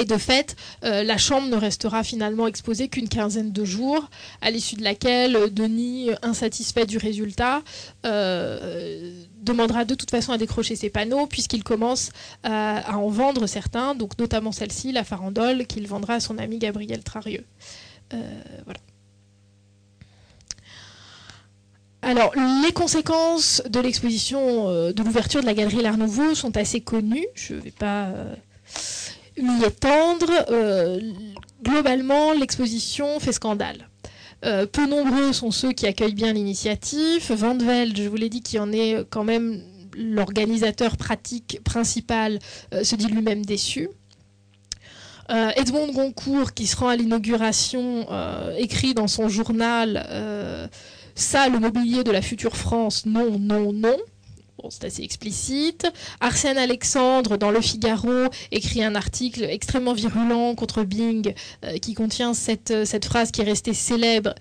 Et 0.00 0.04
de 0.04 0.16
fait, 0.16 0.54
euh, 0.84 1.02
la 1.02 1.18
chambre 1.18 1.48
ne 1.48 1.56
restera 1.56 2.04
finalement 2.04 2.46
exposée 2.46 2.88
qu'une 2.88 3.08
quinzaine 3.08 3.50
de 3.50 3.64
jours, 3.64 4.08
à 4.40 4.52
l'issue 4.52 4.76
de 4.76 4.84
laquelle 4.84 5.34
euh, 5.34 5.48
Denis, 5.48 6.10
insatisfait 6.22 6.86
du 6.86 6.98
résultat, 6.98 7.62
euh, 8.06 9.24
demandera 9.42 9.84
de 9.84 9.96
toute 9.96 10.12
façon 10.12 10.30
à 10.30 10.38
décrocher 10.38 10.76
ses 10.76 10.88
panneaux, 10.88 11.26
puisqu'il 11.26 11.64
commence 11.64 12.10
à, 12.44 12.96
en 12.96 13.08
vendre 13.08 13.48
certains, 13.48 13.96
donc 13.96 14.16
notamment 14.20 14.52
celle-ci, 14.52 14.92
la 14.92 15.02
farandole, 15.02 15.66
qu'il 15.66 15.88
vendra 15.88 16.14
à 16.14 16.20
son 16.20 16.38
ami 16.38 16.58
Gabriel 16.58 17.02
Trarieux. 17.02 17.44
voilà. 18.12 18.80
Alors, 22.02 22.32
les 22.64 22.72
conséquences 22.72 23.60
de 23.68 23.80
l'exposition, 23.80 24.66
de 24.92 25.02
l'ouverture 25.02 25.40
de 25.40 25.46
la 25.46 25.54
galerie 25.54 25.82
L'Art 25.82 25.98
Nouveau 25.98 26.36
sont 26.36 26.56
assez 26.56 26.80
connues. 26.80 27.26
Je 27.34 27.54
ne 27.54 27.60
vais 27.60 27.72
pas 27.72 28.12
m'y 29.42 29.64
étendre, 29.64 30.30
euh, 30.50 31.00
globalement, 31.62 32.32
l'exposition 32.32 33.20
fait 33.20 33.32
scandale. 33.32 33.88
Euh, 34.44 34.66
peu 34.66 34.86
nombreux 34.86 35.32
sont 35.32 35.50
ceux 35.50 35.72
qui 35.72 35.86
accueillent 35.86 36.14
bien 36.14 36.32
l'initiative. 36.32 37.32
Van 37.32 37.54
de 37.54 37.64
Velde, 37.64 37.96
je 37.96 38.08
vous 38.08 38.16
l'ai 38.16 38.28
dit, 38.28 38.42
qui 38.42 38.58
en 38.58 38.72
est 38.72 39.04
quand 39.10 39.24
même 39.24 39.62
l'organisateur 39.96 40.96
pratique 40.96 41.60
principal, 41.64 42.38
euh, 42.72 42.84
se 42.84 42.94
dit 42.96 43.06
lui-même 43.06 43.44
déçu. 43.44 43.88
Edmond 45.56 45.92
Goncourt, 45.92 46.54
qui 46.54 46.66
se 46.66 46.74
rend 46.74 46.88
à 46.88 46.96
l'inauguration, 46.96 48.06
écrit 48.56 48.94
dans 48.94 49.08
son 49.08 49.28
journal 49.28 50.70
Ça, 51.14 51.50
le 51.50 51.58
mobilier 51.58 52.02
de 52.02 52.10
la 52.10 52.22
future 52.22 52.56
France, 52.56 53.04
non, 53.04 53.38
non, 53.38 53.74
non 53.74 53.98
c'est 54.70 54.84
assez 54.84 55.02
explicite. 55.02 55.86
Arsène 56.20 56.58
Alexandre, 56.58 57.36
dans 57.36 57.50
Le 57.50 57.60
Figaro, 57.60 58.26
écrit 58.50 58.82
un 58.82 58.94
article 58.94 59.44
extrêmement 59.44 59.92
virulent 59.92 60.54
contre 60.54 60.82
Bing, 60.82 61.34
euh, 61.64 61.78
qui 61.78 61.94
contient 61.94 62.34
cette, 62.34 62.70
euh, 62.70 62.84
cette 62.84 63.04
phrase 63.04 63.30
qui 63.30 63.40
est 63.40 63.44
restée 63.44 63.74
célèbre 63.74 64.34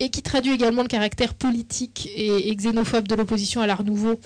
et 0.00 0.10
qui 0.10 0.22
traduit 0.22 0.52
également 0.52 0.82
le 0.82 0.88
caractère 0.88 1.34
politique 1.34 2.08
et, 2.16 2.54
xénophobe 2.56 3.06
de 3.06 3.14
l'opposition 3.14 3.60
à 3.60 3.66
l'art 3.66 3.84
nouveau, 3.84 4.18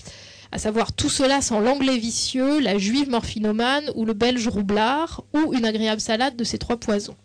à 0.53 0.59
savoir 0.59 0.92
tout 0.92 1.09
cela 1.09 1.42
sans 1.42 1.61
l'anglais 1.61 1.99
vicieux, 1.99 2.61
la 2.61 2.78
juive 2.78 3.11
morphinomane 3.11 3.90
ou 3.97 4.05
le 4.05 4.12
belge 4.12 4.47
roublard, 4.47 5.24
ou 5.34 5.53
une 5.53 5.64
agréable 5.64 6.01
salade 6.01 6.36
de 6.36 6.45
ces 6.45 6.59
trois 6.59 6.76
poisons. 6.76 7.16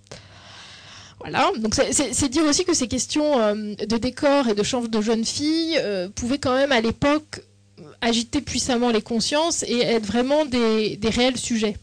Voilà, 1.19 1.51
donc 1.57 1.75
c'est 1.75 2.29
dire 2.29 2.45
aussi 2.45 2.63
que 2.63 2.73
ces 2.73 2.87
questions 2.87 3.39
euh, 3.39 3.75
de 3.75 3.97
décor 3.97 4.47
et 4.47 4.55
de 4.55 4.63
chambre 4.63 4.87
de 4.87 5.01
jeunes 5.01 5.25
filles 5.25 5.79
pouvaient 6.15 6.39
quand 6.39 6.55
même 6.55 6.71
à 6.71 6.81
l'époque 6.81 7.41
agiter 8.01 8.41
puissamment 8.41 8.89
les 8.89 9.01
consciences 9.01 9.63
et 9.63 9.79
être 9.79 10.05
vraiment 10.05 10.45
des, 10.45 10.97
réels 11.03 11.37
sujets, 11.37 11.77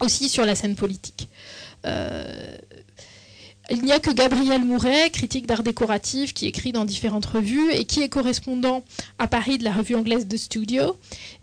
aussi 0.00 0.28
sur 0.28 0.44
la 0.44 0.54
scène 0.54 0.76
politique. 0.76 1.28
Euh, 1.86 2.56
il 3.70 3.82
n'y 3.82 3.92
a 3.92 4.00
que 4.00 4.10
Gabriel 4.10 4.64
Mouret, 4.64 5.10
critique 5.10 5.46
d'art 5.46 5.62
décoratif, 5.62 6.32
qui 6.32 6.46
écrit 6.46 6.72
dans 6.72 6.86
différentes 6.86 7.26
revues 7.26 7.70
et 7.72 7.84
qui 7.84 8.00
est 8.00 8.08
correspondant 8.08 8.82
à 9.18 9.28
Paris 9.28 9.58
de 9.58 9.64
la 9.64 9.72
revue 9.72 9.94
anglaise 9.94 10.26
The 10.26 10.38
Studio, 10.38 10.96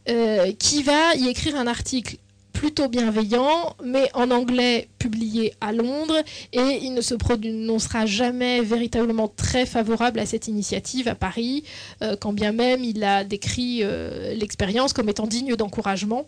euh, 0.09 0.51
qui 0.53 0.81
va 0.81 1.13
y 1.15 1.27
écrire 1.27 1.55
un 1.55 1.67
article 1.67 2.17
plutôt 2.55 2.87
bienveillant, 2.87 3.75
mais 3.83 4.09
en 4.13 4.31
anglais 4.31 4.87
publié 4.97 5.53
à 5.61 5.73
Londres, 5.73 6.17
et 6.53 6.79
il 6.81 6.93
ne 6.93 7.01
se 7.01 7.13
prononcera 7.13 8.05
jamais 8.05 8.61
véritablement 8.61 9.27
très 9.27 9.65
favorable 9.65 10.19
à 10.19 10.25
cette 10.25 10.47
initiative 10.47 11.07
à 11.07 11.15
Paris, 11.15 11.63
euh, 12.01 12.15
quand 12.19 12.33
bien 12.33 12.53
même 12.53 12.83
il 12.83 13.03
a 13.03 13.23
décrit 13.23 13.81
euh, 13.83 14.33
l'expérience 14.33 14.93
comme 14.93 15.09
étant 15.09 15.27
digne 15.27 15.55
d'encouragement 15.55 16.25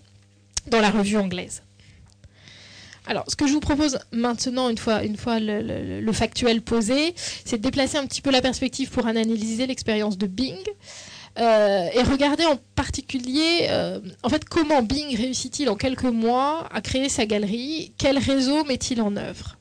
dans 0.69 0.81
la 0.81 0.91
revue 0.91 1.17
anglaise. 1.17 1.63
Alors, 3.07 3.23
ce 3.29 3.37
que 3.37 3.47
je 3.47 3.53
vous 3.53 3.61
propose 3.61 3.99
maintenant, 4.11 4.69
une 4.69 4.77
fois, 4.77 5.03
une 5.03 5.15
fois 5.15 5.39
le, 5.39 6.11
factuel 6.11 6.61
posé, 6.61 7.15
c'est 7.45 7.57
de 7.57 7.61
déplacer 7.61 7.97
un 7.97 8.05
petit 8.05 8.21
peu 8.21 8.31
la 8.31 8.41
perspective 8.41 8.89
pour 8.89 9.07
analyser 9.07 9.65
l'expérience 9.65 10.17
de 10.17 10.27
Bing. 10.27 10.59
Euh, 11.39 11.89
et 11.93 12.01
regarder 12.01 12.45
en 12.45 12.57
particulier, 12.75 13.67
euh, 13.69 13.99
en 14.23 14.29
fait, 14.29 14.45
comment 14.45 14.81
Bing 14.81 15.15
réussit-il 15.15 15.69
en 15.69 15.75
quelques 15.75 16.03
mois 16.03 16.67
à 16.71 16.81
créer 16.81 17.09
sa 17.09 17.25
galerie? 17.25 17.93
Quel 17.97 18.17
réseau 18.17 18.63
met-il 18.63 19.01
en 19.01 19.15
œuvre? 19.17 19.57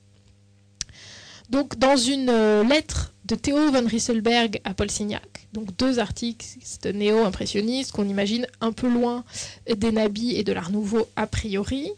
Donc, 1.50 1.78
dans 1.78 1.96
une 1.96 2.30
euh, 2.30 2.64
lettre 2.64 3.12
de 3.26 3.34
Theo 3.34 3.70
von 3.70 3.86
Rieselberg 3.86 4.60
à 4.64 4.72
Paul 4.72 4.90
Signac, 4.90 5.48
donc 5.52 5.76
deux 5.76 5.98
artistes 5.98 6.86
néo-impressionnistes 6.86 7.92
qu'on 7.92 8.08
imagine 8.08 8.46
un 8.60 8.72
peu 8.72 8.88
loin 8.88 9.24
des 9.68 9.90
nabis 9.90 10.36
et 10.36 10.44
de 10.44 10.52
l'Art 10.52 10.70
Nouveau 10.70 11.08
a 11.16 11.26
priori, 11.26 11.90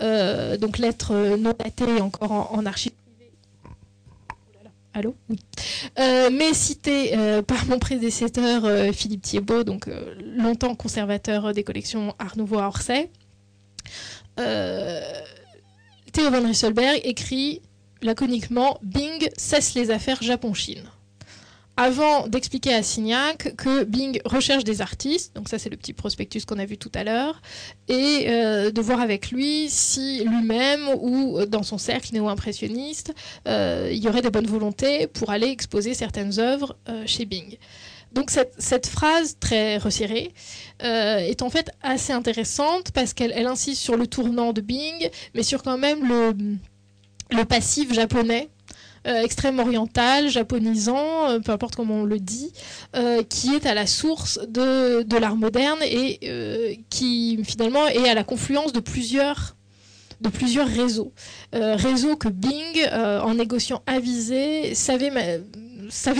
donc 0.00 0.78
lettre 0.78 1.36
non 1.36 1.52
datée 1.58 2.00
encore 2.00 2.32
en, 2.32 2.50
en 2.52 2.64
Allô. 4.92 5.14
Euh, 5.98 6.30
mais 6.30 6.52
cité 6.52 7.16
euh, 7.16 7.42
par 7.42 7.66
mon 7.66 7.78
prédécesseur 7.78 8.64
euh, 8.64 8.92
Philippe 8.92 9.22
Thiebaud, 9.22 9.62
donc 9.62 9.88
longtemps 10.36 10.74
conservateur 10.74 11.52
des 11.54 11.62
collections 11.62 12.14
Art 12.18 12.36
Nouveau 12.36 12.58
à 12.58 12.66
Orsay, 12.66 13.10
Theo 14.36 16.30
van 16.30 16.42
Rieselberg 16.42 17.00
écrit 17.04 17.62
laconiquement 18.02 18.78
Bing 18.82 19.28
cesse 19.36 19.74
les 19.74 19.90
affaires 19.90 20.22
Japon-Chine 20.22 20.82
avant 21.80 22.28
d'expliquer 22.28 22.74
à 22.74 22.82
Signac 22.82 23.56
que 23.56 23.84
Bing 23.84 24.20
recherche 24.26 24.64
des 24.64 24.82
artistes, 24.82 25.34
donc 25.34 25.48
ça 25.48 25.58
c'est 25.58 25.70
le 25.70 25.78
petit 25.78 25.94
prospectus 25.94 26.44
qu'on 26.44 26.58
a 26.58 26.66
vu 26.66 26.76
tout 26.76 26.92
à 26.92 27.04
l'heure, 27.04 27.40
et 27.88 28.26
euh, 28.28 28.70
de 28.70 28.80
voir 28.82 29.00
avec 29.00 29.30
lui 29.30 29.70
si 29.70 30.22
lui-même 30.24 30.90
ou 31.00 31.42
dans 31.46 31.62
son 31.62 31.78
cercle 31.78 32.12
néo-impressionniste, 32.12 33.14
euh, 33.48 33.88
il 33.90 33.96
y 33.96 34.08
aurait 34.08 34.20
des 34.20 34.28
bonnes 34.28 34.46
volontés 34.46 35.06
pour 35.06 35.30
aller 35.30 35.46
exposer 35.46 35.94
certaines 35.94 36.38
œuvres 36.38 36.76
euh, 36.90 37.02
chez 37.06 37.24
Bing. 37.24 37.56
Donc 38.12 38.30
cette, 38.30 38.86
phrase 38.86 39.38
très 39.40 39.78
resserrée 39.78 40.34
est 40.80 41.42
en 41.42 41.48
fait 41.48 41.70
assez 41.80 42.12
intéressante 42.12 42.90
parce 42.90 43.14
qu'elle 43.14 43.46
insiste 43.46 43.80
sur 43.80 43.96
le 43.96 44.06
tournant 44.06 44.52
de 44.52 44.60
Bing, 44.60 45.08
mais 45.34 45.44
sur 45.44 45.62
quand 45.62 45.78
même 45.78 46.06
le 47.30 47.44
passif 47.44 47.94
japonais 47.94 48.50
euh, 49.06 49.22
extrême 49.22 49.58
oriental, 49.60 50.28
japonisant, 50.28 51.30
euh, 51.30 51.38
peu 51.38 51.52
importe 51.52 51.74
comment 51.74 52.00
on 52.00 52.04
le 52.04 52.18
dit, 52.18 52.52
euh, 52.94 53.22
qui 53.22 53.54
est 53.54 53.64
à 53.64 53.72
la 53.72 53.86
source 53.86 54.38
de, 54.46 55.06
l'art 55.18 55.36
moderne 55.36 55.78
et 55.82 56.80
qui 56.90 57.42
finalement 57.44 57.86
est 57.88 58.08
à 58.08 58.14
la 58.14 58.24
confluence 58.24 58.72
de 58.72 58.80
plusieurs 58.80 59.56
de 60.20 60.28
plusieurs 60.28 60.68
réseaux. 60.68 61.12
réseaux 61.52 62.14
que 62.16 62.28
Bing, 62.28 62.86
en 62.92 63.34
négociant 63.34 63.82
avisé, 63.86 64.74
savait 64.74 65.10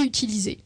utiliser. 0.02 0.58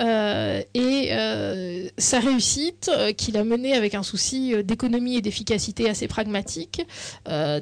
Euh, 0.00 0.62
et 0.74 1.08
euh, 1.12 1.88
sa 1.98 2.20
réussite, 2.20 2.90
euh, 2.92 3.12
qu'il 3.12 3.36
a 3.36 3.44
menée 3.44 3.74
avec 3.74 3.94
un 3.94 4.02
souci 4.02 4.54
d'économie 4.64 5.16
et 5.16 5.22
d'efficacité 5.22 5.88
assez 5.88 6.08
pragmatique, 6.08 6.82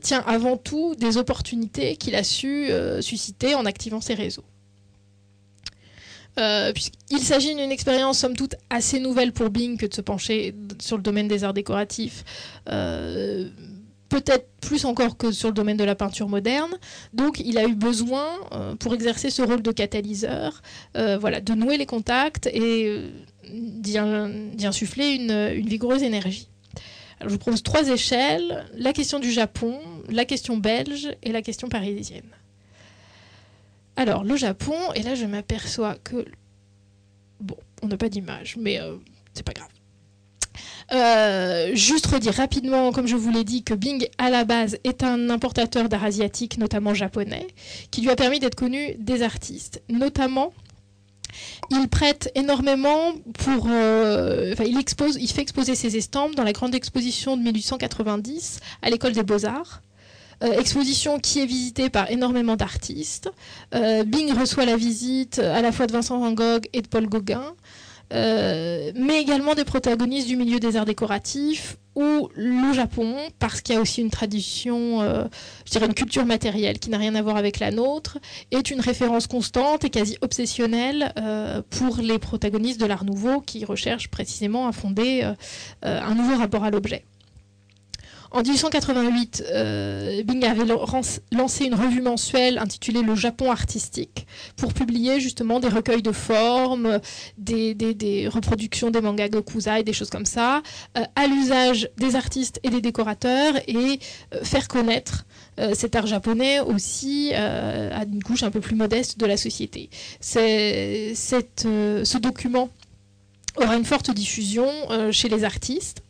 tient 0.03 0.22
avant 0.26 0.57
tout 0.57 0.95
des 0.95 1.16
opportunités 1.16 1.97
qu'il 1.97 2.14
a 2.14 2.22
su 2.22 2.70
susciter 3.01 3.55
en 3.55 3.66
activant 3.66 4.01
ses 4.01 4.14
réseaux. 4.14 4.45
Il 6.36 7.20
s'agit 7.20 7.55
d'une 7.55 7.72
expérience 7.72 8.18
somme 8.18 8.36
toute 8.36 8.55
assez 8.70 9.01
nouvelle 9.01 9.32
pour 9.32 9.51
Bing 9.51 9.76
que 9.76 9.86
de 9.86 9.95
se 9.95 10.01
pencher 10.01 10.55
sur 10.80 10.97
le 10.97 11.03
domaine 11.03 11.28
des 11.28 11.45
arts 11.45 11.55
décoratifs 11.55 12.24
peut-être 14.09 14.48
plus 14.61 14.84
encore 14.84 15.16
que 15.16 15.32
sur 15.32 15.48
le 15.48 15.54
domaine 15.54 15.76
de 15.76 15.84
la 15.84 15.94
peinture 15.94 16.28
moderne. 16.28 16.74
Donc 17.12 17.40
il 17.40 17.59
a 17.59 17.64
eu 17.64 17.74
besoin, 17.74 18.26
euh, 18.52 18.74
pour 18.76 18.94
exercer 18.94 19.30
ce 19.30 19.42
rôle 19.42 19.62
de 19.62 19.72
catalyseur, 19.72 20.62
euh, 20.96 21.18
voilà, 21.18 21.40
de 21.40 21.54
nouer 21.54 21.76
les 21.76 21.86
contacts 21.86 22.46
et 22.46 22.86
euh, 22.86 23.11
d'y 23.50 23.98
insuffler 24.66 25.14
une, 25.14 25.66
vigoureuse 25.66 26.02
énergie. 26.02 26.48
Je 27.20 27.28
vous 27.28 27.38
propose 27.38 27.62
trois 27.62 27.88
échelles, 27.88 28.64
la 28.74 28.92
question 28.92 29.18
du 29.18 29.32
Japon, 29.32 29.78
la 30.09 30.24
question 30.24 30.56
belge 30.56 31.09
et 31.22 31.32
la 31.32 31.42
question 31.42 31.68
parisienne. 31.68 32.30
Alors, 33.96 34.22
le 34.22 34.36
Japon, 34.36 34.76
et 34.94 35.02
là 35.02 35.16
je 35.16 35.24
m'aperçois 35.24 35.96
que... 35.96 36.24
Bon, 37.40 37.56
on 37.82 37.88
n'a 37.88 37.96
pas 37.96 38.09
d'image, 38.09 38.56
mais 38.56 38.78
c'est 39.34 39.44
pas 39.44 39.52
grave. 39.52 39.78
Euh, 40.91 41.74
juste 41.74 42.07
redire 42.07 42.34
rapidement, 42.34 42.93
comme 42.93 43.07
je 43.07 43.16
vous 43.16 43.30
l'ai 43.30 43.45
dit, 43.45 43.62
que 43.62 43.74
Bing, 43.74 44.09
à 44.16 44.30
la 44.30 44.45
base, 44.45 44.78
est 44.84 45.03
un 45.03 45.28
importateur 45.28 45.89
d'art 45.89 46.05
asiatique, 46.05 46.59
notamment 46.59 46.95
japonais, 46.95 47.47
qui 47.91 48.01
lui 48.01 48.11
a 48.11 48.16
permis 48.16 48.39
d'être 48.39 48.55
connu 48.55 48.95
des 48.99 49.22
artistes. 49.22 49.82
Notamment, 49.91 50.53
il 51.70 51.89
prête 51.89 52.30
énormément 52.34 53.12
pour. 53.45 53.66
Euh, 53.70 54.55
il, 54.66 54.78
expose, 54.78 55.18
fait 55.18 55.43
exposer 55.43 55.74
ses 55.74 55.97
estampes 55.97 56.34
dans 56.34 56.45
la 56.45 56.53
grande 56.53 56.74
exposition 56.74 57.36
de 57.36 57.43
1890 57.43 58.61
à 58.82 58.89
l'école 58.89 59.12
des 59.12 59.22
Beaux-Arts. 59.22 59.82
Euh, 60.45 60.53
exposition 60.53 61.18
qui 61.18 61.41
est 61.41 61.47
visitée 61.47 61.91
par 61.91 62.11
énormément 62.12 62.55
d'artistes. 62.55 63.28
Bing 63.72 64.32
reçoit 64.32 64.64
la 64.64 64.76
visite 64.76 65.41
à 65.41 65.61
la 65.61 65.72
fois 65.72 65.86
de 65.86 65.93
Vincent 65.93 66.18
Van 66.18 66.32
Gogh 66.32 66.66
et 66.72 66.80
de 66.80 66.86
Paul 66.86 67.09
Gauguin. 67.09 67.55
Euh, 68.12 68.92
mais 68.94 69.20
également 69.20 69.54
des 69.54 69.64
protagonistes 69.64 70.28
du 70.28 70.36
milieu 70.36 70.61
des 70.61 70.76
arts 70.76 70.86
décoratifs 70.86 71.76
ou 71.94 72.28
le 72.36 72.72
Japon, 72.72 73.16
parce 73.38 73.61
qu'il 73.61 73.74
y 73.74 73.78
a 73.78 73.80
aussi 73.80 74.00
une 74.00 74.11
tradition, 74.11 75.02
euh, 75.02 75.24
je 75.66 75.72
dirais 75.72 75.86
une 75.86 75.94
culture 75.94 76.24
matérielle 76.24 76.78
qui 76.78 76.90
n'a 76.90 76.98
rien 76.98 77.14
à 77.16 77.22
voir 77.22 77.36
avec 77.36 77.59
la 77.59 77.72
nôtre, 77.72 78.18
est 78.52 78.70
une 78.70 78.80
référence 78.80 79.26
constante 79.26 79.84
et 79.84 79.90
quasi 79.90 80.16
obsessionnelle 80.22 81.12
euh, 81.18 81.61
pour 81.70 81.98
les 81.98 82.18
protagonistes 82.18 82.80
de 82.80 82.86
l'art 82.86 83.04
nouveau 83.04 83.40
qui 83.40 83.64
recherchent 83.64 84.09
précisément 84.09 84.68
à 84.68 84.72
fonder 84.72 85.28
un 85.82 86.14
nouveau 86.14 86.36
rapport 86.36 86.64
à 86.64 86.70
l'objet. 86.70 87.04
En 88.31 88.43
1888, 88.43 89.45
euh, 89.51 90.22
Bing 90.22 90.45
avait 90.45 90.66
lancé 91.33 91.64
une 91.64 91.74
revue 91.74 92.03
mensuelle 92.03 92.59
intitulée 92.59 93.01
Le 93.01 93.14
Japon 93.14 93.51
artistique 93.51 94.26
pour 94.57 94.74
publier 94.74 95.18
justement 95.18 95.61
des 95.61 95.68
recueils 95.68 96.03
de 96.03 96.12
formes, 96.12 97.01
des, 97.39 98.29
reproductions 98.31 98.91
des 98.91 99.01
mangas 99.01 99.31
Gokuzai, 99.31 99.83
des 99.83 99.95
choses 99.95 100.11
comme 100.11 100.26
ça, 100.26 100.62
euh, 100.99 101.05
à 101.16 101.26
l'usage 101.26 101.89
des 101.97 102.16
artistes 102.16 102.61
et 102.64 102.70
des 102.70 102.83
décorateurs 102.83 103.55
et 103.66 103.99
euh, 104.35 104.45
faire 104.45 104.68
connaître 104.68 105.24
cet 105.74 105.97
art 105.97 106.07
japonais 106.07 106.61
aussi 106.61 107.33
à 107.35 108.05
une 108.05 108.22
couche 108.22 108.45
un 108.45 108.51
peu 108.53 108.61
plus 108.61 108.76
modeste 108.76 109.18
de 109.18 109.26
la 109.26 109.37
société. 109.37 109.91
ce 110.20 112.18
document 112.18 112.68
aura 113.57 113.74
une 113.74 113.85
forte 113.85 114.12
diffusion 114.12 114.68
chez 115.11 115.29
les 115.29 115.43
artistes. 115.43 116.05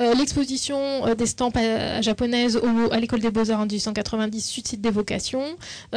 Euh, 0.00 0.12
l'exposition 0.14 1.06
euh, 1.06 1.14
des 1.14 1.26
stampes 1.26 1.56
euh, 1.56 2.02
japonaises 2.02 2.60
à 2.90 2.98
l'école 2.98 3.20
des 3.20 3.30
beaux-arts 3.30 3.60
en 3.60 3.66
1890 3.66 4.40
suscite 4.40 4.80
des 4.80 4.90
vocations. 4.90 5.56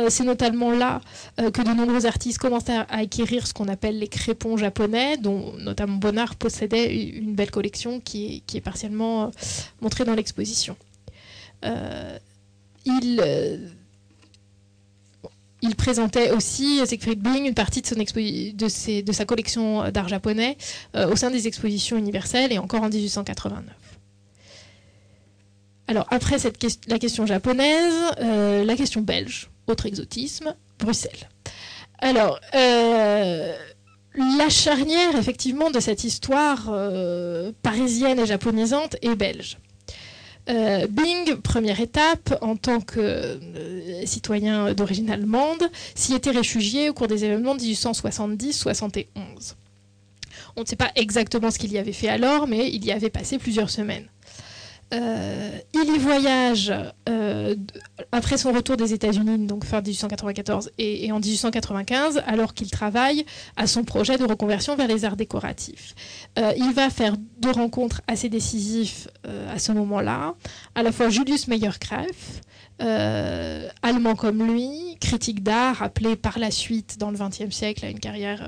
C'est 0.09 0.23
notamment 0.23 0.71
là 0.71 1.01
que 1.37 1.61
de 1.61 1.73
nombreux 1.73 2.05
artistes 2.05 2.37
commencent 2.37 2.69
à, 2.69 2.81
acquérir 2.89 3.47
ce 3.47 3.53
qu'on 3.53 3.67
appelle 3.67 3.97
les 3.99 4.07
crépons 4.07 4.57
japonais, 4.57 5.17
dont 5.17 5.53
notamment 5.57 5.97
Bonnard 5.97 6.35
possédait 6.35 6.93
une 6.95 7.33
belle 7.33 7.51
collection 7.51 7.99
qui 7.99 8.43
est, 8.53 8.61
partiellement 8.61 9.31
montrée 9.81 10.05
dans 10.05 10.13
l'exposition. 10.13 10.75
il 12.85 13.21
il 15.61 15.75
présentait 15.75 16.31
aussi, 16.31 16.85
Siegfried 16.85 17.19
Bing, 17.19 17.45
une 17.45 17.53
partie 17.53 17.81
de, 17.81 19.11
sa 19.13 19.25
collection 19.25 19.89
d'art 19.89 20.07
japonais 20.07 20.57
au 20.93 21.15
sein 21.15 21.31
des 21.31 21.47
expositions 21.47 21.97
universelles 21.97 22.53
et 22.53 22.59
encore 22.59 22.83
en 22.83 22.89
1889. 22.89 23.65
Alors 25.87 26.05
après 26.09 26.35
la 26.87 26.99
question 26.99 27.25
japonaise, 27.25 27.95
euh, 28.19 28.65
la 28.65 28.75
question 28.75 29.01
belge, 29.01 29.49
autre 29.67 29.85
exotisme, 29.85 30.53
Bruxelles. 30.79 31.29
Alors, 31.99 32.39
euh, 32.55 33.55
la 34.15 34.49
charnière 34.49 35.15
effectivement 35.15 35.71
de 35.71 35.79
cette 35.79 36.03
histoire 36.03 36.67
euh, 36.69 37.51
parisienne 37.63 38.19
et 38.19 38.25
japonisante 38.25 38.97
est 39.01 39.15
belge. 39.15 39.57
Bing, 40.47 41.35
première 41.43 41.79
étape, 41.81 42.37
en 42.41 42.55
tant 42.55 42.79
que 42.79 43.39
citoyen 44.05 44.73
d'origine 44.73 45.09
allemande, 45.09 45.63
s'y 45.95 46.13
était 46.13 46.31
réfugié 46.31 46.89
au 46.89 46.93
cours 46.93 47.07
des 47.07 47.25
événements 47.25 47.55
de 47.55 47.61
1870-71. 47.61 49.55
On 50.55 50.61
ne 50.61 50.65
sait 50.65 50.75
pas 50.75 50.91
exactement 50.95 51.51
ce 51.51 51.59
qu'il 51.59 51.71
y 51.71 51.77
avait 51.77 51.91
fait 51.91 52.07
alors, 52.07 52.47
mais 52.47 52.69
il 52.71 52.83
y 52.85 52.91
avait 52.91 53.09
passé 53.09 53.37
plusieurs 53.37 53.69
semaines. 53.69 54.07
Euh, 54.93 55.59
il 55.73 55.95
y 55.95 55.97
voyage 55.97 56.73
euh, 57.09 57.55
après 58.13 58.37
son 58.37 58.53
retour 58.53 58.77
des 58.77 58.93
États-Unis, 58.93 59.45
donc 59.45 59.65
fin 59.65 59.81
1894 59.81 60.71
et, 60.77 61.11
en 61.11 61.19
1895, 61.19 62.23
alors 62.25 62.53
qu'il 62.53 62.71
travaille 62.71 63.25
à 63.57 63.67
son 63.67 63.83
projet 63.83 64.17
de 64.17 64.23
reconversion 64.23 64.77
vers 64.77 64.87
les 64.87 65.03
arts 65.03 65.17
décoratifs. 65.17 65.93
Euh, 66.39 66.53
il 66.55 66.71
va 66.73 66.89
faire 66.89 67.15
deux 67.39 67.51
rencontres 67.51 68.01
assez 68.07 68.29
décisives 68.29 69.09
à 69.53 69.59
ce 69.59 69.73
moment-là, 69.73 70.35
à 70.75 70.83
la 70.83 70.91
fois 70.93 71.09
Julius 71.09 71.49
Meyer-Kreff, 71.49 72.41
allemand 72.79 74.15
comme 74.15 74.41
lui, 74.47 74.95
critique 75.01 75.43
d'art, 75.43 75.81
appelé 75.81 76.15
par 76.15 76.39
la 76.39 76.49
suite 76.49 76.97
dans 76.97 77.11
le 77.11 77.17
XXe 77.17 77.53
siècle 77.53 77.85
à 77.85 77.89
une 77.89 77.99
carrière 77.99 78.41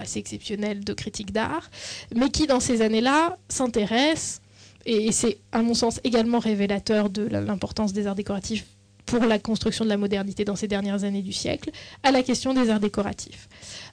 assez 0.00 0.18
exceptionnelle 0.18 0.84
de 0.84 0.92
critique 0.92 1.32
d'art, 1.32 1.70
mais 2.14 2.28
qui 2.28 2.46
dans 2.46 2.60
ces 2.60 2.82
années-là 2.82 3.38
s'intéresse 3.48 4.42
et 4.86 5.12
c'est 5.12 5.38
à 5.52 5.62
mon 5.62 5.74
sens 5.74 6.00
également 6.04 6.38
révélateur 6.38 7.10
de 7.10 7.26
l'importance 7.26 7.92
des 7.92 8.06
arts 8.06 8.14
décoratifs 8.14 8.64
pour 9.06 9.24
la 9.24 9.38
construction 9.38 9.84
de 9.84 9.90
la 9.90 9.96
modernité 9.96 10.44
dans 10.44 10.56
ces 10.56 10.68
dernières 10.68 11.04
années 11.04 11.22
du 11.22 11.32
siècle, 11.32 11.70
à 12.02 12.10
la 12.10 12.22
question 12.22 12.52
des 12.52 12.70
arts 12.70 12.80
décoratifs. 12.80 13.48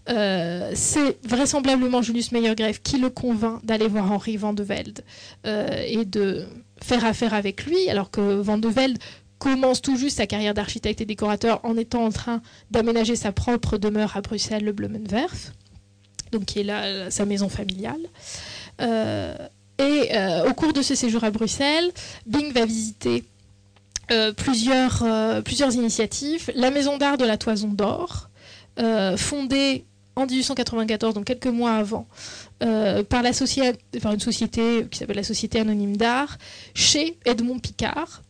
Euh, 0.10 0.72
c'est 0.74 1.18
vraisemblablement 1.26 2.02
Julius 2.02 2.32
Meyergreff 2.32 2.82
qui 2.82 2.98
le 2.98 3.10
convainc 3.10 3.64
d'aller 3.64 3.88
voir 3.88 4.12
Henri 4.12 4.38
Van 4.38 4.54
de 4.54 4.64
Velde 4.64 5.04
euh, 5.46 5.84
et 5.88 6.04
de 6.06 6.46
faire 6.82 7.06
affaire 7.06 7.34
avec 7.34 7.66
lui, 7.66 7.90
alors 7.90 8.10
que 8.10 8.22
Van 8.22 8.58
de 8.58 8.68
Velde 8.68 8.98
commence 9.38 9.82
tout 9.82 9.98
juste 9.98 10.18
sa 10.18 10.28
carrière 10.28 10.54
d'architecte 10.54 11.02
et 11.02 11.06
décorateur 11.06 11.60
en 11.64 11.78
étant 11.78 12.06
en 12.06 12.12
train 12.12 12.42
d'aménager 12.72 13.16
sa 13.16 13.32
propre 13.32 13.78
demeure 13.78 14.18
à 14.18 14.22
Bruxelles, 14.22 14.64
le 14.64 14.72
Blumenwerf, 14.72 15.54
donc 16.32 16.46
qui 16.46 16.62
est 16.62 16.64
là 16.64 17.12
sa 17.12 17.26
maison 17.26 17.50
familiale. 17.50 18.02
Euh, 18.82 19.36
et 19.80 20.10
euh, 20.16 20.50
au 20.50 20.54
cours 20.54 20.74
de 20.74 20.82
ce 20.82 20.96
séjour 20.96 21.24
à 21.24 21.32
Bruxelles, 21.32 21.92
Bing 22.26 22.52
va 22.54 22.66
visiter 22.66 23.24
euh, 24.12 24.34
plusieurs, 24.34 25.04
euh, 25.04 25.42
plusieurs 25.42 25.74
initiatives. 25.74 26.52
La 26.56 26.72
Maison 26.72 26.98
d'art 26.98 27.18
de 27.18 27.26
la 27.26 27.38
Toison 27.38 27.70
d'Or, 27.70 28.30
fondée 29.18 29.86
en 30.16 30.26
1894, 30.26 31.16
donc 31.16 31.26
quelques 31.26 31.48
mois 31.48 31.74
avant, 31.74 32.08
par, 32.60 33.24
une 33.26 33.34
société 34.20 34.86
qui 34.90 34.98
s'appelle 34.98 35.16
la 35.16 35.24
Société 35.24 35.60
Anonyme 35.60 35.98
d'Art, 35.98 36.38
chez 36.74 37.18
Edmond 37.26 37.60
Picard, 37.60 38.24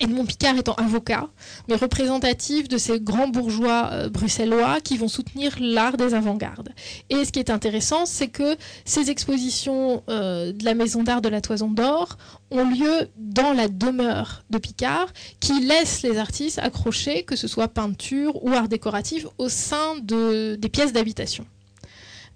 Edmond 0.00 0.24
Picard 0.24 0.56
étant 0.56 0.74
avocat, 0.74 1.28
mais 1.68 1.76
représentatif 1.76 2.68
de 2.68 2.78
ces 2.78 3.00
grands 3.00 3.28
bourgeois 3.28 3.90
euh, 3.92 4.08
bruxellois 4.08 4.80
qui 4.80 4.96
vont 4.96 5.08
soutenir 5.08 5.56
l'art 5.60 5.96
des 5.96 6.14
avant-gardes. 6.14 6.70
Et 7.10 7.24
ce 7.24 7.30
qui 7.30 7.38
est 7.38 7.50
intéressant, 7.50 8.06
c'est 8.06 8.28
que 8.28 8.56
ces 8.84 9.10
expositions 9.10 10.02
euh, 10.08 10.52
de 10.52 10.64
la 10.64 10.74
Maison 10.74 11.02
d'art 11.02 11.20
de 11.20 11.28
la 11.28 11.42
Toison 11.42 11.68
d'Or 11.68 12.16
ont 12.50 12.64
lieu 12.64 13.08
dans 13.18 13.52
la 13.52 13.68
demeure 13.68 14.42
de 14.48 14.58
Picard, 14.58 15.08
qui 15.38 15.60
laisse 15.60 16.02
les 16.02 16.16
artistes 16.16 16.58
accrocher, 16.58 17.22
que 17.24 17.36
ce 17.36 17.46
soit 17.46 17.68
peinture 17.68 18.42
ou 18.42 18.50
art 18.54 18.68
décoratif, 18.68 19.26
au 19.36 19.48
sein 19.50 19.96
de, 20.02 20.56
des 20.56 20.68
pièces 20.70 20.94
d'habitation. 20.94 21.44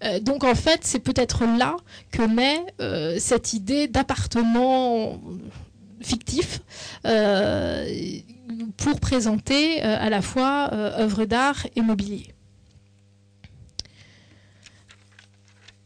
Euh, 0.05 0.21
donc 0.21 0.45
en 0.45 0.55
fait, 0.55 0.81
c'est 0.83 0.99
peut-être 0.99 1.45
là 1.45 1.77
que 2.13 2.23
naît 2.23 3.19
cette 3.19 3.55
idée 3.55 3.89
d'appartement 3.89 5.19
fictif 6.05 6.61
euh, 7.07 7.87
pour 8.77 9.01
présenter 9.01 9.83
euh, 9.83 9.97
à 9.99 10.11
la 10.11 10.23
fois 10.23 10.71
euh, 10.73 11.01
œuvres 11.01 11.25
d'art 11.25 11.67
et 11.75 11.81
mobilier. 11.81 12.29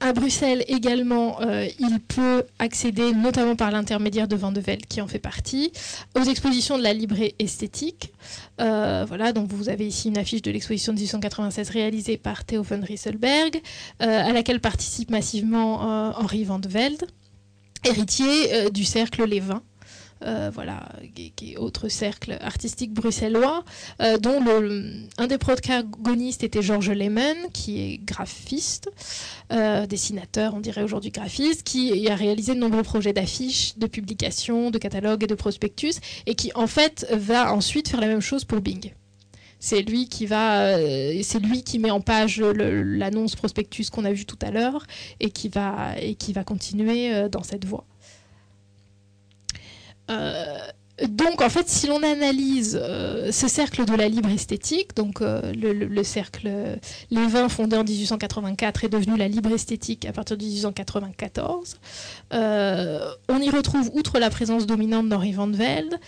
À 0.00 0.12
Bruxelles 0.12 0.64
également, 0.68 1.40
il 1.40 1.98
peut 1.98 2.44
accéder, 2.60 3.12
notamment 3.12 3.56
par 3.56 3.72
l'intermédiaire 3.72 4.28
de 4.28 4.36
Van 4.36 4.52
de 4.52 4.60
Velde, 4.60 4.86
qui 4.86 5.00
en 5.00 5.08
fait 5.08 5.18
partie, 5.18 5.72
aux 6.16 6.22
expositions 6.22 6.78
de 6.78 6.84
la 6.84 6.92
librairie 6.92 7.34
esthétique. 7.40 8.12
voilà, 8.58 9.32
donc 9.32 9.48
vous 9.48 9.68
avez 9.68 9.88
ici 9.88 10.06
une 10.06 10.16
affiche 10.16 10.42
de 10.42 10.52
l'exposition 10.52 10.92
de 10.92 10.98
1896 10.98 11.70
réalisée 11.70 12.16
par 12.16 12.44
Theo 12.44 12.62
von 12.62 12.80
Rieselberg, 12.80 13.60
à 13.98 14.32
laquelle 14.32 14.60
participe 14.60 15.10
massivement 15.10 15.80
Henri 16.16 16.44
Van 16.44 16.60
de 16.60 16.68
Velde, 16.68 17.04
héritier 17.84 18.70
du 18.70 18.84
cercle 18.84 19.24
Les 19.24 19.40
Vins. 19.40 19.64
Euh, 20.24 20.50
voilà, 20.52 20.88
qui, 21.36 21.52
est 21.52 21.56
autre 21.56 21.88
cercle 21.88 22.36
artistique 22.40 22.92
bruxellois, 22.92 23.64
euh, 24.02 24.18
dont 24.18 24.42
un 25.16 25.26
des 25.28 25.38
protagonistes 25.38 26.42
était 26.42 26.60
Georges 26.60 26.90
Lehmann, 26.90 27.36
qui 27.52 27.80
est 27.80 27.98
graphiste, 27.98 28.90
euh, 29.52 29.86
dessinateur, 29.86 30.54
on 30.54 30.60
dirait 30.60 30.82
aujourd'hui 30.82 31.12
graphiste, 31.12 31.62
qui 31.62 32.08
a 32.08 32.16
réalisé 32.16 32.54
de 32.56 32.58
nombreux 32.58 32.82
projets 32.82 33.12
d'affiches, 33.12 33.78
de 33.78 33.86
publications, 33.86 34.72
de 34.72 34.78
catalogues 34.78 35.22
et 35.22 35.28
de 35.28 35.36
prospectus, 35.36 36.00
et 36.26 36.34
qui 36.34 36.50
en 36.56 36.66
fait 36.66 37.06
va 37.12 37.52
ensuite 37.52 37.88
faire 37.88 38.00
la 38.00 38.08
même 38.08 38.20
chose 38.20 38.44
pour 38.44 38.60
Bing. 38.60 38.92
C'est 39.60 39.82
lui 39.82 40.08
qui 40.08 40.26
va, 40.26 40.76
c'est 41.22 41.40
lui 41.40 41.62
qui 41.64 41.78
met 41.78 41.90
en 41.90 42.00
page 42.00 42.40
l'annonce 42.40 43.34
prospectus 43.34 43.90
qu'on 43.90 44.04
a 44.04 44.12
vu 44.12 44.24
tout 44.24 44.38
à 44.42 44.52
l'heure 44.52 44.84
et 45.18 45.30
qui 45.30 45.48
va 45.48 45.98
et 46.00 46.14
qui 46.14 46.32
va 46.32 46.44
continuer 46.44 47.28
dans 47.28 47.42
cette 47.42 47.64
voie. 47.64 47.87
Euh, 50.10 50.58
donc, 51.08 51.42
en 51.42 51.48
fait, 51.48 51.68
si 51.68 51.86
l'on 51.86 52.02
analyse 52.02 52.78
euh, 52.80 53.30
ce 53.30 53.46
cercle 53.46 53.84
de 53.84 53.94
la 53.94 54.08
libre 54.08 54.30
esthétique, 54.30 54.96
donc 54.96 55.22
euh, 55.22 55.52
le, 55.54 56.02
cercle 56.02 56.50
Les 57.10 57.26
Vins 57.26 57.48
fondé 57.48 57.76
en 57.76 57.84
1884 57.84 58.84
est 58.84 58.88
devenu 58.88 59.16
la 59.16 59.28
libre 59.28 59.52
esthétique 59.52 60.06
à 60.06 60.12
partir 60.12 60.36
de 60.36 60.44
1894, 60.44 61.76
on 62.32 63.40
y 63.40 63.50
retrouve, 63.50 63.90
outre 63.94 64.18
la 64.18 64.30
présence 64.30 64.66
dominante 64.66 65.08
d'Henri 65.08 65.32
Van 65.32 65.48
Velde, 65.48 65.98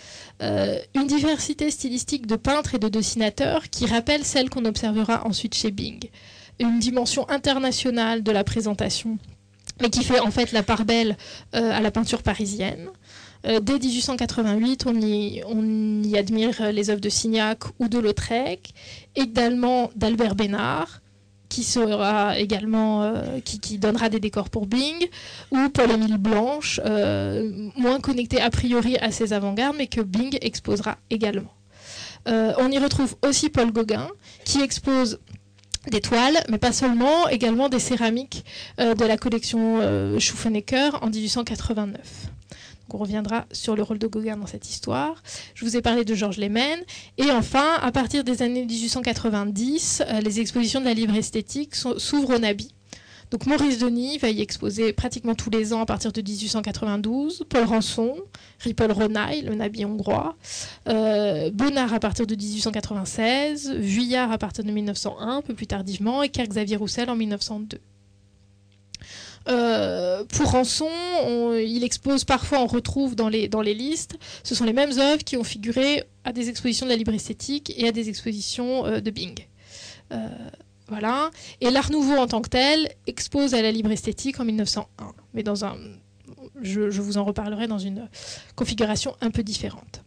une 0.41 1.07
diversité 1.07 1.71
stylistique 1.71 2.27
de 2.27 2.35
peintres 2.35 2.75
et 2.75 2.79
de 2.79 2.89
dessinateurs 2.89 3.69
qui 3.69 3.85
rappelle 3.85 4.25
celle 4.25 4.49
qu'on 4.49 4.65
observera 4.65 5.25
ensuite 5.25 5.55
chez 5.55 5.71
Bing. 5.71 6.09
Une 6.59 6.79
dimension 6.79 7.29
internationale 7.29 8.23
de 8.23 8.31
la 8.31 8.43
présentation, 8.43 9.17
mais 9.81 9.89
qui 9.89 10.03
fait 10.03 10.19
en 10.19 10.31
fait 10.31 10.51
la 10.51 10.63
part 10.63 10.85
belle 10.85 11.15
à 11.53 11.79
la 11.79 11.91
peinture 11.91 12.23
parisienne. 12.23 12.89
Euh, 13.47 13.59
dès 13.59 13.79
1888, 13.79 14.85
on 14.87 14.93
y, 16.03 16.17
admire 16.17 16.71
les 16.71 16.89
œuvres 16.89 17.01
de 17.01 17.09
Signac 17.09 17.59
ou 17.79 17.87
de 17.87 17.97
Lautrec, 17.97 18.73
également 19.15 19.89
d'Albert 19.95 20.35
Bénard, 20.35 21.01
qui 21.49 21.63
sera 21.63 22.37
également 22.37 23.03
euh, 23.03 23.39
donnera 23.77 24.09
des 24.09 24.19
décors 24.19 24.49
pour 24.49 24.67
Bing, 24.67 25.07
ou 25.51 25.69
Paul-Émile 25.69 26.17
Blanche, 26.17 26.79
euh, 26.85 27.69
moins 27.75 27.99
connecté 27.99 28.39
a 28.39 28.49
priori 28.49 28.97
à 28.97 29.11
ses 29.11 29.33
avant-gardes, 29.33 29.75
mais 29.77 29.87
que 29.87 30.01
Bing 30.01 30.37
exposera 30.41 30.97
également. 31.09 31.53
on 32.25 32.71
y 32.71 32.77
retrouve 32.77 33.15
aussi 33.27 33.49
Paul 33.49 33.71
Gauguin, 33.71 34.07
qui 34.45 34.61
expose 34.61 35.19
des 35.89 35.99
toiles, 35.99 36.37
mais 36.49 36.59
pas 36.59 36.71
seulement, 36.71 37.27
également 37.29 37.67
des 37.67 37.79
céramiques 37.79 38.45
de 38.77 39.05
la 39.05 39.17
collection 39.17 40.19
Schuffenecker 40.19 40.99
en 41.01 41.09
1889 41.09 42.29
on 42.93 42.97
reviendra 42.97 43.45
sur 43.51 43.75
le 43.75 43.83
rôle 43.83 43.99
de 43.99 44.07
Gauguin 44.07 44.37
dans 44.37 44.47
cette 44.47 44.69
histoire. 44.69 45.21
Je 45.55 45.65
vous 45.65 45.77
ai 45.77 45.81
parlé 45.81 46.05
de 46.05 46.15
Georges 46.15 46.37
Lehmann. 46.37 46.79
Et 47.17 47.31
enfin, 47.31 47.75
à 47.81 47.91
partir 47.91 48.23
des 48.23 48.41
années 48.41 48.65
1890, 48.65 50.03
euh, 50.07 50.21
les 50.21 50.39
expositions 50.39 50.79
de 50.79 50.85
la 50.85 50.93
libre 50.93 51.15
esthétique 51.15 51.75
s'ouvrent 51.75 52.35
au 52.35 52.39
Nabi. 52.39 52.73
Donc 53.31 53.45
Maurice 53.45 53.79
Denis 53.79 54.17
va 54.17 54.29
y 54.29 54.41
exposer 54.41 54.91
pratiquement 54.91 55.35
tous 55.35 55.49
les 55.49 55.71
ans 55.71 55.81
à 55.81 55.85
partir 55.85 56.11
de 56.11 56.21
1892, 56.21 57.45
Paul 57.47 57.63
Ranson, 57.63 58.15
Ripoll 58.59 58.91
Ronaille, 58.91 59.43
le 59.43 59.55
Nabi 59.55 59.85
hongrois, 59.85 60.35
euh, 60.89 61.49
Bonnard 61.49 61.93
à 61.93 62.01
partir 62.01 62.27
de 62.27 62.35
1896, 62.35 63.73
Vuillard 63.75 64.33
à 64.33 64.37
partir 64.37 64.65
de 64.65 64.71
1901, 64.71 65.37
un 65.37 65.41
peu 65.41 65.53
plus 65.53 65.67
tardivement, 65.67 66.23
et 66.23 66.29
Pierre 66.29 66.47
Xavier 66.47 66.75
Roussel 66.75 67.09
en 67.09 67.15
1902. 67.15 67.79
Euh, 69.47 70.23
pour 70.25 70.51
Rançon, 70.51 70.89
il 71.53 71.83
expose 71.83 72.25
parfois, 72.25 72.59
on 72.59 72.67
retrouve 72.67 73.15
dans 73.15 73.29
les, 73.29 73.47
dans 73.47 73.61
les 73.61 73.73
listes, 73.73 74.17
ce 74.43 74.55
sont 74.55 74.65
les 74.65 74.73
mêmes 74.73 74.97
œuvres 74.99 75.23
qui 75.23 75.37
ont 75.37 75.43
figuré 75.43 76.03
à 76.23 76.31
des 76.31 76.49
expositions 76.49 76.85
de 76.85 76.91
la 76.91 76.97
libre 76.97 77.13
esthétique 77.13 77.73
et 77.75 77.87
à 77.87 77.91
des 77.91 78.09
expositions 78.09 78.85
euh, 78.85 78.99
de 78.99 79.09
Bing. 79.09 79.39
Euh, 80.11 80.27
voilà. 80.87 81.31
Et 81.61 81.69
l'Art 81.69 81.91
Nouveau 81.91 82.17
en 82.17 82.27
tant 82.27 82.41
que 82.41 82.49
tel 82.49 82.91
expose 83.07 83.53
à 83.53 83.61
la 83.61 83.71
libre 83.71 83.91
esthétique 83.91 84.39
en 84.39 84.45
1901, 84.45 85.13
mais 85.33 85.43
dans 85.43 85.65
un, 85.65 85.75
je 86.61 87.01
vous 87.01 87.17
en 87.17 87.23
reparlerai 87.23 87.67
dans 87.67 87.79
une 87.79 88.09
configuration 88.55 89.15
un 89.21 89.31
peu 89.31 89.41
différente. 89.41 90.03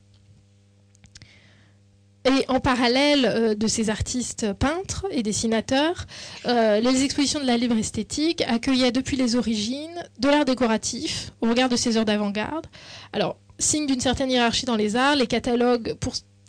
Et 2.25 2.45
en 2.49 2.59
parallèle 2.59 3.27
euh, 3.27 3.55
de 3.55 3.66
ces 3.66 3.91
artistes 3.91 4.53
peintres 4.55 5.07
et 5.11 5.22
dessinateurs, 5.22 6.07
euh, 6.47 6.81
les 6.81 7.05
expositions 7.05 7.41
de 7.41 7.47
la 7.47 7.59
libre 7.59 7.77
esthétique 7.77 8.43
accueillaient 8.47 8.93
depuis 8.93 9.16
les 9.16 9.37
origines 9.37 10.03
de 10.18 10.29
l'art 10.29 10.47
décoratif 10.47 11.33
au 11.43 11.49
regard 11.49 11.68
de 11.68 11.77
ces 11.77 11.99
heures 11.99 12.07
d'avant-garde. 12.07 12.66
Alors, 13.12 13.37
signe 13.59 13.87
d'une 13.87 14.01
certaine 14.01 14.31
hiérarchie 14.31 14.64
dans 14.64 14.77
les 14.77 14.97
arts. 14.97 15.16
Les 15.16 15.27
catalogues, 15.27 15.97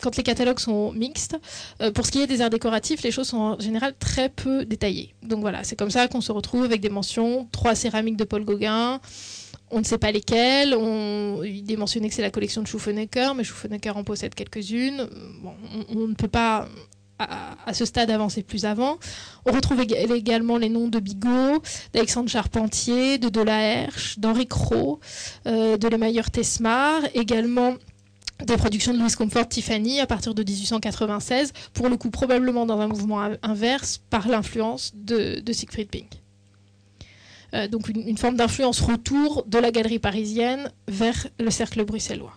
quand 0.02 0.16
les 0.16 0.22
catalogues 0.22 0.58
sont 0.58 0.92
mixtes, 0.92 1.36
euh, 1.82 1.90
pour 1.90 2.06
ce 2.06 2.10
qui 2.10 2.20
est 2.20 2.26
des 2.26 2.40
arts 2.40 2.50
décoratifs, 2.50 3.02
les 3.02 3.10
choses 3.10 3.28
sont 3.28 3.38
en 3.38 3.60
général 3.60 3.94
très 3.98 4.30
peu 4.30 4.64
détaillées. 4.64 5.14
Donc 5.22 5.40
voilà, 5.40 5.62
c'est 5.62 5.76
comme 5.76 5.90
ça 5.90 6.08
qu'on 6.08 6.22
se 6.22 6.32
retrouve 6.32 6.64
avec 6.64 6.80
des 6.80 6.90
mentions 6.90 7.48
trois 7.52 7.74
céramiques 7.74 8.16
de 8.16 8.24
Paul 8.24 8.44
Gauguin. 8.44 9.00
On 9.70 9.78
ne 9.80 9.84
sait 9.84 9.98
pas 9.98 10.12
lesquelles. 10.12 10.76
Il 11.44 11.70
est 11.70 11.76
mentionné 11.76 12.08
que 12.08 12.14
c'est 12.14 12.22
la 12.22 12.30
collection 12.30 12.62
de 12.62 12.66
Schuffenecker, 12.66 13.34
mais 13.34 13.44
Schuffenecker 13.44 13.96
en 13.96 14.04
possède 14.04 14.34
quelques-unes. 14.34 15.08
On, 15.88 16.06
ne 16.06 16.14
peut 16.14 16.28
pas 16.28 16.68
à, 17.18 17.72
ce 17.72 17.84
stade 17.84 18.10
avancé 18.10 18.42
plus 18.42 18.64
avant. 18.64 18.98
On 19.44 19.52
retrouve 19.52 19.80
également 19.80 20.58
les 20.58 20.68
noms 20.68 20.88
de 20.88 21.00
Bigot, 21.00 21.62
d'Alexandre 21.92 22.28
Charpentier, 22.28 23.18
de 23.18 23.28
Delaherche, 23.28 24.18
d'Henri 24.18 24.46
Cros, 24.46 25.00
euh, 25.46 25.76
de 25.76 25.88
Lemayer 25.88 26.22
Tesmar, 26.32 27.02
également 27.14 27.74
des 28.44 28.56
productions 28.56 28.92
de 28.92 28.98
Louis 28.98 29.12
Comfort 29.12 29.48
Tiffany 29.48 30.00
à 30.00 30.06
partir 30.06 30.34
de 30.34 30.42
1896, 30.42 31.52
pour 31.72 31.88
le 31.88 31.96
coup 31.96 32.10
probablement 32.10 32.66
dans 32.66 32.80
un 32.80 32.86
mouvement 32.86 33.30
inverse 33.42 34.00
par 34.10 34.28
l'influence 34.28 34.92
de, 34.94 35.42
Siegfried 35.52 35.88
Pink. 35.88 36.10
Euh, 37.56 37.68
donc 37.68 37.88
une, 37.88 38.18
forme 38.18 38.36
d'influence 38.36 38.80
retour 38.80 39.44
de 39.46 39.58
la 39.58 39.70
galerie 39.70 39.98
parisienne 39.98 40.70
vers 40.88 41.26
le 41.38 41.50
cercle 41.50 41.84
bruxellois. 41.84 42.34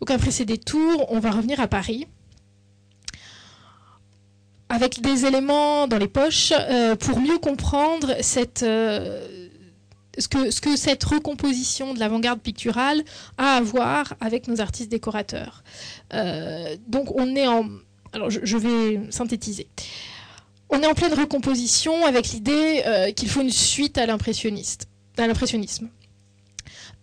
Donc 0.00 0.10
après 0.10 0.30
ces 0.30 0.44
détours, 0.44 1.06
on 1.10 1.20
va 1.20 1.30
revenir 1.30 1.60
à 1.60 1.68
Paris 1.68 2.06
avec 4.68 5.00
des 5.00 5.26
éléments 5.26 5.86
dans 5.86 5.98
les 5.98 6.08
poches 6.08 6.52
euh, 6.52 6.96
pour 6.96 7.20
mieux 7.20 7.38
comprendre 7.38 8.10
euh, 8.10 9.28
ce, 10.18 10.28
que, 10.28 10.50
ce 10.50 10.60
que 10.60 10.76
cette 10.76 11.04
recomposition 11.04 11.94
de 11.94 12.00
l'avant-garde 12.00 12.40
picturale 12.40 13.04
a 13.38 13.56
à 13.56 13.60
voir 13.60 14.14
avec 14.20 14.48
nos 14.48 14.60
artistes 14.60 14.90
décorateurs. 14.90 15.62
Donc 16.88 17.14
on 17.14 17.36
est 17.36 17.46
en... 17.46 17.66
Alors 18.14 18.30
je, 18.30 18.56
vais 18.56 19.10
synthétiser. 19.10 19.68
On 20.72 20.80
est 20.80 20.86
en 20.86 20.94
pleine 20.94 21.14
recomposition 21.14 22.04
avec 22.06 22.30
l'idée 22.30 22.82
qu'il 23.14 23.28
faut 23.28 23.42
une 23.42 23.50
suite 23.50 23.98
à 23.98 24.06
l'impressionnisme. 24.06 25.88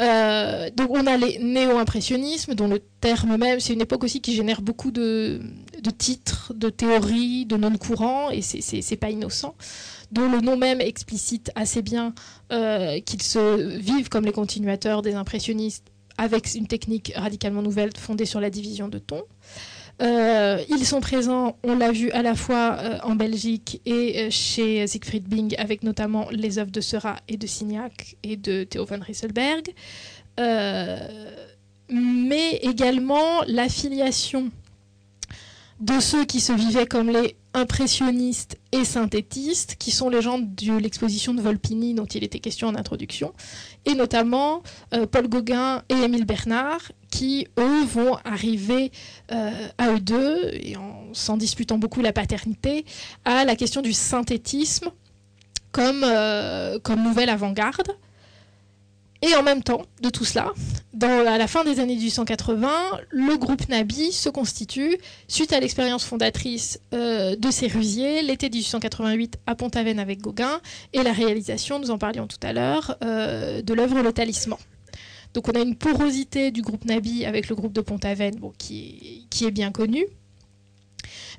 Euh, 0.02 0.70
on 0.90 1.08
a 1.08 1.18
les 1.18 1.40
néo-impressionnismes, 1.40 2.56
dont 2.56 2.68
le 2.68 2.80
terme 3.02 3.36
même, 3.38 3.60
c'est 3.60 3.74
une 3.74 3.82
époque 3.82 4.04
aussi 4.04 4.22
qui 4.22 4.34
génère 4.34 4.62
beaucoup 4.62 4.92
de, 4.92 5.42
titres, 5.98 6.54
de 6.56 6.70
théories, 6.70 7.46
de 7.46 7.58
non-courants, 7.58 8.30
et 8.30 8.42
c'est 8.42 8.96
pas 8.96 9.10
innocent, 9.10 9.56
dont 10.12 10.30
le 10.30 10.40
nom 10.40 10.56
même 10.56 10.80
explicite 10.80 11.52
assez 11.56 11.82
bien 11.82 12.14
euh, 12.52 13.00
qu'ils 13.02 13.22
se 13.22 13.78
vivent 13.78 14.10
comme 14.10 14.26
les 14.26 14.32
continuateurs 14.32 15.02
des 15.02 15.16
impressionnistes 15.16 15.88
avec 16.18 16.54
une 16.54 16.68
technique 16.68 17.14
radicalement 17.16 17.62
nouvelle 17.62 17.92
fondée 17.98 18.26
sur 18.26 18.42
la 18.42 18.50
division 18.50 18.90
de 18.90 19.00
tons. 19.00 19.24
Euh, 20.02 20.64
ils 20.70 20.86
sont 20.86 21.02
présents, 21.02 21.58
on 21.64 21.76
l'a 21.76 21.92
vu 21.92 22.10
à 22.12 22.22
la 22.22 22.36
fois 22.36 22.78
euh, 22.80 22.98
en 23.04 23.16
Belgique 23.16 23.82
et 23.86 24.20
euh, 24.20 24.28
chez 24.30 24.88
Siegfried 24.88 25.28
Bing, 25.28 25.56
avec 25.58 25.84
notamment 25.84 26.28
les 26.32 26.58
œuvres 26.58 26.72
de 26.72 26.80
Seurat 26.82 27.18
et 27.28 27.36
de 27.36 27.46
Signac 27.46 28.16
et 28.24 28.38
de 28.38 28.64
Theo 28.64 28.86
van 28.86 29.00
Rieselberg. 29.02 29.74
mais 31.90 32.56
également 32.62 33.42
l'affiliation 33.48 34.52
de 35.82 36.00
ceux 36.00 36.26
qui 36.26 36.40
se 36.40 36.54
vivaient 36.54 36.86
comme 36.86 37.10
les 37.10 37.36
impressionnistes 37.54 38.58
et 38.72 38.86
synthétistes, 38.86 39.76
qui 39.80 39.92
sont 39.92 40.10
les 40.10 40.22
gens 40.22 40.38
de 40.40 40.78
l'exposition 40.78 41.34
de 41.34 41.42
Volpini 41.42 41.94
dont 41.94 42.06
il 42.06 42.24
était 42.24 42.40
question 42.40 42.68
en 42.68 42.76
introduction, 42.76 43.34
et 43.86 43.96
notamment 43.96 44.62
Paul 45.12 45.28
Gauguin 45.28 45.82
et 45.90 45.96
Émile 45.96 46.26
Bernard, 46.26 46.92
qui, 47.10 47.48
eux, 47.58 47.84
vont 47.86 48.18
arriver 48.24 48.92
euh, 49.32 49.52
à 49.78 49.92
eux 49.92 50.00
deux, 50.00 50.52
et 50.54 50.76
en 50.78 51.14
s'en 51.14 51.38
disputant 51.38 51.78
beaucoup 51.78 52.02
la 52.02 52.14
paternité, 52.14 52.86
à 53.26 53.46
la 53.46 53.56
question 53.56 53.82
du 53.82 53.94
synthétisme 53.94 54.90
comme, 55.72 56.04
euh, 56.04 56.80
comme 56.80 57.04
nouvelle 57.04 57.30
avant-garde. 57.30 57.88
Et 59.22 59.36
en 59.36 59.44
même 59.44 59.64
temps 59.64 59.82
de 60.02 60.10
tout 60.10 60.24
cela, 60.24 60.54
dans, 60.94 61.28
à 61.28 61.38
la 61.38 61.48
fin 61.48 61.66
des 61.66 61.82
années 61.82 61.96
1880, 61.96 62.70
le 63.10 63.36
groupe 63.38 63.68
Nabi 63.68 64.14
se 64.14 64.30
constitue 64.30 64.98
suite 65.28 65.52
à 65.52 65.60
l'expérience 65.60 66.06
fondatrice 66.06 66.80
euh, 66.94 67.36
de 67.36 67.52
Sérusier, 67.52 68.22
l'été 68.22 68.50
1888 68.50 69.40
à 69.46 69.56
Pont-Aven 69.56 70.00
avec 70.00 70.22
Gauguin, 70.22 70.62
et 70.94 71.04
la 71.04 71.12
réalisation, 71.12 71.80
nous 71.80 71.92
en 71.92 71.98
parlions 71.98 72.28
tout 72.28 72.38
à 72.44 72.54
l'heure, 72.54 72.98
de 73.02 73.74
l'œuvre 73.74 74.02
Le 74.02 74.14
Talisman. 74.14 74.58
Donc 75.34 75.48
on 75.48 75.52
a 75.52 75.60
une 75.60 75.76
porosité 75.76 76.52
du 76.52 76.62
groupe 76.62 76.86
Nabi 76.86 77.26
avec 77.26 77.50
le 77.50 77.56
groupe 77.56 77.74
de 77.74 77.82
Pont-Aven 77.82 78.36
qui, 78.58 79.28
est 79.42 79.52
bien 79.52 79.72
connu. 79.72 80.06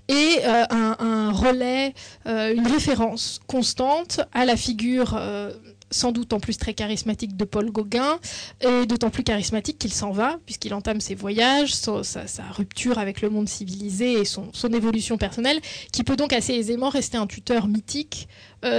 Et 0.09 0.39
euh, 0.45 0.65
un, 0.71 1.31
relais, 1.33 1.95
euh, 2.27 2.55
une 2.55 2.67
référence 2.67 3.41
constante 3.47 4.21
à 4.33 4.45
la 4.45 4.57
figure 4.57 5.15
euh, 5.17 5.53
sans 5.93 6.11
doute 6.11 6.33
en 6.33 6.41
plus 6.41 6.57
très 6.57 6.75
charismatique 6.75 7.37
de 7.37 7.45
Paul 7.45 7.71
Gauguin, 7.71 8.19
et 8.61 8.87
d'autant 8.87 9.11
plus 9.11 9.25
charismatique 9.25 9.77
qu'il 9.79 9.93
s'en 9.93 10.13
va, 10.13 10.39
puisqu'il 10.47 10.73
entame 10.73 11.01
ses 11.01 11.17
voyages, 11.17 11.75
sa, 11.75 12.45
rupture 12.53 12.99
avec 12.99 13.23
le 13.23 13.31
monde 13.31 13.49
civilisé 13.49 14.13
et 14.13 14.25
son, 14.25 14.53
évolution 14.73 15.19
personnelle, 15.19 15.61
qui 15.93 16.05
peut 16.05 16.15
donc 16.15 16.33
assez 16.33 16.55
aisément 16.55 16.91
rester 16.91 17.17
un 17.17 17.27
tuteur 17.27 17.67
mythique 17.67 18.29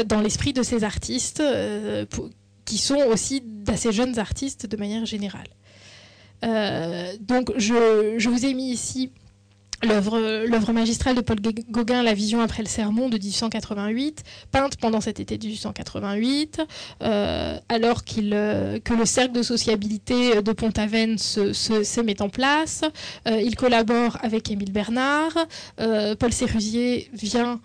dans 0.06 0.22
l'esprit 0.22 0.54
de 0.54 0.64
ces 0.64 0.86
artistes, 0.86 1.44
qui 2.66 2.78
sont 2.78 3.02
aussi 3.08 3.42
d'assez 3.42 3.92
jeunes 3.92 4.20
artistes 4.20 4.66
de 4.66 4.78
manière 4.78 5.06
générale. 5.06 5.48
Euh, 6.44 7.14
donc 7.20 7.52
je, 7.58 8.16
je, 8.18 8.30
vous 8.30 8.46
ai 8.46 8.54
mis 8.54 8.72
ici 8.72 9.12
L'œuvre 9.84 10.74
magistrale 10.74 11.16
de 11.16 11.22
Paul 11.22 11.38
Gauguin, 11.72 12.04
La 12.04 12.14
vision 12.14 12.42
après 12.42 12.62
le 12.62 12.68
sermon 12.68 13.10
de 13.10 13.18
1888, 13.18 14.24
peinte 14.52 14.78
pendant 14.78 15.02
cet 15.02 15.20
été 15.20 15.40
1888, 15.40 16.62
euh, 17.02 17.58
alors 17.68 18.04
euh, 18.20 18.80
que 18.80 18.94
le 18.94 19.06
cercle 19.06 19.34
de 19.34 19.42
sociabilité 19.42 20.42
de 20.44 20.52
Pont-Aven 20.52 21.18
se, 21.18 21.54
se, 21.54 22.02
met 22.02 22.22
en 22.22 22.30
place. 22.30 22.84
Euh, 23.28 23.42
il 23.42 23.56
collabore 23.56 24.18
avec 24.22 24.52
Émile 24.52 24.72
Bernard. 24.72 25.34
Paul 26.20 26.32
Sérusier 26.32 27.10
vient 27.14 27.60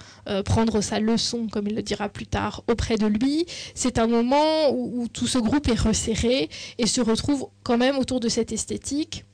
prendre 0.44 0.80
sa 0.80 1.00
leçon, 1.00 1.48
comme 1.48 1.66
il 1.66 1.74
le 1.74 1.82
dira 1.82 2.08
plus 2.08 2.26
tard, 2.26 2.62
auprès 2.66 2.96
de 2.96 3.06
lui. 3.06 3.44
C'est 3.74 3.98
un 3.98 4.06
moment 4.06 4.70
où 4.72 5.06
tout 5.08 5.26
ce 5.26 5.38
groupe 5.38 5.68
est 5.68 5.78
resserré 5.78 6.48
et 6.78 6.86
se 6.86 7.00
retrouve 7.00 7.48
quand 7.62 7.76
même 7.76 7.98
autour 7.98 8.20
de 8.20 8.28
cette 8.28 8.52
esthétique 8.52 9.24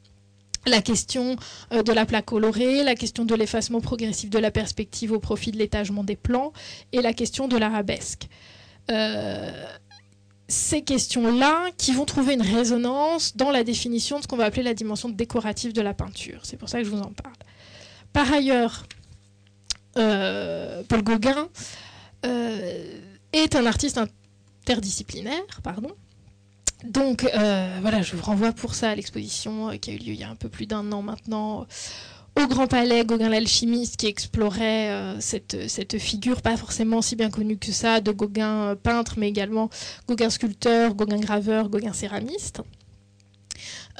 la 0.66 0.82
question 0.82 1.36
euh, 1.72 1.82
de 1.82 1.92
la 1.92 2.06
plaque 2.06 2.26
colorée, 2.26 2.82
la 2.82 2.94
question 2.94 3.24
de 3.24 3.34
l'effacement 3.34 3.80
progressif 3.80 4.30
de 4.30 4.38
la 4.38 4.50
perspective 4.50 5.12
au 5.12 5.18
profit 5.18 5.50
de 5.50 5.58
l'étagement 5.58 6.04
des 6.04 6.16
plans 6.16 6.52
et 6.92 7.02
la 7.02 7.12
question 7.12 7.48
de 7.48 7.56
l'arabesque. 7.56 8.28
Euh, 8.90 9.66
ces 10.48 10.82
questions-là 10.82 11.70
qui 11.78 11.92
vont 11.92 12.04
trouver 12.04 12.34
une 12.34 12.42
résonance 12.42 13.36
dans 13.36 13.50
la 13.50 13.64
définition 13.64 14.18
de 14.18 14.22
ce 14.22 14.28
qu'on 14.28 14.36
va 14.36 14.44
appeler 14.44 14.62
la 14.62 14.74
dimension 14.74 15.08
décorative 15.08 15.72
de 15.72 15.80
la 15.80 15.94
peinture. 15.94 16.40
C'est 16.42 16.56
pour 16.56 16.68
ça 16.68 16.78
que 16.78 16.84
je 16.84 16.90
vous 16.90 17.00
en 17.00 17.12
parle. 17.12 17.34
Par 18.12 18.30
ailleurs, 18.32 18.86
euh, 19.96 20.82
Paul 20.88 21.02
Gauguin 21.02 21.48
est 23.32 23.56
un 23.56 23.66
artiste 23.66 23.98
interdisciplinaire, 23.98 25.60
pardon, 25.62 25.90
donc 26.84 27.24
euh, 27.24 27.78
voilà, 27.80 28.02
je 28.02 28.16
vous 28.16 28.22
renvoie 28.22 28.52
pour 28.52 28.74
ça 28.74 28.90
à 28.90 28.94
l'exposition 28.94 29.70
euh, 29.70 29.76
qui 29.76 29.90
a 29.90 29.94
eu 29.94 29.98
lieu 29.98 30.12
il 30.12 30.20
y 30.20 30.24
a 30.24 30.30
un 30.30 30.34
peu 30.34 30.48
plus 30.48 30.66
d'un 30.66 30.90
an 30.92 31.02
maintenant 31.02 31.66
au 32.40 32.46
Grand 32.46 32.66
Palais, 32.66 33.04
Gauguin 33.04 33.28
l'alchimiste 33.28 33.96
qui 33.96 34.06
explorait 34.06 34.90
euh, 34.90 35.20
cette, 35.20 35.68
cette, 35.68 35.98
figure 35.98 36.40
pas 36.40 36.56
forcément 36.56 37.02
si 37.02 37.14
bien 37.14 37.30
connue 37.30 37.58
que 37.58 37.72
ça 37.72 38.00
de 38.00 38.10
Gauguin 38.10 38.74
peintre, 38.82 39.14
mais 39.18 39.28
également 39.28 39.68
Gauguin 40.08 40.30
sculpteur, 40.30 40.94
Gauguin 40.94 41.20
graveur, 41.20 41.68
Gauguin 41.68 41.92
céramiste. 41.92 42.62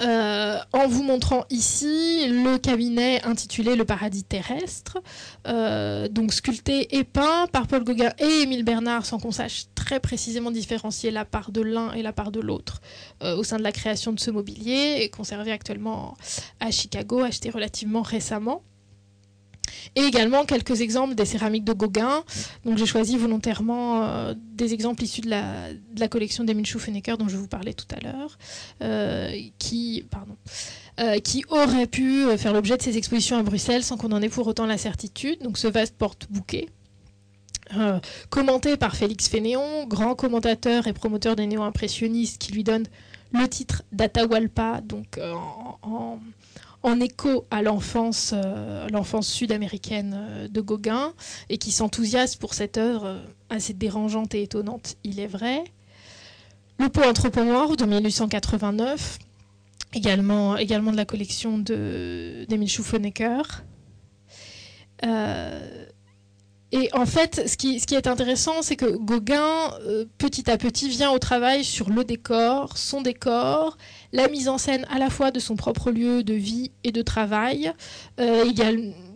Euh, 0.02 0.58
en 0.72 0.88
vous 0.88 1.02
montrant 1.02 1.44
ici 1.50 2.26
le 2.28 2.58
cabinet 2.58 3.22
intitulé 3.24 3.76
Le 3.76 3.84
paradis 3.84 4.24
terrestre, 4.24 4.98
euh, 5.46 6.08
donc 6.08 6.32
sculpté 6.32 6.96
et 6.96 7.04
peint 7.04 7.46
par 7.52 7.68
Paul 7.68 7.84
Gauguin 7.84 8.12
et 8.18 8.42
Émile 8.42 8.64
Bernard, 8.64 9.06
sans 9.06 9.18
qu'on 9.18 9.30
sache 9.30 9.66
très 9.74 10.00
précisément 10.00 10.50
différencier 10.50 11.10
la 11.10 11.24
part 11.24 11.52
de 11.52 11.60
l'un 11.60 11.92
et 11.92 12.02
la 12.02 12.12
part 12.12 12.32
de 12.32 12.40
l'autre 12.40 12.80
euh, 13.22 13.36
au 13.36 13.44
sein 13.44 13.58
de 13.58 13.62
la 13.62 13.72
création 13.72 14.12
de 14.12 14.18
ce 14.18 14.30
mobilier, 14.30 15.08
conservé 15.14 15.52
actuellement 15.52 16.16
à 16.58 16.70
Chicago, 16.70 17.20
acheté 17.20 17.50
relativement 17.50 18.02
récemment 18.02 18.62
et 19.96 20.00
également 20.00 20.44
quelques 20.44 20.80
exemples 20.80 21.14
des 21.14 21.24
céramiques 21.24 21.64
de 21.64 21.72
Gauguin. 21.72 22.24
Donc 22.64 22.78
j'ai 22.78 22.86
choisi 22.86 23.16
volontairement 23.16 24.04
euh, 24.04 24.34
des 24.36 24.74
exemples 24.74 25.02
issus 25.02 25.20
de 25.22 25.30
la, 25.30 26.08
collection 26.08 26.44
d'Emile 26.44 26.66
Schuffenecker 26.66 27.16
dont 27.18 27.28
je 27.28 27.36
vous 27.36 27.48
parlais 27.48 27.74
tout 27.74 27.86
à 27.94 28.00
l'heure, 28.00 28.38
euh, 28.82 29.30
qui, 29.58 30.04
pardon, 30.10 30.36
euh, 31.00 31.18
qui 31.20 31.44
auraient 31.48 31.86
pu 31.86 32.26
faire 32.36 32.52
l'objet 32.52 32.76
de 32.76 32.82
ces 32.82 32.96
expositions 32.96 33.38
à 33.38 33.42
Bruxelles 33.42 33.84
sans 33.84 33.96
qu'on 33.96 34.12
en 34.12 34.22
ait 34.22 34.28
pour 34.28 34.46
autant 34.46 34.66
la 34.66 34.78
certitude. 34.78 35.42
Donc 35.42 35.58
ce 35.58 35.68
vaste 35.68 35.96
porte-bouquet. 35.96 36.68
commenté 38.28 38.76
par 38.76 38.96
Félix 38.96 39.28
Fénéon, 39.28 39.86
grand 39.86 40.14
commentateur 40.14 40.86
et 40.86 40.92
promoteur 40.92 41.36
des 41.36 41.46
néo-impressionnistes 41.46 42.38
qui 42.38 42.52
lui 42.52 42.64
donne 42.64 42.84
le 43.32 43.48
titre 43.48 43.82
d'Atahualpa, 43.92 44.82
donc 44.82 45.18
en, 45.82 46.18
en, 46.82 47.00
écho 47.00 47.46
à 47.50 47.62
l'enfance 47.62 48.34
l'enfance 48.90 49.28
sud-américaine 49.28 50.48
de 50.50 50.60
Gauguin, 50.60 51.12
et 51.48 51.58
qui 51.58 51.72
s'enthousiasme 51.72 52.38
pour 52.38 52.54
cette 52.54 52.78
œuvre 52.78 53.20
assez 53.50 53.72
dérangeante 53.72 54.34
et 54.34 54.42
étonnante, 54.42 54.96
il 55.04 55.20
est 55.20 55.26
vrai. 55.26 55.64
Le 56.78 56.88
pot 56.88 57.02
anthropomorphe 57.02 57.76
de 57.76 57.84
1889, 57.84 59.18
également, 59.94 60.56
également 60.56 60.90
de 60.90 60.96
la 60.96 61.04
collection 61.04 61.58
d'Emile. 61.58 62.70
Euh, 65.04 65.86
et 66.74 66.88
en 66.94 67.04
fait, 67.04 67.48
ce 67.48 67.56
qui, 67.56 67.76
est 67.94 68.06
intéressant, 68.06 68.62
c'est 68.62 68.76
que 68.76 68.96
Gauguin, 68.96 69.74
euh, 69.86 70.06
petit 70.16 70.50
à 70.50 70.56
petit, 70.56 70.88
vient 70.88 71.10
au 71.10 71.18
travail 71.18 71.64
sur 71.64 71.90
le 71.90 72.02
décor, 72.02 72.78
son 72.78 73.02
décor, 73.02 73.76
la 74.12 74.28
mise 74.28 74.48
en 74.48 74.58
scène 74.58 74.86
à 74.90 74.98
la 74.98 75.10
fois 75.10 75.30
de 75.30 75.40
son 75.40 75.56
propre 75.56 75.90
lieu 75.90 76.22
de 76.22 76.34
vie 76.34 76.70
et 76.84 76.92
de 76.92 77.02
travail, 77.02 77.72
euh, 78.20 78.44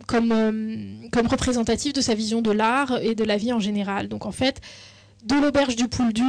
comme, 0.07 0.31
euh, 0.31 1.07
comme 1.11 1.27
représentatif 1.27 1.93
de 1.93 2.01
sa 2.01 2.15
vision 2.15 2.41
de 2.41 2.51
l'art 2.51 2.97
et 3.01 3.13
de 3.13 3.23
la 3.23 3.37
vie 3.37 3.53
en 3.53 3.59
général. 3.59 4.07
Donc 4.07 4.25
en 4.25 4.31
fait, 4.31 4.61
de 5.23 5.35
l'auberge 5.35 5.75
du 5.75 5.87
Pouldu 5.87 6.23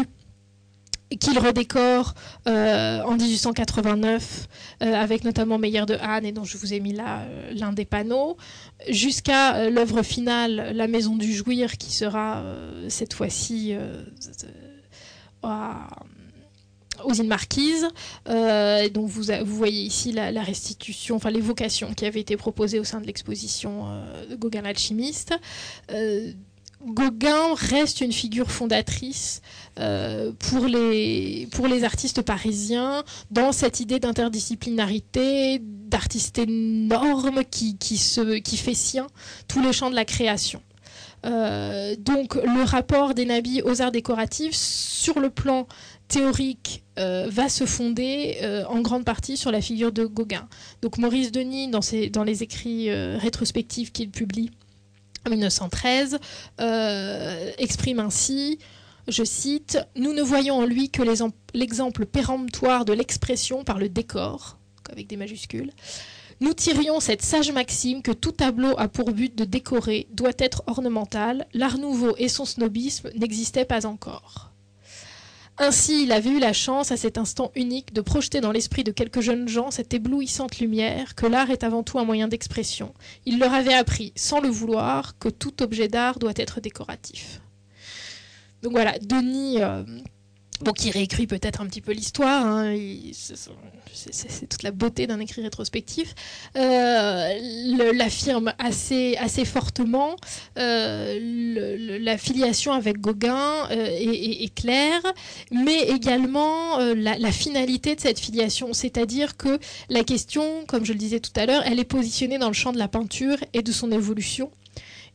qu'il 1.20 1.38
redécore 1.38 2.12
euh, 2.46 3.00
en 3.00 3.16
1889 3.16 4.46
euh, 4.82 4.92
avec 4.92 5.24
notamment 5.24 5.56
Meyer 5.56 5.86
de 5.86 5.94
Hahn 5.94 6.26
et 6.26 6.32
dont 6.32 6.44
je 6.44 6.58
vous 6.58 6.74
ai 6.74 6.80
mis 6.80 6.92
là 6.92 7.26
l'un 7.50 7.72
des 7.72 7.86
panneaux 7.86 8.36
jusqu'à 8.90 9.70
l'œuvre 9.70 10.02
finale 10.02 10.72
La 10.74 10.86
Maison 10.86 11.16
du 11.16 11.32
Jouir 11.32 11.78
qui 11.78 11.94
sera 11.94 12.44
cette 12.90 13.14
fois-ci 13.14 13.74
aux 17.04 17.12
îles 17.12 17.28
Marquises. 17.28 17.88
donc 18.26 19.08
vous, 19.08 19.22
voyez 19.44 19.82
ici 19.82 20.12
la, 20.12 20.42
restitution, 20.42 21.16
enfin 21.16 21.30
l'évocation 21.30 21.94
qui 21.94 22.06
avait 22.06 22.20
été 22.20 22.36
proposée 22.36 22.78
au 22.78 22.84
sein 22.84 23.00
de 23.00 23.06
l'exposition 23.06 23.86
de 24.30 24.36
Gauguin 24.36 24.62
l'alchimiste. 24.62 25.34
Gauguin 26.84 27.54
reste 27.54 28.00
une 28.00 28.12
figure 28.12 28.50
fondatrice 28.50 29.42
euh, 29.78 30.32
pour, 30.38 30.66
les, 30.66 31.48
artistes 31.82 32.22
parisiens 32.22 33.02
dans 33.30 33.52
cette 33.52 33.80
idée 33.80 33.98
d'interdisciplinarité, 33.98 35.60
d'artiste 35.60 36.38
énorme 36.38 37.42
qui, 37.44 37.76
fait 38.56 38.74
sien 38.74 39.08
tous 39.48 39.60
les 39.60 39.72
champs 39.72 39.90
de 39.90 39.96
la 39.96 40.04
création. 40.04 40.62
Euh, 41.26 41.96
donc 41.98 42.36
le 42.36 42.62
rapport 42.62 43.12
des 43.12 43.24
nabis 43.24 43.60
aux 43.62 43.82
arts 43.82 43.90
décoratifs 43.90 44.54
sur 44.54 45.18
le 45.18 45.30
plan 45.30 45.66
théorique 46.08 46.82
euh, 46.98 47.28
va 47.30 47.48
se 47.48 47.64
fonder 47.66 48.38
en 48.68 48.80
grande 48.80 49.04
partie 49.04 49.36
sur 49.36 49.52
la 49.52 49.60
figure 49.60 49.92
de 49.92 50.04
Gauguin. 50.04 50.48
Donc 50.82 50.98
Maurice 50.98 51.30
Denis, 51.30 51.68
dans, 51.68 52.24
les 52.24 52.42
écrits 52.42 52.90
rétrospectifs 52.90 53.92
qu'il 53.92 54.10
publie, 54.10 54.50
1913, 55.28 56.18
euh, 56.60 57.52
exprime 57.58 58.00
ainsi, 58.00 58.58
je 59.06 59.24
cite, 59.24 59.78
Nous 59.96 60.12
ne 60.12 60.22
voyons 60.22 60.56
en 60.56 60.66
lui 60.66 60.90
que 60.90 61.02
l'exemple 61.54 62.06
péremptoire 62.06 62.84
de 62.84 62.92
l'expression 62.92 63.64
par 63.64 63.78
le 63.78 63.88
décor, 63.88 64.58
avec 64.90 65.06
des 65.06 65.16
majuscules. 65.16 65.72
Nous 66.40 66.54
tirions 66.54 67.00
cette 67.00 67.22
sage 67.22 67.50
maxime 67.50 68.02
que 68.02 68.12
tout 68.12 68.32
tableau 68.32 68.74
a 68.78 68.86
pour 68.88 69.10
but 69.10 69.34
de 69.34 69.44
décorer, 69.44 70.06
doit 70.12 70.30
être 70.38 70.62
ornemental, 70.66 71.46
l'art 71.52 71.78
nouveau 71.78 72.14
et 72.16 72.28
son 72.28 72.44
snobisme 72.44 73.10
n'existaient 73.16 73.64
pas 73.64 73.86
encore. 73.86 74.47
Ainsi, 75.60 76.04
il 76.04 76.12
avait 76.12 76.30
eu 76.30 76.38
la 76.38 76.52
chance, 76.52 76.92
à 76.92 76.96
cet 76.96 77.18
instant 77.18 77.50
unique, 77.56 77.92
de 77.92 78.00
projeter 78.00 78.40
dans 78.40 78.52
l'esprit 78.52 78.84
de 78.84 78.92
quelques 78.92 79.20
jeunes 79.20 79.48
gens 79.48 79.72
cette 79.72 79.92
éblouissante 79.92 80.60
lumière 80.60 81.16
que 81.16 81.26
l'art 81.26 81.50
est 81.50 81.64
avant 81.64 81.82
tout 81.82 81.98
un 81.98 82.04
moyen 82.04 82.28
d'expression. 82.28 82.94
Il 83.26 83.40
leur 83.40 83.52
avait 83.52 83.74
appris, 83.74 84.12
sans 84.14 84.40
le 84.40 84.48
vouloir, 84.48 85.18
que 85.18 85.28
tout 85.28 85.62
objet 85.62 85.88
d'art 85.88 86.20
doit 86.20 86.32
être 86.36 86.60
décoratif. 86.60 87.40
Donc 88.62 88.72
voilà, 88.72 88.98
Denis 89.00 89.60
euh, 89.60 89.82
Bon, 90.60 90.72
qui 90.72 90.90
réécrit 90.90 91.28
peut-être 91.28 91.60
un 91.60 91.66
petit 91.66 91.80
peu 91.80 91.92
l'histoire, 91.92 92.44
hein, 92.44 92.74
c'est 93.92 94.48
toute 94.48 94.64
la 94.64 94.72
beauté 94.72 95.06
d'un 95.06 95.20
écrit 95.20 95.40
rétrospectif, 95.40 96.14
euh, 96.56 97.92
l'affirme 97.92 98.52
assez, 98.58 99.16
assez 99.18 99.44
fortement. 99.44 100.16
Euh, 100.58 101.98
la 102.00 102.18
filiation 102.18 102.72
avec 102.72 103.00
Gauguin 103.00 103.68
euh, 103.70 103.86
est, 103.88 104.52
claire, 104.52 105.02
mais 105.52 105.82
également 105.82 106.80
euh, 106.80 106.94
la, 106.96 107.16
la, 107.18 107.30
finalité 107.30 107.94
de 107.94 108.00
cette 108.00 108.18
filiation, 108.18 108.72
c'est-à-dire 108.72 109.36
que 109.36 109.60
la 109.88 110.02
question, 110.02 110.64
comme 110.66 110.84
je 110.84 110.92
le 110.92 110.98
disais 110.98 111.20
tout 111.20 111.32
à 111.36 111.46
l'heure, 111.46 111.62
elle 111.66 111.78
est 111.78 111.84
positionnée 111.84 112.38
dans 112.38 112.48
le 112.48 112.54
champ 112.54 112.72
de 112.72 112.78
la 112.78 112.88
peinture 112.88 113.38
et 113.52 113.62
de 113.62 113.70
son 113.70 113.92
évolution 113.92 114.50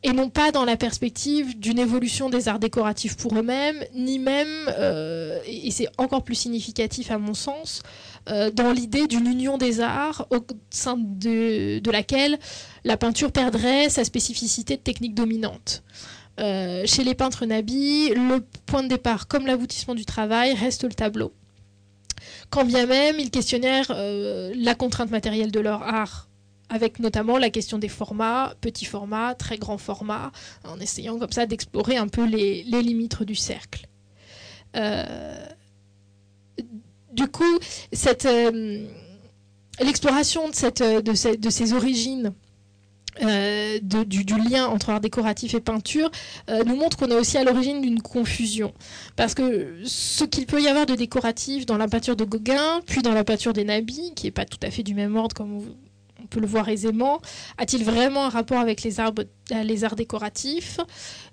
et 0.04 0.12
non 0.12 0.30
pas 0.30 0.52
dans 0.52 0.66
la 0.66 0.76
perspective 0.76 1.58
d'une 1.58 1.80
évolution 1.80 2.30
des 2.30 2.50
arts 2.50 2.60
décoratifs 2.60 3.16
pour 3.16 3.38
eux-mêmes, 3.38 3.84
ni 3.96 4.20
même, 4.20 4.70
euh, 4.78 5.40
et 5.46 5.72
c'est 5.72 5.88
encore 5.98 6.24
plus 6.24 6.36
significatif 6.36 7.10
à 7.10 7.18
mon 7.18 7.34
sens, 7.34 7.84
euh, 8.30 8.52
dans 8.52 8.72
l'idée 8.72 9.08
d'une 9.08 9.26
union 9.26 9.58
des 9.58 9.80
arts 9.80 10.28
au 10.30 10.40
sein 10.70 10.98
de, 10.98 11.82
laquelle 11.90 12.38
la 12.84 12.98
peinture 12.98 13.32
perdrait 13.32 13.90
sa 13.90 14.04
spécificité 14.04 14.76
de 14.76 14.82
technique 14.82 15.16
dominante. 15.16 15.84
Euh, 16.40 16.84
chez 16.86 17.04
les 17.04 17.16
peintres 17.16 17.46
nabis, 17.46 18.10
le 18.10 18.44
point 18.66 18.84
de 18.84 18.90
départ 18.90 19.28
comme 19.28 19.46
l'aboutissement 19.46 19.96
du 19.96 20.04
travail 20.04 20.54
reste 20.54 20.84
le 20.84 20.94
tableau. 20.94 21.32
Quand 22.50 22.66
bien 22.66 22.88
même 22.88 23.20
ils 23.20 23.30
questionnèrent 23.30 23.92
la 23.96 24.76
contrainte 24.76 25.12
matérielle 25.12 25.52
de 25.52 25.60
leur 25.60 25.84
art 25.84 26.28
avec 26.70 27.00
notamment 27.00 27.38
la 27.38 27.50
question 27.50 27.78
des 27.78 27.88
formats, 27.88 28.56
petits 28.62 28.86
formats, 28.86 29.36
très 29.36 29.58
grands 29.58 29.78
formats, 29.78 30.32
en 30.64 30.80
essayant 30.80 31.20
comme 31.20 31.32
ça 31.32 31.46
d'explorer 31.46 31.98
un 31.98 32.08
peu 32.08 32.26
les, 32.26 32.64
limites 32.64 33.24
du 33.24 33.36
cercle. 33.36 33.88
Euh, 34.76 35.46
du 37.12 37.28
coup, 37.28 37.60
euh, 38.26 38.88
l'exploration 39.80 40.50
de, 40.50 41.50
ces 41.50 41.74
origines 41.74 42.34
euh, 43.22 43.80
du, 43.80 44.24
lien 44.24 44.66
entre 44.66 44.90
art 44.90 45.00
décoratif 45.00 45.54
et 45.54 45.60
peinture 45.60 46.10
nous 46.66 46.76
montre 46.76 46.98
qu'on 46.98 47.10
est 47.10 47.16
aussi 47.16 47.38
à 47.38 47.44
l'origine 47.44 47.82
d'une 47.82 48.02
confusion. 48.02 48.74
Parce 49.16 49.36
que 49.36 49.78
ce 49.86 50.24
qu'il 50.24 50.48
peut 50.48 50.62
y 50.62 50.68
avoir 50.68 50.88
de 50.88 50.96
décoratif 50.96 51.68
dans 51.68 51.78
la 51.78 51.88
peinture 51.88 52.16
de 52.16 52.24
Gauguin, 52.24 52.82
puis 52.88 53.04
dans 53.04 53.14
la 53.14 53.24
peinture 53.24 53.54
des 53.54 53.64
Nabis, 53.64 54.14
qui 54.16 54.26
n'est 54.26 54.32
pas 54.32 54.46
tout 54.46 54.58
à 54.64 54.72
fait 54.72 54.82
du 54.82 54.96
même 54.96 55.16
ordre 55.16 55.36
comme 55.36 55.62
on 56.24 56.28
peut 56.28 56.40
le 56.40 56.48
voir 56.48 56.70
aisément. 56.70 57.22
A-t-il 57.58 57.84
vraiment 57.84 58.26
un 58.26 58.30
rapport 58.30 58.60
avec 58.60 58.84
les, 58.84 59.00
euh, 59.00 59.84
arts 59.84 59.96
décoratifs? 59.96 60.80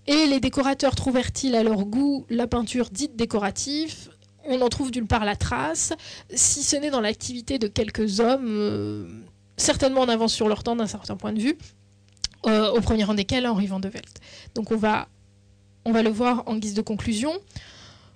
Et 0.07 0.27
les 0.27 0.41
décorateurs 0.41 0.95
trouvèrent-ils 0.95 1.55
à 1.55 1.63
leur 1.63 1.85
goût 1.85 2.27
la 2.29 2.47
peinture 2.47 2.91
dite 2.91 3.17
décorative? 3.17 4.11
On 4.45 4.61
en 4.63 4.69
trouve 4.69 4.91
d'une 4.91 5.07
part 5.07 5.25
la 5.25 5.37
trace, 5.37 5.93
si 6.35 6.63
ce 6.63 6.77
n'est 6.77 6.91
dans 6.91 7.03
l'activité 7.03 7.59
de 7.59 7.69
quelques 7.69 8.21
hommes, 8.21 8.47
euh, 8.47 9.09
certainement 9.57 10.01
en 10.01 10.09
avance 10.09 10.33
sur 10.33 10.49
leur 10.49 10.63
temps 10.63 10.77
d'un 10.77 10.87
certain 10.87 11.17
point 11.17 11.33
de 11.33 11.41
vue, 11.41 11.59
euh, 12.47 12.71
au 12.71 12.81
premier 12.81 13.05
rang 13.05 13.15
desquels 13.15 13.47
Henri 13.47 13.67
Van 13.67 13.81
de 13.81 13.89
Velde. 13.89 14.07
Donc 14.55 14.73
on 14.73 14.77
va, 14.77 15.09
on 15.85 15.93
va 15.93 16.03
le 16.03 16.11
voir 16.11 16.43
en 16.47 16.57
guise 16.57 16.75
de 16.75 16.83
conclusion. 16.83 17.33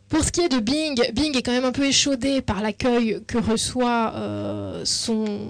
Pour 0.08 0.24
ce 0.24 0.32
qui 0.32 0.40
est 0.40 0.48
de 0.48 0.58
Bing, 0.58 1.00
Bing 1.12 1.36
est 1.36 1.42
quand 1.42 1.52
même 1.52 1.64
un 1.64 1.72
peu 1.72 1.84
échaudé 1.84 2.40
par 2.40 2.62
l'accueil 2.62 3.20
que 3.26 3.38
reçoit 3.38 4.14
son, 4.84 5.48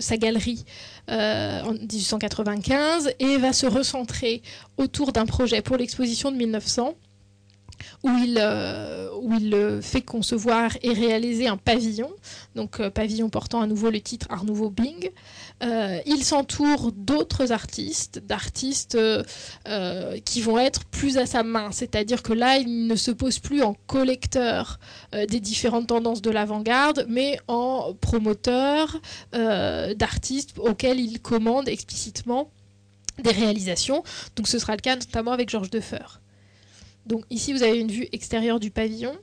sa 0.00 0.16
galerie 0.16 0.64
euh, 1.10 1.62
en 1.62 1.72
1895 1.72 3.12
et 3.18 3.36
va 3.38 3.52
se 3.52 3.66
recentrer 3.66 4.42
autour 4.76 5.12
d'un 5.12 5.26
projet 5.26 5.62
pour 5.62 5.76
l'exposition 5.76 6.30
de 6.30 6.36
1900 6.36 6.94
où 8.02 8.08
il, 8.22 8.38
euh, 8.40 9.08
euh, 9.52 9.82
fait 9.82 10.02
concevoir 10.02 10.70
et 10.82 10.92
réaliser 10.92 11.46
un 11.48 11.56
pavillon, 11.56 12.10
donc 12.54 12.86
pavillon 12.88 13.28
portant 13.28 13.60
à 13.60 13.66
nouveau 13.66 13.90
le 13.90 14.00
titre 14.00 14.26
Art 14.30 14.44
Nouveau 14.44 14.70
Bing, 14.70 15.10
euh, 15.62 16.00
il 16.04 16.24
s'entoure 16.24 16.92
d'autres 16.92 17.52
artistes, 17.52 18.18
d'artistes 18.18 18.96
euh, 18.96 20.18
qui 20.24 20.42
vont 20.42 20.58
être 20.58 20.84
plus 20.86 21.16
à 21.16 21.26
sa 21.26 21.42
main. 21.42 21.70
C'est-à-dire 21.70 22.22
que 22.22 22.32
là, 22.32 22.58
il 22.58 22.86
ne 22.86 22.96
se 22.96 23.10
pose 23.10 23.38
plus 23.38 23.62
en 23.62 23.74
collecteur 23.86 24.78
euh, 25.14 25.26
des 25.26 25.40
différentes 25.40 25.86
tendances 25.86 26.22
de 26.22 26.30
l'avant-garde, 26.30 27.06
mais 27.08 27.38
en 27.48 27.94
promoteur 28.00 29.00
d'artistes 29.32 30.58
auxquels 30.58 31.00
il 31.00 31.20
commande 31.20 31.68
explicitement 31.68 32.50
des 33.22 33.30
réalisations. 33.30 34.02
Donc 34.36 34.48
ce 34.48 34.58
sera 34.58 34.74
le 34.74 34.80
cas 34.80 34.96
notamment 34.96 35.32
avec 35.32 35.48
Georges 35.48 35.70
Defeur. 35.70 36.20
Donc 37.06 37.24
ici, 37.30 37.52
vous 37.52 37.62
avez 37.62 37.78
une 37.78 37.90
vue 37.90 38.08
extérieure 38.12 38.60
du 38.60 38.70
pavillon. 38.70 39.16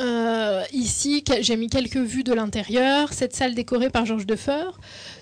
Euh, 0.00 0.62
ici, 0.72 1.24
j'ai 1.40 1.56
mis 1.56 1.68
quelques 1.68 1.96
vues 1.96 2.22
de 2.22 2.32
l'intérieur. 2.32 3.12
Cette 3.12 3.34
salle 3.34 3.54
décorée 3.54 3.90
par 3.90 4.06
Georges 4.06 4.26
Defeur. 4.26 4.78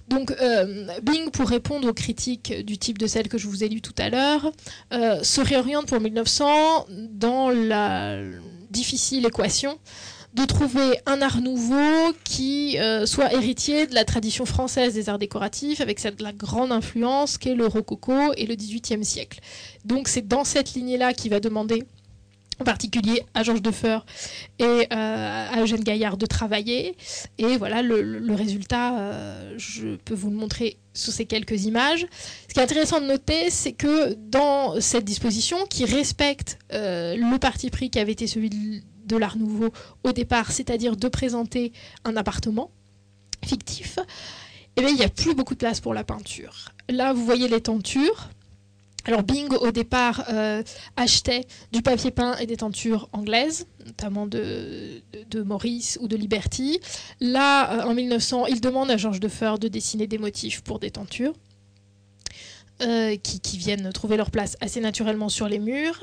Donc, 0.08 0.32
euh, 0.32 0.86
Bing, 1.02 1.30
pour 1.30 1.48
répondre 1.48 1.88
aux 1.88 1.94
critiques 1.94 2.52
du 2.64 2.76
type 2.76 2.98
de 2.98 3.06
celle 3.06 3.28
que 3.28 3.38
je 3.38 3.48
vous 3.48 3.64
ai 3.64 3.68
lue 3.68 3.80
tout 3.80 3.94
à 3.98 4.10
l'heure, 4.10 4.52
euh, 4.92 5.22
se 5.22 5.40
réoriente 5.40 5.86
pour 5.86 6.00
1900 6.00 6.86
dans 6.90 7.50
la 7.50 8.20
difficile 8.70 9.24
équation 9.26 9.78
de 10.34 10.44
trouver 10.44 11.00
un 11.06 11.22
art 11.22 11.40
nouveau 11.40 12.12
qui 12.24 12.76
soit 13.06 13.32
héritier 13.32 13.86
de 13.86 13.94
la 13.94 14.04
tradition 14.04 14.44
française 14.44 14.92
des 14.92 15.08
arts 15.08 15.18
décoratifs, 15.18 15.80
avec 15.80 15.98
cette, 15.98 16.20
la 16.20 16.32
grande 16.32 16.72
influence 16.72 17.38
qu'est 17.38 17.54
le 17.54 17.66
rococo 17.66 18.34
et 18.36 18.44
le 18.44 18.54
XVIIIe 18.54 19.02
siècle. 19.02 19.40
Donc 19.86 20.08
c'est 20.08 20.28
dans 20.28 20.44
cette 20.44 20.74
lignée-là 20.74 21.14
qu'il 21.14 21.30
va 21.30 21.40
demander 21.40 21.84
en 22.60 22.64
particulier 22.64 23.22
à 23.34 23.42
Georges 23.42 23.62
Defeur 23.62 24.06
et 24.58 24.64
euh, 24.64 24.86
à 24.90 25.60
Eugène 25.60 25.82
Gaillard 25.82 26.16
de 26.16 26.26
travailler. 26.26 26.96
Et 27.38 27.56
voilà, 27.56 27.82
le, 27.82 28.34
résultat, 28.34 28.98
euh, 28.98 29.54
je 29.56 29.96
peux 29.96 30.14
vous 30.14 30.30
le 30.30 30.36
montrer 30.36 30.78
sous 30.94 31.10
ces 31.10 31.26
quelques 31.26 31.64
images. 31.64 32.06
Ce 32.48 32.54
qui 32.54 32.60
est 32.60 32.62
intéressant 32.62 33.00
de 33.00 33.06
noter, 33.06 33.50
c'est 33.50 33.72
que 33.72 34.14
dans 34.14 34.80
cette 34.80 35.04
disposition, 35.04 35.58
qui 35.68 35.84
respecte 35.84 36.58
le 36.70 37.38
parti 37.38 37.70
pris 37.70 37.90
qui 37.90 37.98
avait 37.98 38.12
été 38.12 38.26
celui 38.26 38.82
de 39.06 39.16
l'art 39.16 39.36
nouveau 39.36 39.70
au 40.04 40.12
départ, 40.12 40.52
c'est-à-dire 40.52 40.96
de 40.96 41.08
présenter 41.08 41.72
un 42.04 42.16
appartement 42.16 42.70
fictif, 43.44 43.98
eh 44.76 44.82
il 44.82 44.94
n'y 44.94 45.04
a 45.04 45.08
plus 45.08 45.34
beaucoup 45.34 45.54
de 45.54 45.58
place 45.58 45.80
pour 45.80 45.94
la 45.94 46.04
peinture. 46.04 46.70
Là, 46.88 47.12
vous 47.12 47.24
voyez 47.24 47.48
les 47.48 47.62
tentures. 47.62 48.28
Alors 49.06 49.22
Bing, 49.22 49.48
au 49.54 49.70
départ, 49.70 50.24
euh, 50.30 50.64
achetait 50.96 51.46
du 51.72 51.80
papier 51.80 52.10
peint 52.10 52.36
et 52.38 52.46
des 52.46 52.56
tentures 52.56 53.08
anglaises, 53.12 53.68
notamment 53.86 54.26
de, 54.26 55.00
Maurice 55.44 55.96
ou 56.00 56.08
de 56.08 56.16
Liberty. 56.16 56.80
Là, 57.20 57.84
euh, 57.84 57.88
en 57.88 57.94
1900, 57.94 58.46
il 58.46 58.60
demande 58.60 58.90
à 58.90 58.96
Georges 58.96 59.20
Defeur 59.20 59.60
de 59.60 59.68
dessiner 59.68 60.08
des 60.08 60.18
motifs 60.18 60.60
pour 60.62 60.80
des 60.80 60.90
tentures, 60.90 61.34
euh, 62.82 63.16
qui, 63.16 63.58
viennent 63.58 63.92
trouver 63.92 64.16
leur 64.16 64.32
place 64.32 64.56
assez 64.60 64.80
naturellement 64.80 65.28
sur 65.28 65.48
les 65.48 65.60
murs. 65.60 66.00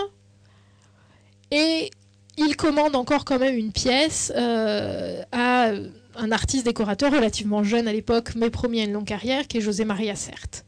Et 1.51 1.91
il 2.37 2.55
commande 2.55 2.95
encore 2.95 3.25
quand 3.25 3.37
même 3.37 3.57
une 3.57 3.73
pièce 3.73 4.31
à 4.31 5.71
un 6.15 6.31
artiste 6.31 6.65
décorateur 6.65 7.11
relativement 7.11 7.63
jeune 7.63 7.87
à 7.87 7.93
l'époque, 7.93 8.35
mais 8.35 8.49
promis 8.49 8.79
à 8.79 8.85
une 8.85 8.93
longue 8.93 9.05
carrière, 9.05 9.47
qui 9.47 9.57
est 9.57 9.61
José 9.61 9.83
Maria 9.83 10.15
Cert. 10.15 10.63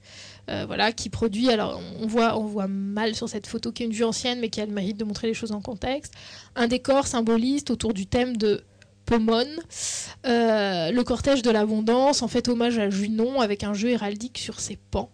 Euh, 0.50 0.66
voilà, 0.68 0.92
qui 0.92 1.10
produit, 1.10 1.50
alors 1.50 1.82
on 2.00 2.06
voit, 2.06 2.38
on 2.38 2.46
voit 2.46 2.68
mal 2.68 3.16
sur 3.16 3.28
cette 3.28 3.48
photo 3.48 3.72
qui 3.72 3.84
est 3.84 3.86
une 3.88 3.92
vue 3.92 4.04
ancienne, 4.04 4.40
mais 4.40 4.50
qui 4.50 4.62
a 4.62 4.66
le 4.66 4.72
mérite 4.72 4.98
de 4.98 5.04
montrer 5.04 5.28
les 5.28 5.34
choses 5.34 5.52
en 5.52 5.62
contexte, 5.62 6.14
un 6.56 6.68
décor 6.68 7.08
symboliste 7.08 7.72
autour 7.72 7.94
du 7.94 8.06
thème 8.06 8.38
de 8.38 8.64
Pomone, 9.06 9.48
euh, 10.26 10.92
le 10.92 11.04
cortège 11.04 11.42
de 11.42 11.50
l'abondance, 11.50 12.22
en 12.22 12.28
fait 12.28 12.48
hommage 12.48 12.78
à 12.78 12.90
Junon 12.90 13.42
avec 13.42 13.64
un 13.64 13.74
jeu 13.74 13.90
héraldique 13.90 14.38
sur 14.38 14.60
ses 14.60 14.78
pans. 14.92 15.10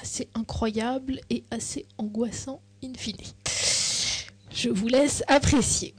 assez 0.00 0.28
incroyable 0.34 1.20
et 1.28 1.42
assez 1.50 1.86
angoissant 1.98 2.60
in 2.82 2.92
fine. 2.96 3.16
Je 4.52 4.70
vous 4.70 4.88
laisse 4.88 5.22
apprécier. 5.28 5.94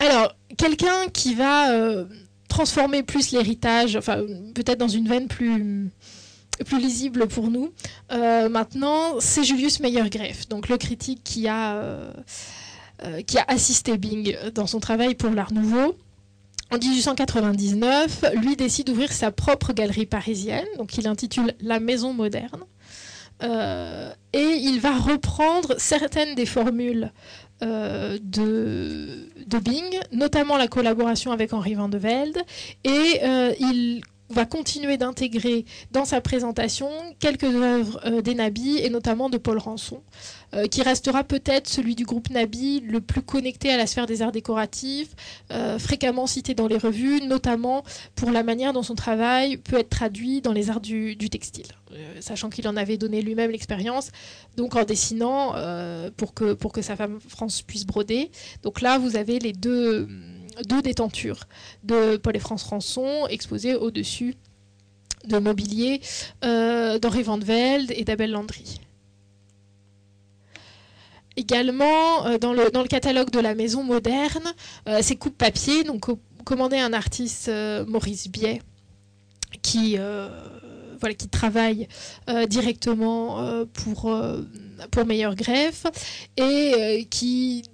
Alors, 0.00 0.34
quelqu'un 0.56 1.08
qui 1.12 1.34
va 1.34 1.72
euh, 1.72 2.04
transformer 2.48 3.02
plus 3.02 3.30
l'héritage, 3.32 3.98
peut-être 4.54 4.78
dans 4.78 4.88
une 4.88 5.08
veine 5.08 5.28
plus, 5.28 5.90
lisible 6.72 7.28
pour 7.28 7.50
nous, 7.50 7.72
euh, 8.12 8.48
maintenant, 8.48 9.20
c'est 9.20 9.44
Julius 9.44 9.80
Meyergreff, 9.80 10.48
donc 10.48 10.68
le 10.68 10.76
critique 10.76 11.22
qui 11.22 11.46
a, 11.46 11.76
euh, 11.76 12.12
qui 13.26 13.38
a 13.38 13.44
assisté 13.48 13.96
Bing 13.96 14.36
dans 14.54 14.66
son 14.66 14.80
travail 14.80 15.14
pour 15.14 15.30
l'Art 15.30 15.52
Nouveau. 15.52 15.94
En 16.70 16.76
1899, 16.76 18.24
lui 18.42 18.54
décide 18.54 18.88
d'ouvrir 18.88 19.10
sa 19.10 19.30
propre 19.30 19.72
galerie 19.72 20.04
parisienne, 20.04 20.66
donc 20.76 20.98
il 20.98 21.06
intitule 21.06 21.54
La 21.60 21.80
Maison 21.80 22.12
Moderne. 22.12 22.64
Euh, 23.42 24.12
et 24.32 24.58
il 24.62 24.80
va 24.80 24.98
reprendre 24.98 25.76
certaines 25.78 26.34
des 26.34 26.46
formules 26.46 27.12
euh, 27.62 28.18
de, 28.22 29.28
de, 29.46 29.58
Bing, 29.58 29.98
notamment 30.12 30.56
la 30.56 30.68
collaboration 30.68 31.32
avec 31.32 31.52
Henri 31.52 31.74
Van 31.74 31.88
de 31.88 31.98
Velde, 31.98 32.38
et 32.84 33.20
euh, 33.22 33.52
il 33.58 34.02
va 34.30 34.44
continuer 34.44 34.96
d'intégrer 34.96 35.64
dans 35.90 36.04
sa 36.04 36.20
présentation 36.20 36.90
quelques 37.18 37.44
œuvres 37.44 38.00
euh, 38.04 38.20
des 38.20 38.34
Nabi 38.34 38.78
et 38.78 38.90
notamment 38.90 39.30
de 39.30 39.38
Paul 39.38 39.58
Rançon, 39.58 40.02
euh, 40.54 40.66
qui 40.66 40.82
restera 40.82 41.24
peut-être 41.24 41.68
celui 41.68 41.94
du 41.94 42.04
groupe 42.04 42.30
Nabi 42.30 42.80
le 42.80 43.00
plus 43.00 43.22
connecté 43.22 43.72
à 43.72 43.76
la 43.76 43.86
sphère 43.86 44.06
des 44.06 44.22
arts 44.22 44.32
décoratifs, 44.32 45.14
euh, 45.50 45.78
fréquemment 45.78 46.26
cité 46.26 46.54
dans 46.54 46.66
les 46.66 46.78
revues, 46.78 47.22
notamment 47.22 47.84
pour 48.14 48.30
la 48.30 48.42
manière 48.42 48.72
dont 48.72 48.82
son 48.82 48.94
travail 48.94 49.56
peut 49.56 49.78
être 49.78 49.90
traduit 49.90 50.40
dans 50.40 50.52
les 50.52 50.70
arts 50.70 50.80
du, 50.80 51.16
textile, 51.30 51.66
sachant 52.20 52.48
qu'il 52.48 52.66
en 52.68 52.76
avait 52.76 52.96
donné 52.96 53.22
lui-même 53.22 53.50
l'expérience, 53.50 54.10
donc 54.56 54.76
en 54.76 54.84
dessinant 54.84 55.54
pour, 56.16 56.32
que, 56.32 56.54
pour 56.54 56.72
que 56.72 56.80
sa 56.80 56.96
femme 56.96 57.18
France 57.20 57.62
puisse 57.62 57.84
broder. 57.84 58.30
Donc 58.62 58.80
là, 58.80 58.98
vous 58.98 59.16
avez 59.16 59.38
les 59.38 59.52
deux 59.52 60.08
deux 60.66 60.82
détentures 60.82 61.40
de 61.84 62.16
Paul 62.16 62.36
et 62.36 62.40
France 62.40 62.64
Rançon 62.64 63.26
exposées 63.28 63.74
au-dessus 63.74 64.36
de 65.24 65.38
mobilier 65.38 66.00
euh, 66.44 66.98
d'Henri 66.98 67.22
Van 67.22 67.38
Velde 67.38 67.92
et 67.94 68.04
d'Abel 68.04 68.30
Landry. 68.30 68.80
Également, 71.36 72.26
euh, 72.26 72.38
dans, 72.38 72.52
le, 72.52 72.88
catalogue 72.88 73.30
de 73.30 73.40
la 73.40 73.54
maison 73.54 73.84
moderne, 73.84 74.52
euh, 74.88 75.00
ces 75.02 75.16
coupes 75.16 75.36
papier, 75.38 75.84
donc 75.84 76.06
commandé 76.44 76.78
un 76.78 76.92
artiste 76.92 77.50
Maurice 77.86 78.28
Biet, 78.28 78.62
qui 79.62 79.98
travaille 81.30 81.88
directement 82.48 83.66
pour, 83.74 84.18
pour 84.90 85.04
Meilleur 85.04 85.34
Greffe 85.34 85.84
et 86.38 87.06
qui 87.10 87.64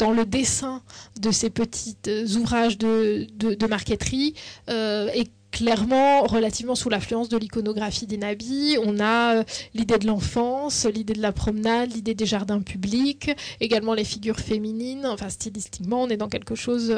dans 0.00 0.10
le 0.10 0.24
dessin 0.24 0.82
de 1.20 1.30
ces 1.30 1.50
petits 1.50 1.96
euh, 2.08 2.26
ouvrages 2.36 2.78
de, 2.78 3.26
de, 3.36 3.66
marqueterie 3.66 4.34
euh, 4.70 5.08
est 5.08 5.30
clairement 5.52 6.22
relativement 6.22 6.74
sous 6.74 6.88
l'influence 6.88 7.28
de 7.28 7.36
l'iconographie 7.36 8.06
des. 8.06 8.78
On 8.82 8.98
a 8.98 9.36
euh, 9.36 9.44
l'idée 9.74 9.98
de 9.98 10.06
l'enfance, 10.06 10.86
l'idée 10.86 11.12
de 11.12 11.20
la 11.20 11.32
promenade, 11.32 11.92
l'idée 11.92 12.14
des 12.14 12.24
jardins 12.24 12.60
publics, 12.60 13.30
également 13.60 13.92
les 13.92 14.04
figures 14.04 14.40
féminines. 14.40 15.04
Enfin, 15.04 15.28
stylistiquement, 15.28 16.02
on 16.02 16.08
est 16.08 16.16
dans 16.16 16.28
quelque 16.28 16.54
chose 16.54 16.94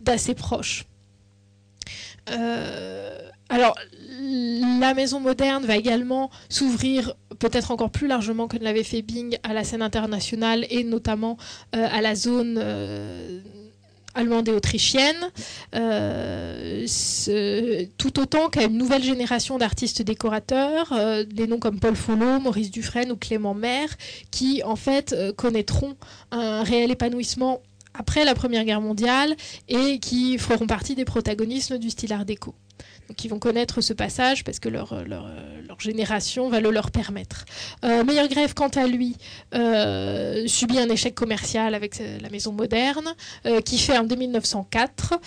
d'assez 0.00 0.34
proche. 0.34 0.86
Alors, 3.50 3.74
la 4.80 4.94
maison 4.94 5.18
moderne 5.18 5.64
va 5.64 5.76
également 5.76 6.30
s'ouvrir 6.48 7.14
peut-être 7.40 7.72
encore 7.72 7.90
plus 7.90 8.06
largement 8.06 8.46
que 8.46 8.56
ne 8.56 8.64
l'avait 8.64 8.84
fait 8.84 9.02
Bing 9.02 9.36
à 9.42 9.52
la 9.52 9.64
scène 9.64 9.82
internationale 9.82 10.66
et 10.70 10.84
notamment 10.84 11.36
euh, 11.74 11.86
à 11.90 12.00
la 12.00 12.14
zone 12.14 12.58
euh, 12.62 13.40
allemande 14.14 14.48
et 14.48 14.52
autrichienne, 14.52 15.30
euh, 15.74 16.86
tout 17.98 18.20
autant 18.20 18.48
qu'à 18.48 18.64
une 18.64 18.76
nouvelle 18.78 19.02
génération 19.02 19.58
d'artistes 19.58 20.02
décorateurs, 20.02 20.92
des 21.26 21.46
noms 21.46 21.58
comme 21.58 21.78
Paul 21.78 21.94
Follot, 21.94 22.40
Maurice 22.40 22.70
Dufresne 22.70 23.12
ou 23.12 23.16
Clément 23.16 23.54
Maire, 23.54 23.90
qui 24.30 24.62
en 24.64 24.76
fait 24.76 25.14
connaîtront 25.36 25.96
un 26.32 26.62
réel 26.64 26.90
épanouissement 26.90 27.62
après 27.94 28.24
la 28.24 28.34
Première 28.34 28.64
Guerre 28.64 28.80
mondiale 28.80 29.36
et 29.68 29.98
qui 30.00 30.38
feront 30.38 30.66
partie 30.66 30.94
des 30.94 31.04
protagonistes 31.04 31.72
du 31.74 31.90
style 31.90 32.12
art 32.12 32.24
déco 32.24 32.54
qui 33.16 33.28
vont 33.28 33.38
connaître 33.38 33.80
ce 33.80 33.92
passage 33.92 34.44
parce 34.44 34.58
que 34.58 34.68
leur, 34.68 35.04
leur, 35.06 35.26
génération 35.80 36.50
va 36.50 36.60
le 36.60 36.70
leur 36.70 36.90
permettre. 36.90 37.46
Euh, 37.86 38.04
Meilleur 38.04 38.28
Grève, 38.28 38.52
quant 38.52 38.68
à 38.68 38.86
lui, 38.86 39.16
euh, 39.54 40.46
subit 40.46 40.78
un 40.78 40.90
échec 40.90 41.14
commercial 41.14 41.74
avec 41.74 41.98
euh, 42.00 42.18
la 42.20 42.28
maison 42.28 42.52
moderne, 42.52 43.14
euh, 43.46 43.62
qui 43.62 43.78
ferme 43.78 44.06
dès 44.06 44.16
1904. 44.16 45.18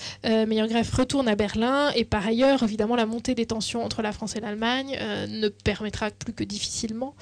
Meilleur 0.47 0.67
Grève 0.67 0.89
retourne 0.95 1.27
à 1.27 1.35
Berlin 1.35 1.91
et 1.95 2.05
par 2.05 2.27
ailleurs, 2.27 2.61
évidemment, 2.61 2.95
la 2.95 3.07
montée 3.07 3.33
des 3.33 3.47
tensions 3.47 3.83
entre 3.83 4.03
la 4.03 4.11
France 4.11 4.35
et 4.35 4.41
l'Allemagne 4.41 4.97
ne 5.27 5.47
permettra 5.49 6.11
plus 6.11 6.33
que 6.33 6.43
difficilement 6.43 7.15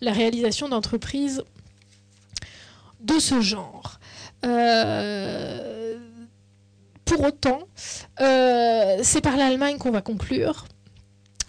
la 0.00 0.12
réalisation 0.12 0.68
d'entreprises 0.68 1.42
de 3.00 3.18
ce 3.18 3.40
genre. 3.40 3.98
Euh, 4.44 5.96
pour 7.06 7.22
autant, 7.22 7.60
euh, 8.20 8.98
c'est 9.02 9.22
par 9.22 9.36
l'Allemagne 9.38 9.78
qu'on 9.78 9.90
va 9.92 10.02
conclure 10.02 10.66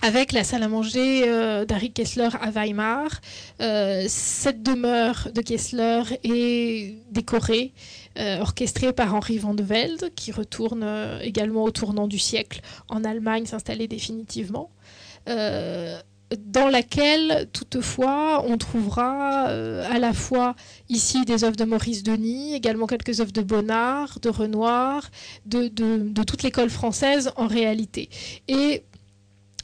avec 0.04 0.32
la 0.32 0.44
salle 0.44 0.62
à 0.62 0.68
manger 0.68 1.24
euh, 1.28 1.66
d'Harry 1.66 1.92
Kessler 1.92 2.30
à 2.40 2.52
Weimar. 2.52 3.10
Euh, 3.62 4.06
cette 4.08 4.62
demeure 4.62 5.28
de 5.34 5.42
Kessler 5.42 6.04
est 6.24 6.96
décorée, 7.12 7.74
orchestrée 8.40 8.94
par 8.94 9.14
Henri 9.16 9.40
van 9.40 9.56
de 9.56 9.64
Velde, 9.64 10.12
qui 10.16 10.32
retourne 10.32 10.86
également 11.22 11.64
au 11.64 11.72
tournant 11.72 12.08
du 12.08 12.20
siècle 12.20 12.62
en 12.90 13.04
Allemagne 13.04 13.46
s'installer 13.46 13.88
définitivement 13.88 14.72
dans 16.36 16.68
laquelle 16.68 17.48
toutefois 17.54 18.44
on 18.46 18.58
trouvera 18.58 19.48
euh, 19.50 19.90
à 19.90 19.98
la 19.98 20.14
fois 20.14 20.56
ici 20.90 21.24
des 21.24 21.44
œuvres 21.44 21.56
de 21.56 21.64
Maurice 21.64 22.04
Denis, 22.04 22.54
également 22.54 22.86
quelques 22.86 23.22
œuvres 23.22 23.32
de 23.32 23.42
Bonnard, 23.42 24.20
de 24.20 24.30
Renoir, 24.30 25.10
de, 25.46 25.70
toute 26.24 26.44
l'école 26.44 26.70
française 26.70 27.32
en 27.38 27.48
réalité. 27.48 28.10
Et 28.48 28.84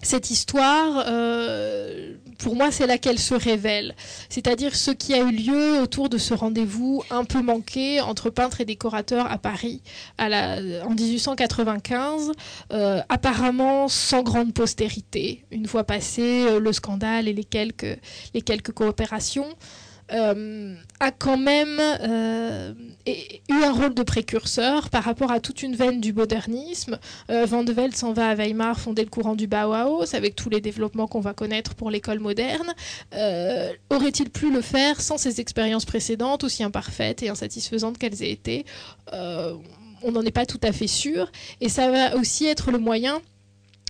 cette 0.01 0.31
histoire, 0.31 1.03
euh, 1.07 2.15
pour 2.43 2.57
moi, 2.57 2.71
c'est 2.71 2.87
là 2.87 2.97
qu'elle 2.97 3.19
se 3.19 3.33
révèle. 3.33 3.95
C'est-à-dire 4.27 4.75
ce 4.75 4.91
qui 4.91 5.13
a 5.13 5.19
eu 5.19 5.31
lieu 5.31 5.81
autour 5.81 6.09
de 6.09 6.17
ce 6.17 6.33
rendez-vous 6.33 7.01
un 7.09 7.23
peu 7.23 7.41
manqué 7.41 8.01
entre 8.01 8.29
peintres 8.29 8.59
et 8.59 8.65
décorateurs 8.65 9.31
à 9.31 9.37
Paris 9.37 9.81
en 10.19 10.89
1895, 10.89 12.33
euh, 12.73 13.01
apparemment 13.07 13.87
sans 13.87 14.23
grande 14.23 14.53
postérité, 14.53 15.45
une 15.51 15.67
fois 15.67 15.85
passé 15.85 16.21
euh, 16.21 16.59
le 16.59 16.73
scandale 16.73 17.29
et 17.29 17.33
les 17.33 17.45
quelques, 17.45 17.97
les 18.33 18.41
quelques 18.41 18.73
coopérations. 18.73 19.47
Euh, 20.13 20.75
a 20.99 21.11
quand 21.11 21.37
même 21.37 21.79
euh, 21.79 22.73
eu 23.07 23.63
un 23.63 23.71
rôle 23.71 23.93
de 23.93 24.03
précurseur 24.03 24.89
par 24.89 25.03
rapport 25.03 25.31
à 25.31 25.39
toute 25.39 25.63
une 25.63 25.75
veine 25.75 25.99
du 26.01 26.13
modernisme. 26.13 26.99
Euh, 27.31 27.45
Van 27.45 27.63
de 27.63 27.73
Velde 27.73 27.95
s'en 27.95 28.13
va 28.13 28.29
à 28.29 28.35
Weimar 28.35 28.79
fonder 28.79 29.03
le 29.03 29.09
courant 29.09 29.35
du 29.35 29.47
Bauhaus 29.47 30.13
avec 30.13 30.35
tous 30.35 30.49
les 30.49 30.61
développements 30.61 31.07
qu'on 31.07 31.19
va 31.19 31.33
connaître 31.33 31.73
pour 31.73 31.89
l'école 31.89 32.19
moderne. 32.19 32.73
Aurait-il 33.89 34.29
pu 34.29 34.51
le 34.51 34.61
faire 34.61 35.01
sans 35.01 35.17
ses 35.17 35.41
expériences 35.41 35.85
précédentes, 35.85 36.43
aussi 36.43 36.63
imparfaites 36.63 37.23
et 37.23 37.29
insatisfaisantes 37.29 37.97
qu'elles 37.97 38.21
aient 38.21 38.31
été 38.31 38.65
On 39.11 40.11
n'en 40.11 40.21
est 40.21 40.31
pas 40.31 40.45
tout 40.45 40.61
à 40.63 40.71
fait 40.71 40.87
sûr. 40.87 41.31
Et 41.59 41.69
ça 41.69 41.89
va 41.89 42.15
aussi 42.15 42.45
être 42.45 42.71
le 42.71 42.77
moyen 42.77 43.19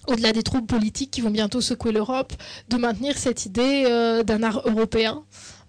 au-delà 0.08 0.34
des 0.34 0.44
troubles 0.44 0.68
politiques 0.68 1.12
qui 1.12 1.22
vont 1.22 1.30
bientôt 1.30 1.62
secouer 1.62 1.94
l'Europe, 1.94 2.34
de 2.70 2.78
maintenir 2.78 3.18
cette 3.18 3.46
idée 3.46 3.84
d'un 4.26 4.44
art 4.44 4.62
européen 4.66 5.24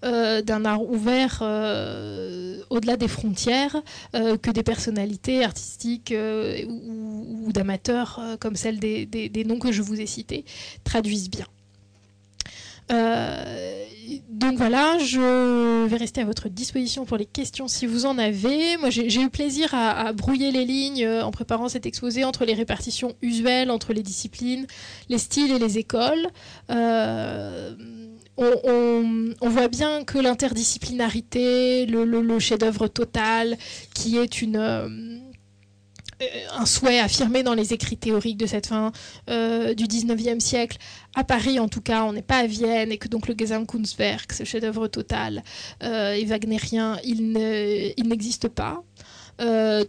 euh, 0.05 0.43
d'un 0.43 0.65
art 0.65 0.83
ouvert 0.83 1.39
euh, 1.41 2.59
au-delà 2.69 2.95
des 2.95 3.07
frontières 3.07 3.81
euh, 4.13 4.37
que 4.37 4.51
des 4.51 4.61
personnalités 4.61 5.43
artistiques 5.43 6.13
ou, 6.13 7.51
d'amateurs 7.51 8.21
comme 8.39 8.55
celles 8.55 8.79
des, 8.79 9.43
noms 9.47 9.57
que 9.57 9.71
je 9.71 9.81
vous 9.81 9.99
ai 9.99 10.05
cités 10.05 10.45
traduisent 10.83 11.29
bien. 11.29 11.45
donc 14.29 14.57
voilà, 14.57 14.99
je 14.99 15.87
vais 15.87 15.97
rester 15.97 16.21
à 16.21 16.25
votre 16.25 16.49
disposition 16.49 17.05
pour 17.05 17.17
les 17.17 17.25
questions 17.25 17.67
si 17.67 17.87
vous 17.87 18.05
en 18.05 18.19
avez. 18.19 18.77
Moi, 18.77 18.89
j'ai 18.91 19.21
eu 19.21 19.29
plaisir 19.29 19.73
à, 19.73 20.11
brouiller 20.13 20.51
les 20.51 20.65
lignes 20.65 21.07
en 21.07 21.31
préparant 21.31 21.69
cet 21.69 21.85
exposé 21.85 22.23
entre 22.25 22.45
les 22.45 22.53
répartitions 22.53 23.15
usuelles, 23.21 23.71
entre 23.71 23.93
les 23.93 24.03
disciplines, 24.03 24.67
les 25.09 25.17
styles 25.17 25.51
et 25.51 25.59
les 25.59 25.77
écoles 25.79 26.27
on, 28.37 29.49
voit 29.49 29.67
bien 29.67 30.03
que 30.03 30.17
l'interdisciplinarité, 30.17 31.85
le, 31.85 32.39
chef-d'œuvre 32.39 32.87
total, 32.87 33.57
qui 33.93 34.17
est 34.17 34.43
euh, 34.43 34.89
un 36.53 36.65
souhait 36.65 36.99
affirmé 36.99 37.43
dans 37.43 37.53
les 37.53 37.73
écrits 37.73 37.97
théoriques 37.97 38.37
de 38.37 38.45
cette 38.45 38.67
fin 38.67 38.91
euh, 39.29 39.73
du 39.73 39.85
19e 39.85 40.39
siècle, 40.39 40.77
à 41.15 41.23
Paris 41.23 41.59
en 41.59 41.67
tout 41.67 41.81
cas, 41.81 42.03
on 42.03 42.13
n'est 42.13 42.21
pas 42.21 42.39
à 42.39 42.47
Vienne, 42.47 42.91
et 42.91 42.97
que 42.97 43.07
donc 43.07 43.27
le 43.27 43.35
Gesamtkunstwerk, 43.37 44.33
ce 44.33 44.43
chef-d'œuvre 44.43 44.87
total 44.87 45.43
euh, 45.83 46.21
wagnérien, 46.25 46.99
il 47.03 47.31
n'existe 47.31 48.49
pas. 48.49 48.83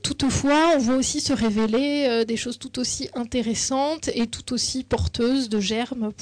toutefois, 0.03 0.73
on 0.75 0.79
voit 0.79 0.97
aussi 0.97 1.21
se 1.21 1.33
révéler 1.33 2.25
des 2.27 2.37
choses 2.37 2.59
tout 2.59 2.79
aussi 2.79 3.09
intéressantes 3.15 4.09
et 4.15 4.27
tout 4.27 4.53
aussi 4.53 4.85
porteuses 4.85 5.49
de 5.49 5.61
germes 5.61 6.13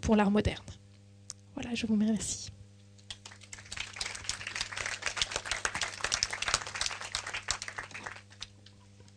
pour 0.00 0.16
l'art 0.16 0.30
moderne. 0.30 0.64
Voilà, 1.54 1.74
je 1.74 1.86
vous 1.86 1.94
remercie. 1.94 2.50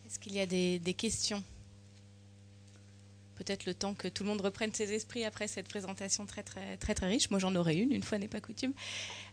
Est-ce 0.05 0.19
qu'il 0.19 0.33
y 0.33 0.39
a 0.39 0.45
des, 0.45 0.93
questions? 0.93 1.43
Peut-être 3.35 3.65
le 3.65 3.73
temps 3.73 3.93
que 3.93 4.07
tout 4.07 4.23
le 4.23 4.29
monde 4.29 4.41
reprenne 4.41 4.73
ses 4.73 4.93
esprits 4.93 5.23
après 5.23 5.47
cette 5.47 5.67
présentation 5.67 6.25
très 6.25 6.43
très 6.43 6.77
très 6.77 6.95
très 6.95 7.07
riche. 7.07 7.29
Moi 7.29 7.39
j'en 7.39 7.55
aurais 7.55 7.75
une, 7.75 7.91
une 7.91 8.03
fois 8.03 8.17
n'est 8.17 8.27
pas 8.27 8.41
coutume. 8.41 8.73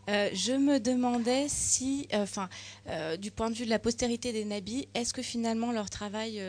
Euh, 0.09 0.29
je 0.33 0.53
me 0.53 0.79
demandais 0.79 1.45
si, 1.47 2.07
euh, 2.13 2.23
enfin, 2.23 2.49
euh, 2.89 3.15
du 3.15 3.31
point 3.31 3.49
de 3.49 3.55
vue 3.55 3.65
de 3.65 3.69
la 3.69 3.79
postérité 3.79 4.33
des 4.33 4.43
nabis, 4.43 4.87
est-ce 4.93 5.13
que 5.13 5.21
finalement 5.21 5.71
leur 5.71 5.89
travail 5.89 6.41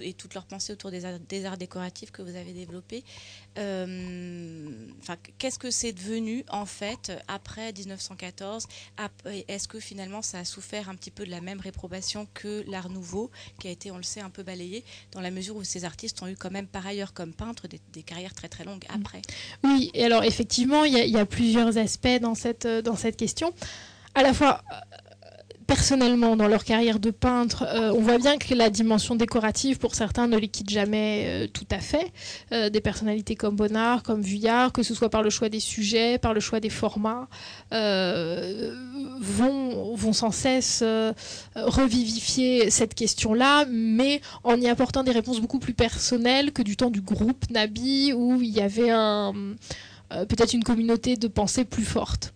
et 0.00 0.12
toute 0.14 0.34
leur 0.34 0.44
pensée 0.44 0.72
autour 0.72 0.90
des 0.90 1.04
arts, 1.04 1.56
décoratifs 1.56 2.10
que 2.10 2.22
vous 2.22 2.36
avez 2.36 2.52
développés, 2.52 3.04
enfin, 3.56 5.16
qu'est-ce 5.38 5.58
que 5.58 5.70
c'est 5.70 5.92
devenu 5.92 6.44
en 6.48 6.66
fait 6.66 7.12
après 7.28 7.72
1914 7.72 8.66
Est-ce 9.48 9.68
que 9.68 9.80
finalement 9.80 10.22
ça 10.22 10.38
a 10.38 10.44
souffert 10.44 10.88
un 10.88 10.94
petit 10.94 11.10
peu 11.10 11.24
de 11.24 11.30
la 11.30 11.40
même 11.40 11.60
réprobation 11.60 12.26
que 12.34 12.64
l'art 12.68 12.90
nouveau, 12.90 13.30
qui 13.58 13.68
a 13.68 13.70
été, 13.70 13.90
on 13.90 13.96
le 13.96 14.02
sait, 14.02 14.20
un 14.20 14.30
peu 14.30 14.42
balayé, 14.42 14.84
dans 15.12 15.20
la 15.20 15.30
mesure 15.30 15.56
où 15.56 15.64
ces 15.64 15.84
artistes 15.84 16.22
ont 16.22 16.28
eu 16.28 16.36
quand 16.36 16.50
même 16.50 16.66
par 16.66 16.86
ailleurs 16.86 17.12
comme 17.12 17.32
peintres 17.32 17.66
des, 17.68 18.02
carrières 18.02 18.34
très 18.34 18.48
très 18.48 18.64
longues 18.64 18.84
après? 18.88 19.22
Oui, 19.64 19.90
et 19.94 20.04
alors 20.04 20.24
effectivement, 20.24 20.84
il 20.84 20.94
y, 20.94 21.18
a 21.18 21.26
plusieurs 21.26 21.76
aspects 21.78 22.20
dans 22.20 22.34
cette 22.34 22.66
dans 22.66 22.89
cette 22.96 23.16
question. 23.16 23.52
À 24.14 24.22
la 24.22 24.34
fois, 24.34 24.62
euh, 24.72 24.76
personnellement, 25.66 26.34
dans 26.34 26.48
leur 26.48 26.64
carrière 26.64 26.98
de 26.98 27.12
peintre, 27.12 27.62
euh, 27.62 27.92
on 27.94 28.00
voit 28.00 28.18
bien 28.18 28.38
que 28.38 28.54
la 28.54 28.70
dimension 28.70 29.14
décorative, 29.14 29.78
pour 29.78 29.94
certains, 29.94 30.26
ne 30.26 30.36
les 30.36 30.48
quitte 30.48 30.68
jamais 30.68 31.26
euh, 31.26 31.46
tout 31.46 31.66
à 31.70 31.78
fait. 31.78 32.12
des 32.70 32.80
personnalités 32.80 33.36
comme 33.36 33.54
Bonnard, 33.54 34.02
comme 34.02 34.20
Vuillard, 34.20 34.72
que 34.72 34.82
ce 34.82 34.94
soit 34.94 35.10
par 35.10 35.22
le 35.22 35.30
choix 35.30 35.48
des 35.48 35.60
sujets, 35.60 36.18
par 36.18 36.34
le 36.34 36.40
choix 36.40 36.58
des 36.58 36.70
formats, 36.70 37.28
vont, 37.70 38.74
vont 39.94 40.12
sans 40.12 40.32
cesse 40.32 40.82
revivifier 41.54 42.70
cette 42.70 42.94
question-là, 42.94 43.66
mais 43.70 44.20
en 44.42 44.60
y 44.60 44.68
apportant 44.68 45.04
des 45.04 45.12
réponses 45.12 45.40
beaucoup 45.40 45.60
plus 45.60 45.74
personnelles 45.74 46.52
que 46.52 46.62
du 46.62 46.76
temps 46.76 46.90
du 46.90 47.00
groupe 47.00 47.44
Nabi, 47.50 48.12
où 48.12 48.42
il 48.42 48.50
y 48.50 48.60
avait 48.60 48.90
un 48.90 49.32
peut-être 50.10 50.54
une 50.54 50.64
communauté 50.64 51.16
de 51.16 51.28
pensée 51.28 51.64
plus 51.64 51.84
forte. 51.84 52.34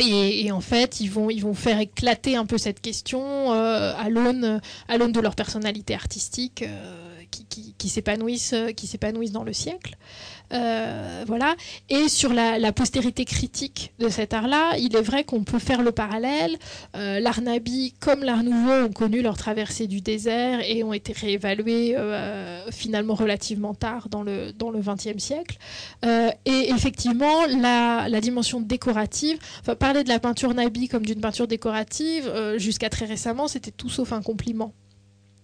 Et, 0.00 0.50
en 0.52 0.60
fait, 0.60 1.00
ils 1.00 1.10
vont, 1.10 1.54
faire 1.54 1.80
éclater 1.80 2.36
un 2.36 2.46
peu 2.46 2.58
cette 2.58 2.80
question 2.80 3.52
euh, 3.52 3.92
à 3.98 4.08
l'aune 4.08 4.60
de 4.88 5.20
leur 5.20 5.34
personnalité 5.34 5.94
artistique 5.94 6.62
euh, 6.62 7.22
qui, 7.30 7.44
qui, 7.46 7.74
qui 7.78 7.88
s'épanouissent 7.88 8.52
dans 9.32 9.44
le 9.44 9.52
siècle. 9.52 9.96
Euh, 10.52 11.24
voilà. 11.26 11.54
Et 11.88 12.08
sur 12.08 12.32
la, 12.32 12.72
postérité 12.72 13.24
critique 13.24 13.92
de 13.98 14.08
cet 14.08 14.32
art-là, 14.32 14.76
il 14.78 14.94
est 14.96 15.02
vrai 15.02 15.24
qu'on 15.24 15.44
peut 15.44 15.58
faire 15.58 15.82
le 15.82 15.92
parallèle. 15.92 16.56
Euh, 16.96 17.20
l'art 17.20 17.40
nabi, 17.40 17.94
comme 18.00 18.22
l'art 18.22 18.42
nouveau, 18.42 18.86
ont 18.86 18.92
connu 18.92 19.22
leur 19.22 19.36
traversée 19.36 19.86
du 19.86 20.00
désert 20.00 20.60
et 20.64 20.82
ont 20.84 20.92
été 20.92 21.12
réévalués 21.12 21.94
euh, 21.96 22.70
finalement 22.70 23.14
relativement 23.14 23.74
tard 23.74 24.08
dans 24.08 24.22
le, 24.22 24.52
dans 24.52 24.70
le 24.70 24.80
XXe 24.80 25.18
siècle. 25.18 25.58
et 26.04 26.70
effectivement, 26.70 27.46
la, 27.46 28.20
dimension 28.20 28.60
décorative, 28.60 29.38
enfin, 29.60 29.74
parler 29.74 30.04
de 30.04 30.08
la 30.08 30.18
peinture 30.18 30.54
nabi 30.54 30.88
comme 30.88 31.04
d'une 31.04 31.20
peinture 31.20 31.48
décorative, 31.48 32.30
jusqu'à 32.56 32.90
très 32.90 33.06
récemment, 33.06 33.48
c'était 33.48 33.70
tout 33.70 33.88
sauf 33.88 34.12
un 34.12 34.22
compliment. 34.22 34.72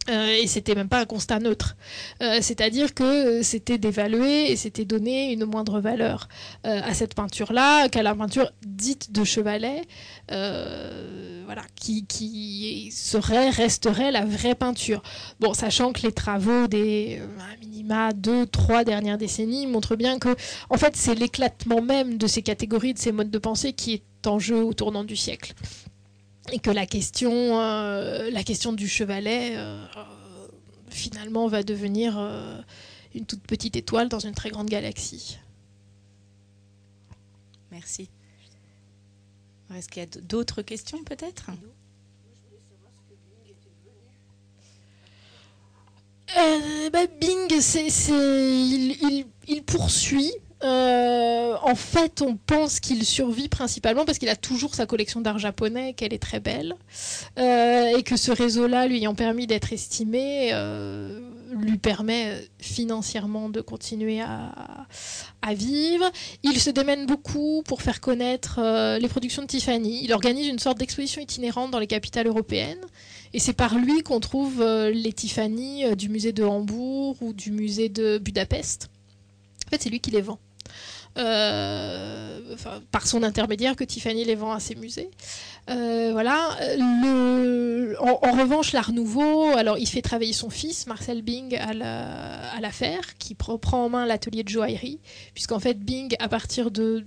Euh, 0.09 0.36
et 0.40 0.46
c'était 0.46 0.74
même 0.74 0.88
pas 0.88 1.00
un 1.00 1.04
constat 1.04 1.40
neutre. 1.40 1.76
Euh, 2.22 2.38
c'est-à-dire 2.40 2.94
que 2.94 3.42
c'était 3.42 3.78
d'évaluer 3.78 4.50
et 4.50 4.57
c'était 4.57 4.84
donner 4.84 5.32
une 5.32 5.44
moindre 5.44 5.80
valeur 5.80 6.28
euh, 6.66 6.80
à 6.82 6.94
cette 6.94 7.14
peinture-là 7.14 7.88
qu'à 7.88 8.02
la 8.02 8.14
peinture 8.14 8.50
dite 8.64 9.12
de 9.12 9.24
Chevalet, 9.24 9.82
voilà, 10.28 11.62
qui, 11.76 12.90
serait, 12.92 13.50
resterait 13.50 14.11
la 14.11 14.24
vraie 14.24 14.54
peinture. 14.54 15.02
Bon, 15.40 15.54
sachant 15.54 15.92
que 15.92 16.02
les 16.02 16.12
travaux 16.12 16.66
des 16.66 17.20
minima 17.61 18.12
deux, 18.12 18.46
trois 18.46 18.84
dernières 18.84 19.18
décennies 19.18 19.66
montrent 19.66 19.96
bien 19.96 20.18
que, 20.18 20.34
en 20.70 20.76
fait, 20.76 20.96
c'est 20.96 21.14
l'éclatement 21.14 21.82
même 21.82 22.18
de 22.18 22.26
ces 22.26 22.42
catégories, 22.42 22.94
de 22.94 22.98
ces 22.98 23.12
modes 23.12 23.30
de 23.30 23.38
pensée 23.38 23.72
qui 23.72 23.94
est 23.94 24.26
en 24.26 24.38
jeu 24.38 24.62
au 24.62 24.72
tournant 24.72 25.04
du 25.04 25.14
siècle 25.14 25.54
et 26.53 26.59
que 26.59 26.70
la 26.70 26.86
question, 26.86 27.61
euh, 27.61 28.30
la 28.30 28.44
question 28.44 28.72
du 28.72 28.88
chevalet, 28.88 29.57
euh, 29.57 29.84
finalement, 30.88 31.46
va 31.49 31.62
devenir 31.62 32.18
euh, 32.18 32.61
une 33.14 33.26
toute 33.26 33.42
petite 33.42 33.76
étoile 33.76 34.08
dans 34.08 34.20
une 34.20 34.34
très 34.34 34.50
grande 34.50 34.68
galaxie. 34.68 35.38
Merci. 37.70 38.08
Est-ce 39.75 39.88
qu'il 39.88 40.03
y 40.03 40.07
a 40.07 40.20
d'autres 40.22 40.62
questions 40.62 41.03
peut-être? 41.04 41.50
Bah, 46.92 47.07
Bing, 47.20 47.61
c'est, 47.61 47.88
il, 47.88 49.26
il, 49.49 49.62
poursuit 49.64 50.33
euh, 50.67 51.57
en 51.63 51.76
fait, 51.76 52.22
on 52.22 52.37
pense 52.37 52.80
qu'il 52.80 53.05
survit 53.05 53.49
principalement 53.49 54.05
parce 54.05 54.18
qu'il 54.18 54.29
a 54.29 54.37
toujours 54.37 54.75
sa 54.75 54.84
collection 54.84 55.21
d'art 55.21 55.38
japonais, 55.38 55.93
qu'elle 55.93 56.13
est 56.13 56.22
très 56.22 56.41
belle, 56.41 56.75
euh, 57.38 57.97
et 57.97 58.03
que 58.03 58.17
ce 58.17 58.33
réseau-là, 58.33 58.88
lui 58.88 58.97
ayant 58.97 59.14
permis 59.14 59.47
d'être 59.47 59.72
estimé, 59.72 60.51
euh, 60.53 61.21
lui 61.53 61.79
permet 61.79 62.49
financièrement 62.59 63.49
de 63.49 63.61
continuer 63.61 64.21
à, 64.21 64.53
à, 65.43 65.55
vivre. 65.55 66.11
Il 66.43 66.59
se 66.59 66.71
démène 66.71 67.07
beaucoup 67.07 67.63
pour 67.64 67.80
faire 67.83 68.01
connaître 68.01 68.61
les 69.01 69.09
productions 69.09 69.43
de 69.43 69.47
Tiffany. 69.47 70.03
Il 70.03 70.13
organise 70.13 70.49
une 70.49 70.59
sorte 70.59 70.79
d'exposition 70.79 71.22
itinérante 71.22 71.71
dans 71.71 71.79
les 71.79 71.87
capitales 71.87 72.26
européennes. 72.26 72.84
Et 73.33 73.38
c'est 73.38 73.53
par 73.53 73.76
lui 73.79 74.03
qu'on 74.03 74.18
trouve 74.18 74.64
les 74.64 75.13
Tiffany 75.13 75.95
du 75.95 76.09
musée 76.09 76.33
de 76.33 76.43
Hambourg 76.43 77.17
ou 77.21 77.33
du 77.33 77.53
musée 77.53 77.88
de 77.88 78.18
Budapest. 78.18 78.88
En 79.67 79.71
fait, 79.71 79.83
c'est 79.83 79.91
lui 79.91 80.01
qui 80.01 80.11
les 80.11 80.22
vend. 80.22 80.38
Par 82.91 83.07
son 83.07 83.22
intermédiaire 83.22 83.76
que 83.76 83.84
Tiffany 83.84 84.25
les 84.25 84.34
vend 84.34 84.53
à 84.53 84.61
ses 84.61 84.75
musées. 84.75 85.11
voilà. 85.67 86.57
Le, 86.76 87.97
en, 88.01 88.33
revanche, 88.33 88.72
l'Art 88.72 88.93
Nouveau, 88.93 89.47
alors 89.57 89.79
il 89.79 89.88
fait 89.88 90.03
travailler 90.03 90.33
son 90.33 90.51
fils, 90.51 90.87
Marcel 90.87 91.22
Bing, 91.22 91.57
à 91.57 91.72
l'affaire, 92.61 93.01
la, 93.01 93.14
qui 93.18 93.34
prend 93.34 93.84
en 93.84 93.88
main 93.88 94.07
l'atelier 94.07 94.43
de 94.43 94.49
joaillerie, 94.49 95.01
puisqu'en 95.34 95.59
fait, 95.59 95.80
Bing, 95.80 96.14
à 96.18 96.29
partir 96.29 96.71
de 96.71 97.05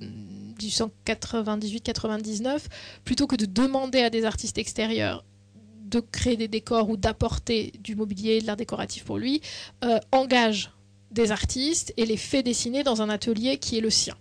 1898-99, 0.60 2.60
plutôt 3.06 3.28
que 3.28 3.36
de 3.36 3.46
demander 3.46 4.02
à 4.02 4.10
des 4.10 4.26
artistes 4.26 4.58
extérieurs 4.58 5.24
de 5.90 6.00
créer 6.00 6.38
des 6.38 6.48
décors 6.48 6.90
ou 6.90 6.98
d'apporter 6.98 7.74
du 7.80 7.96
mobilier, 7.96 8.42
de 8.42 8.48
l'art 8.48 8.58
décoratif 8.58 9.04
pour 9.04 9.18
lui, 9.18 9.42
euh, 9.84 10.00
engage 10.12 10.72
des 11.12 11.32
artistes 11.32 11.94
et 11.98 12.06
les 12.06 12.18
fait 12.18 12.44
dessiner 12.44 12.84
dans 12.84 13.02
un 13.02 13.10
atelier 13.10 13.58
qui 13.58 13.78
est 13.78 13.82
le 13.82 13.90
sien. 13.90 14.16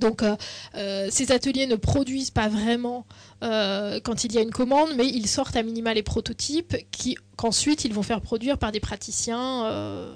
Donc 0.00 0.22
euh, 0.22 0.34
euh, 0.74 1.08
ces 1.10 1.30
ateliers 1.30 1.66
ne 1.66 1.76
produisent 1.76 2.32
pas 2.32 2.48
vraiment 2.48 3.06
quand 3.40 4.24
il 4.24 4.32
y 4.32 4.38
a 4.38 4.40
une 4.40 4.50
commande, 4.50 4.90
mais 4.96 5.06
ils 5.06 5.28
sortent 5.28 5.56
à 5.56 5.62
minima 5.62 5.92
les 5.92 6.02
prototypes 6.02 6.74
qu'ensuite 7.36 7.84
ils 7.84 7.92
vont 7.92 8.02
faire 8.02 8.22
produire 8.22 8.56
par 8.56 8.72
des 8.72 8.80
praticiens 8.80 10.14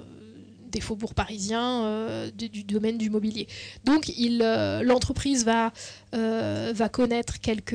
des 0.69 0.81
faubourgs 0.81 1.13
parisiens 1.13 2.29
du, 2.35 2.63
domaine 2.63 2.97
du 2.97 3.09
mobilier. 3.09 3.47
Donc 3.85 4.11
l'entreprise 4.83 5.45
va, 5.45 5.71
connaître 6.91 7.39
quelques 7.39 7.73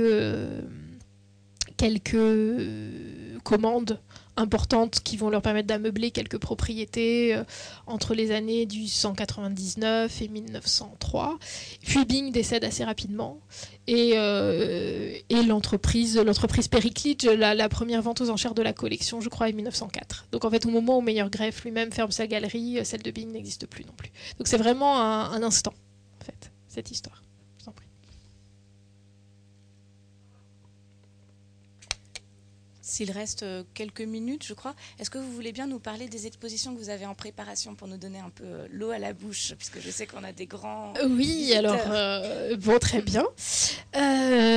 euh, 2.15 3.39
commandes 3.43 4.01
importantes 4.37 5.01
qui 5.01 5.17
vont 5.17 5.31
leur 5.31 5.43
permettre 5.43 5.69
d'ameubler 5.69 6.11
quelques 6.11 6.39
propriétés 6.39 7.35
euh, 7.35 7.45
entre 7.87 8.15
les 8.15 8.31
années 8.31 8.67
du 8.67 8.87
199 8.87 10.23
et 10.23 10.29
1903. 10.29 11.39
Puis 11.83 12.05
Bing 12.05 12.33
décède 12.33 12.65
assez 12.65 12.85
rapidement 12.85 13.41
et, 13.87 14.13
euh, 14.15 15.17
et 15.29 15.43
l'entreprise, 15.43 16.17
l'entreprise 16.19 16.69
Périclite, 16.69 17.25
la, 17.25 17.55
la, 17.55 17.69
première 17.69 18.03
vente 18.03 18.21
aux 18.21 18.31
enchères 18.31 18.55
de 18.55 18.63
la 18.63 18.73
collection, 18.73 19.21
je 19.21 19.29
crois, 19.29 19.49
est 19.49 19.53
1904. 19.53 20.27
Donc 20.33 20.45
en 20.45 20.51
fait, 20.51 20.67
au 20.67 20.71
moment 20.71 20.99
où 20.99 21.01
Meilleur 21.01 21.31
Greffe 21.31 21.65
lui-même 21.65 21.93
ferme 21.93 22.11
sa 22.11 22.27
galerie, 22.27 22.79
celle 22.85 23.03
de 23.03 23.11
Bing 23.11 23.31
n'existe 23.33 23.67
plus 23.67 23.85
non 23.85 23.93
plus. 23.97 24.11
Donc 24.39 24.49
c'est 24.49 24.59
vraiment 24.59 25.01
un, 25.01 25.33
un 25.33 25.43
instant, 25.43 25.75
en 26.21 26.25
fait, 26.25 26.53
cette 26.69 26.91
histoire. 26.91 27.24
S'il 32.95 33.11
reste 33.11 33.43
euh, 33.43 33.65
quelques 33.75 34.03
minutes, 34.03 34.45
je 34.47 34.55
crois, 34.55 34.73
est-ce 35.01 35.11
que 35.11 35.19
vous 35.19 35.33
voulez 35.33 35.51
bien 35.51 35.67
nous 35.67 35.81
parler 35.81 36.07
des 36.07 36.29
expositions 36.29 36.73
que 36.73 36.79
vous 36.79 36.91
avez 36.91 37.07
en 37.07 37.17
préparation 37.17 37.75
pour 37.75 37.89
nous 37.89 37.97
donner 37.97 38.21
un 38.21 38.31
peu 38.31 38.45
euh, 38.45 38.69
l'eau 38.71 38.91
à 38.91 38.99
la 39.01 39.13
bouche, 39.13 39.53
puisque 39.59 39.81
je 39.81 39.91
sais 39.91 40.07
qu'on 40.07 40.23
a 40.23 40.31
des 40.31 40.47
grands. 40.47 40.95
Euh, 41.03 41.09
oui, 41.11 41.53
alors 41.57 41.77
bon, 42.59 42.79
très 42.79 43.03
bien. 43.03 43.25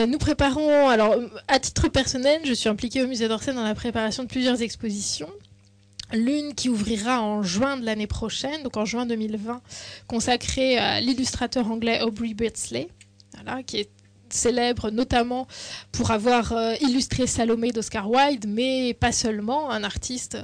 nous 0.05 0.17
préparons, 0.19 0.87
alors 0.87 1.15
à 1.47 1.59
titre 1.59 1.87
personnel, 1.87 2.41
je 2.45 2.53
suis 2.53 2.69
impliquée 2.69 3.01
au 3.01 3.07
Musée 3.07 3.27
d'Orsay 3.27 3.53
dans 3.55 3.63
la 3.63 3.73
préparation 3.73 4.21
de 4.21 4.27
plusieurs 4.27 4.61
expositions. 4.61 5.31
L'une 6.13 6.53
qui 6.53 6.69
ouvrira 6.69 7.23
en 7.23 7.41
juin 7.41 7.75
de 7.77 7.85
l'année 7.85 8.05
prochaine, 8.05 8.61
donc 8.61 8.77
en 8.77 8.85
juin 8.85 9.07
2020, 9.07 9.63
consacrée 10.05 10.77
à 10.77 11.01
l'illustrateur 11.01 11.71
anglais 11.71 12.03
Aubrey 12.03 12.35
Beardsley, 12.35 12.87
voilà, 13.33 13.63
qui 13.63 13.77
est 13.79 13.89
célèbre 14.33 14.91
notamment 14.91 15.47
pour 15.91 16.11
avoir 16.11 16.53
euh, 16.53 16.73
illustré 16.81 17.27
Salomé 17.27 17.71
d'Oscar 17.71 18.09
Wilde, 18.09 18.45
mais 18.47 18.93
pas 18.93 19.11
seulement, 19.11 19.69
un 19.71 19.83
artiste 19.83 20.37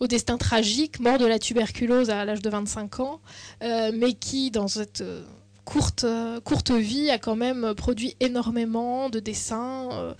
au 0.00 0.06
destin 0.06 0.36
tragique, 0.36 1.00
mort 1.00 1.18
de 1.18 1.26
la 1.26 1.38
tuberculose 1.38 2.10
à 2.10 2.24
l'âge 2.24 2.42
de 2.42 2.50
25 2.50 3.00
ans, 3.00 3.20
euh, 3.62 3.90
mais 3.94 4.12
qui, 4.12 4.50
dans 4.50 4.68
cette 4.68 5.00
euh, 5.00 5.22
courte, 5.64 6.06
courte 6.44 6.70
vie, 6.70 7.10
a 7.10 7.18
quand 7.18 7.36
même 7.36 7.74
produit 7.74 8.14
énormément 8.20 9.10
de 9.10 9.18
dessins, 9.18 10.14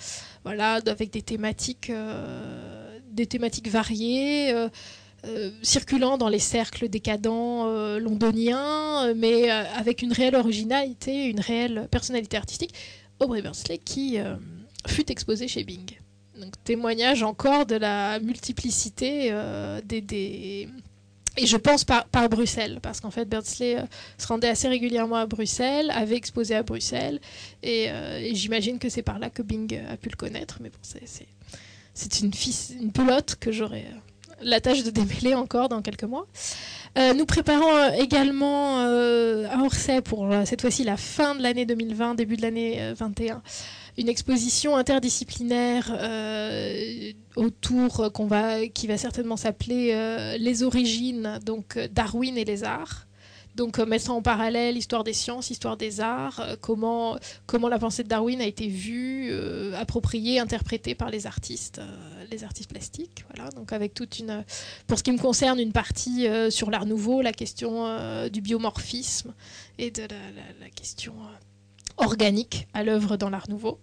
voilà, 0.45 0.81
avec 0.87 1.11
des 1.11 1.23
thématiques, 1.23 1.93
des 3.13 3.27
thématiques 3.27 3.69
variées. 3.69 4.53
circulant 5.63 6.19
dans 6.19 6.29
les 6.29 6.41
cercles 6.41 6.89
décadents 6.89 7.67
londoniens, 7.99 9.15
mais 9.15 9.49
avec 9.51 10.03
une 10.03 10.13
réelle 10.13 10.35
originalité, 10.35 11.27
une 11.27 11.39
réelle 11.39 11.87
personnalité 11.93 12.37
artistique. 12.37 12.75
Aubrey 13.21 13.43
Bursley 13.43 13.79
qui 13.79 14.19
euh, 14.19 14.37
fut 14.87 15.11
exposé 15.11 15.49
chez 15.49 15.65
Bing. 15.65 15.99
Donc 16.39 16.53
témoignage 16.65 17.23
encore 17.23 17.67
de 17.67 17.77
la 17.77 18.19
multiplicité 18.21 19.29
euh, 19.33 19.81
des, 19.83 20.69
Et 21.39 21.47
je 21.47 21.57
pense 21.57 21.85
par, 21.85 22.05
par 22.07 22.29
Bruxelles, 22.29 22.79
parce 22.83 23.01
qu'en 23.01 23.11
fait 23.11 23.25
Bursley 23.25 23.79
euh, 23.79 23.85
se 24.19 24.27
rendait 24.27 24.49
assez 24.49 24.69
régulièrement 24.69 25.17
à 25.17 25.27
Bruxelles, 25.27 25.91
avait 25.91 26.17
exposé 26.17 26.55
à 26.55 26.63
Bruxelles, 26.63 27.21
et, 27.63 27.89
j'imagine 28.35 28.79
que 28.79 28.89
c'est 28.91 29.03
par 29.03 29.19
là 29.19 29.31
que 29.31 29.43
Bing 29.43 29.81
a 29.89 29.97
pu 29.97 30.11
le 30.11 30.17
connaître, 30.17 30.59
mais 30.61 30.69
bon, 30.69 30.79
c'est 30.83 32.21
une, 32.21 32.33
une 32.81 32.93
pelote 32.93 33.37
que 33.41 33.51
j'aurai 33.51 33.87
la 34.43 34.61
tâche 34.61 34.83
de 34.83 34.91
démêler 34.91 35.35
encore 35.35 35.69
dans 35.69 35.83
quelques 35.83 36.05
mois. 36.05 36.27
Euh, 36.99 37.13
nous 37.13 37.27
préparons 37.27 37.77
euh, 37.77 37.91
également 37.99 38.81
euh, 38.81 39.47
à 39.51 39.63
Orsay 39.63 40.01
pour 40.01 40.33
cette 40.45 40.63
fois-ci 40.63 40.85
la 40.85 40.97
fin 40.97 41.35
de 41.35 41.43
l'année 41.43 41.67
2020, 41.67 42.15
début 42.15 42.37
de 42.37 42.43
l'année 42.43 42.93
21, 42.95 43.43
une 43.99 44.09
exposition 44.09 44.77
interdisciplinaire 44.77 45.93
autour 47.37 48.13
qu'on 48.13 48.27
va, 48.27 48.67
qui 48.67 48.87
va 48.87 48.97
certainement 48.97 49.37
s'appeler 49.37 50.37
Les 50.39 50.63
origines, 50.63 51.39
donc 51.45 51.79
Darwin 51.93 52.37
et 52.37 52.45
les 52.45 52.65
arts. 52.65 53.06
Donc 53.57 53.79
euh, 53.79 53.87
mettre 53.87 54.11
en 54.11 54.21
parallèle 54.21 54.77
histoire 54.77 55.03
des 55.03 55.15
sciences, 55.15 55.51
histoire 55.51 55.79
des 55.79 56.01
arts, 56.01 56.41
euh, 56.41 56.57
comment, 56.61 57.17
comment 57.47 57.69
la 57.69 57.79
pensée 57.79 58.03
de 58.03 58.09
Darwin 58.09 58.41
a 58.43 58.45
été 58.45 58.69
vue, 58.69 59.29
euh, 59.31 59.75
appropriée, 59.81 60.39
interprétée 60.39 60.95
par 60.95 61.09
les 61.09 61.27
artistes, 61.27 61.81
les 62.31 62.45
artistes 62.45 62.71
plastiques. 62.71 63.25
Voilà, 63.35 63.51
donc 63.51 63.73
avec 63.73 63.95
toute 63.95 64.19
une, 64.19 64.45
pour 64.87 64.99
ce 64.99 65.03
qui 65.03 65.11
me 65.11 65.19
concerne, 65.19 65.59
une 65.59 65.73
partie 65.73 66.27
sur 66.51 66.71
l'art 66.71 66.85
nouveau, 66.85 67.23
la 67.23 67.33
question 67.33 68.29
du 68.29 68.41
biomorphisme 68.41 69.33
et 69.79 69.91
de 69.91 70.03
la, 70.03 70.69
question 70.75 71.15
organique 71.97 72.67
à 72.75 72.85
l'œuvre 72.85 73.17
dans 73.17 73.31
l'art 73.31 73.49
nouveau. 73.49 73.79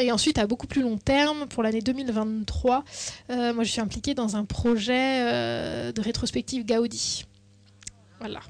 Et 0.00 0.10
ensuite, 0.10 0.38
à 0.38 0.46
beaucoup 0.46 0.66
plus 0.66 0.82
long 0.82 0.96
terme, 0.96 1.46
pour 1.46 1.62
l'année 1.62 1.82
2023, 1.82 2.84
moi 3.28 3.64
je 3.64 3.70
suis 3.70 3.80
impliquée 3.80 4.14
dans 4.14 4.36
un 4.36 4.44
projet 4.44 5.92
de 5.92 6.00
rétrospective 6.00 6.64
Gaudi. 6.64 7.26
Voilà 8.18 8.40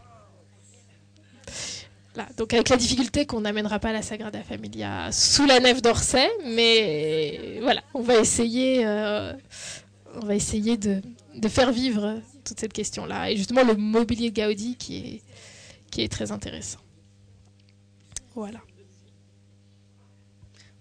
donc 2.36 2.54
avec 2.54 2.68
la 2.68 2.76
difficulté 2.76 3.26
qu'on 3.26 3.40
n'amènera 3.40 3.78
pas 3.78 3.92
la 3.92 4.02
Sagrada 4.02 4.42
Familia 4.42 5.10
sous 5.12 5.46
la 5.46 5.60
nef 5.60 5.82
d'Orsay, 5.82 6.28
mais 6.46 7.58
voilà, 7.60 7.82
on 7.94 8.00
va 8.00 8.18
essayer, 8.18 8.86
euh, 8.86 9.32
on 10.14 10.26
va 10.26 10.34
essayer 10.34 10.76
de, 10.76 11.02
faire 11.48 11.72
vivre 11.72 12.20
toute 12.44 12.58
cette 12.58 12.72
question-là. 12.72 13.30
Et 13.30 13.36
justement, 13.36 13.64
le 13.64 13.74
mobilier 13.74 14.30
de 14.30 14.42
Gaudi 14.42 14.76
qui 14.76 15.22
est, 15.98 16.08
très 16.08 16.30
intéressant. 16.32 16.78
Voilà. 18.34 18.60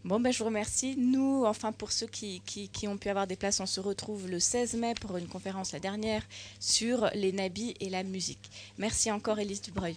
Bon, 0.04 0.20
ben, 0.20 0.32
je 0.32 0.40
vous 0.40 0.46
remercie. 0.46 0.96
Nous, 0.98 1.46
enfin, 1.46 1.72
pour 1.72 1.92
ceux 1.92 2.06
qui, 2.06 2.42
qui, 2.46 2.88
ont 2.88 2.98
pu 2.98 3.10
avoir 3.10 3.26
des 3.26 3.36
places, 3.36 3.60
on 3.60 3.66
se 3.66 3.80
retrouve 3.80 4.30
le 4.30 4.40
16 4.40 4.76
mai 4.76 4.94
pour 4.94 5.18
une 5.18 5.28
conférence, 5.28 5.72
la 5.72 5.80
dernière, 5.80 6.22
sur 6.60 7.10
les 7.16 7.32
nabis 7.32 7.74
et 7.80 7.90
la 7.90 8.04
musique. 8.04 8.52
Merci 8.78 9.10
encore, 9.10 9.40
Élise 9.40 9.62
Dubreuil. 9.62 9.96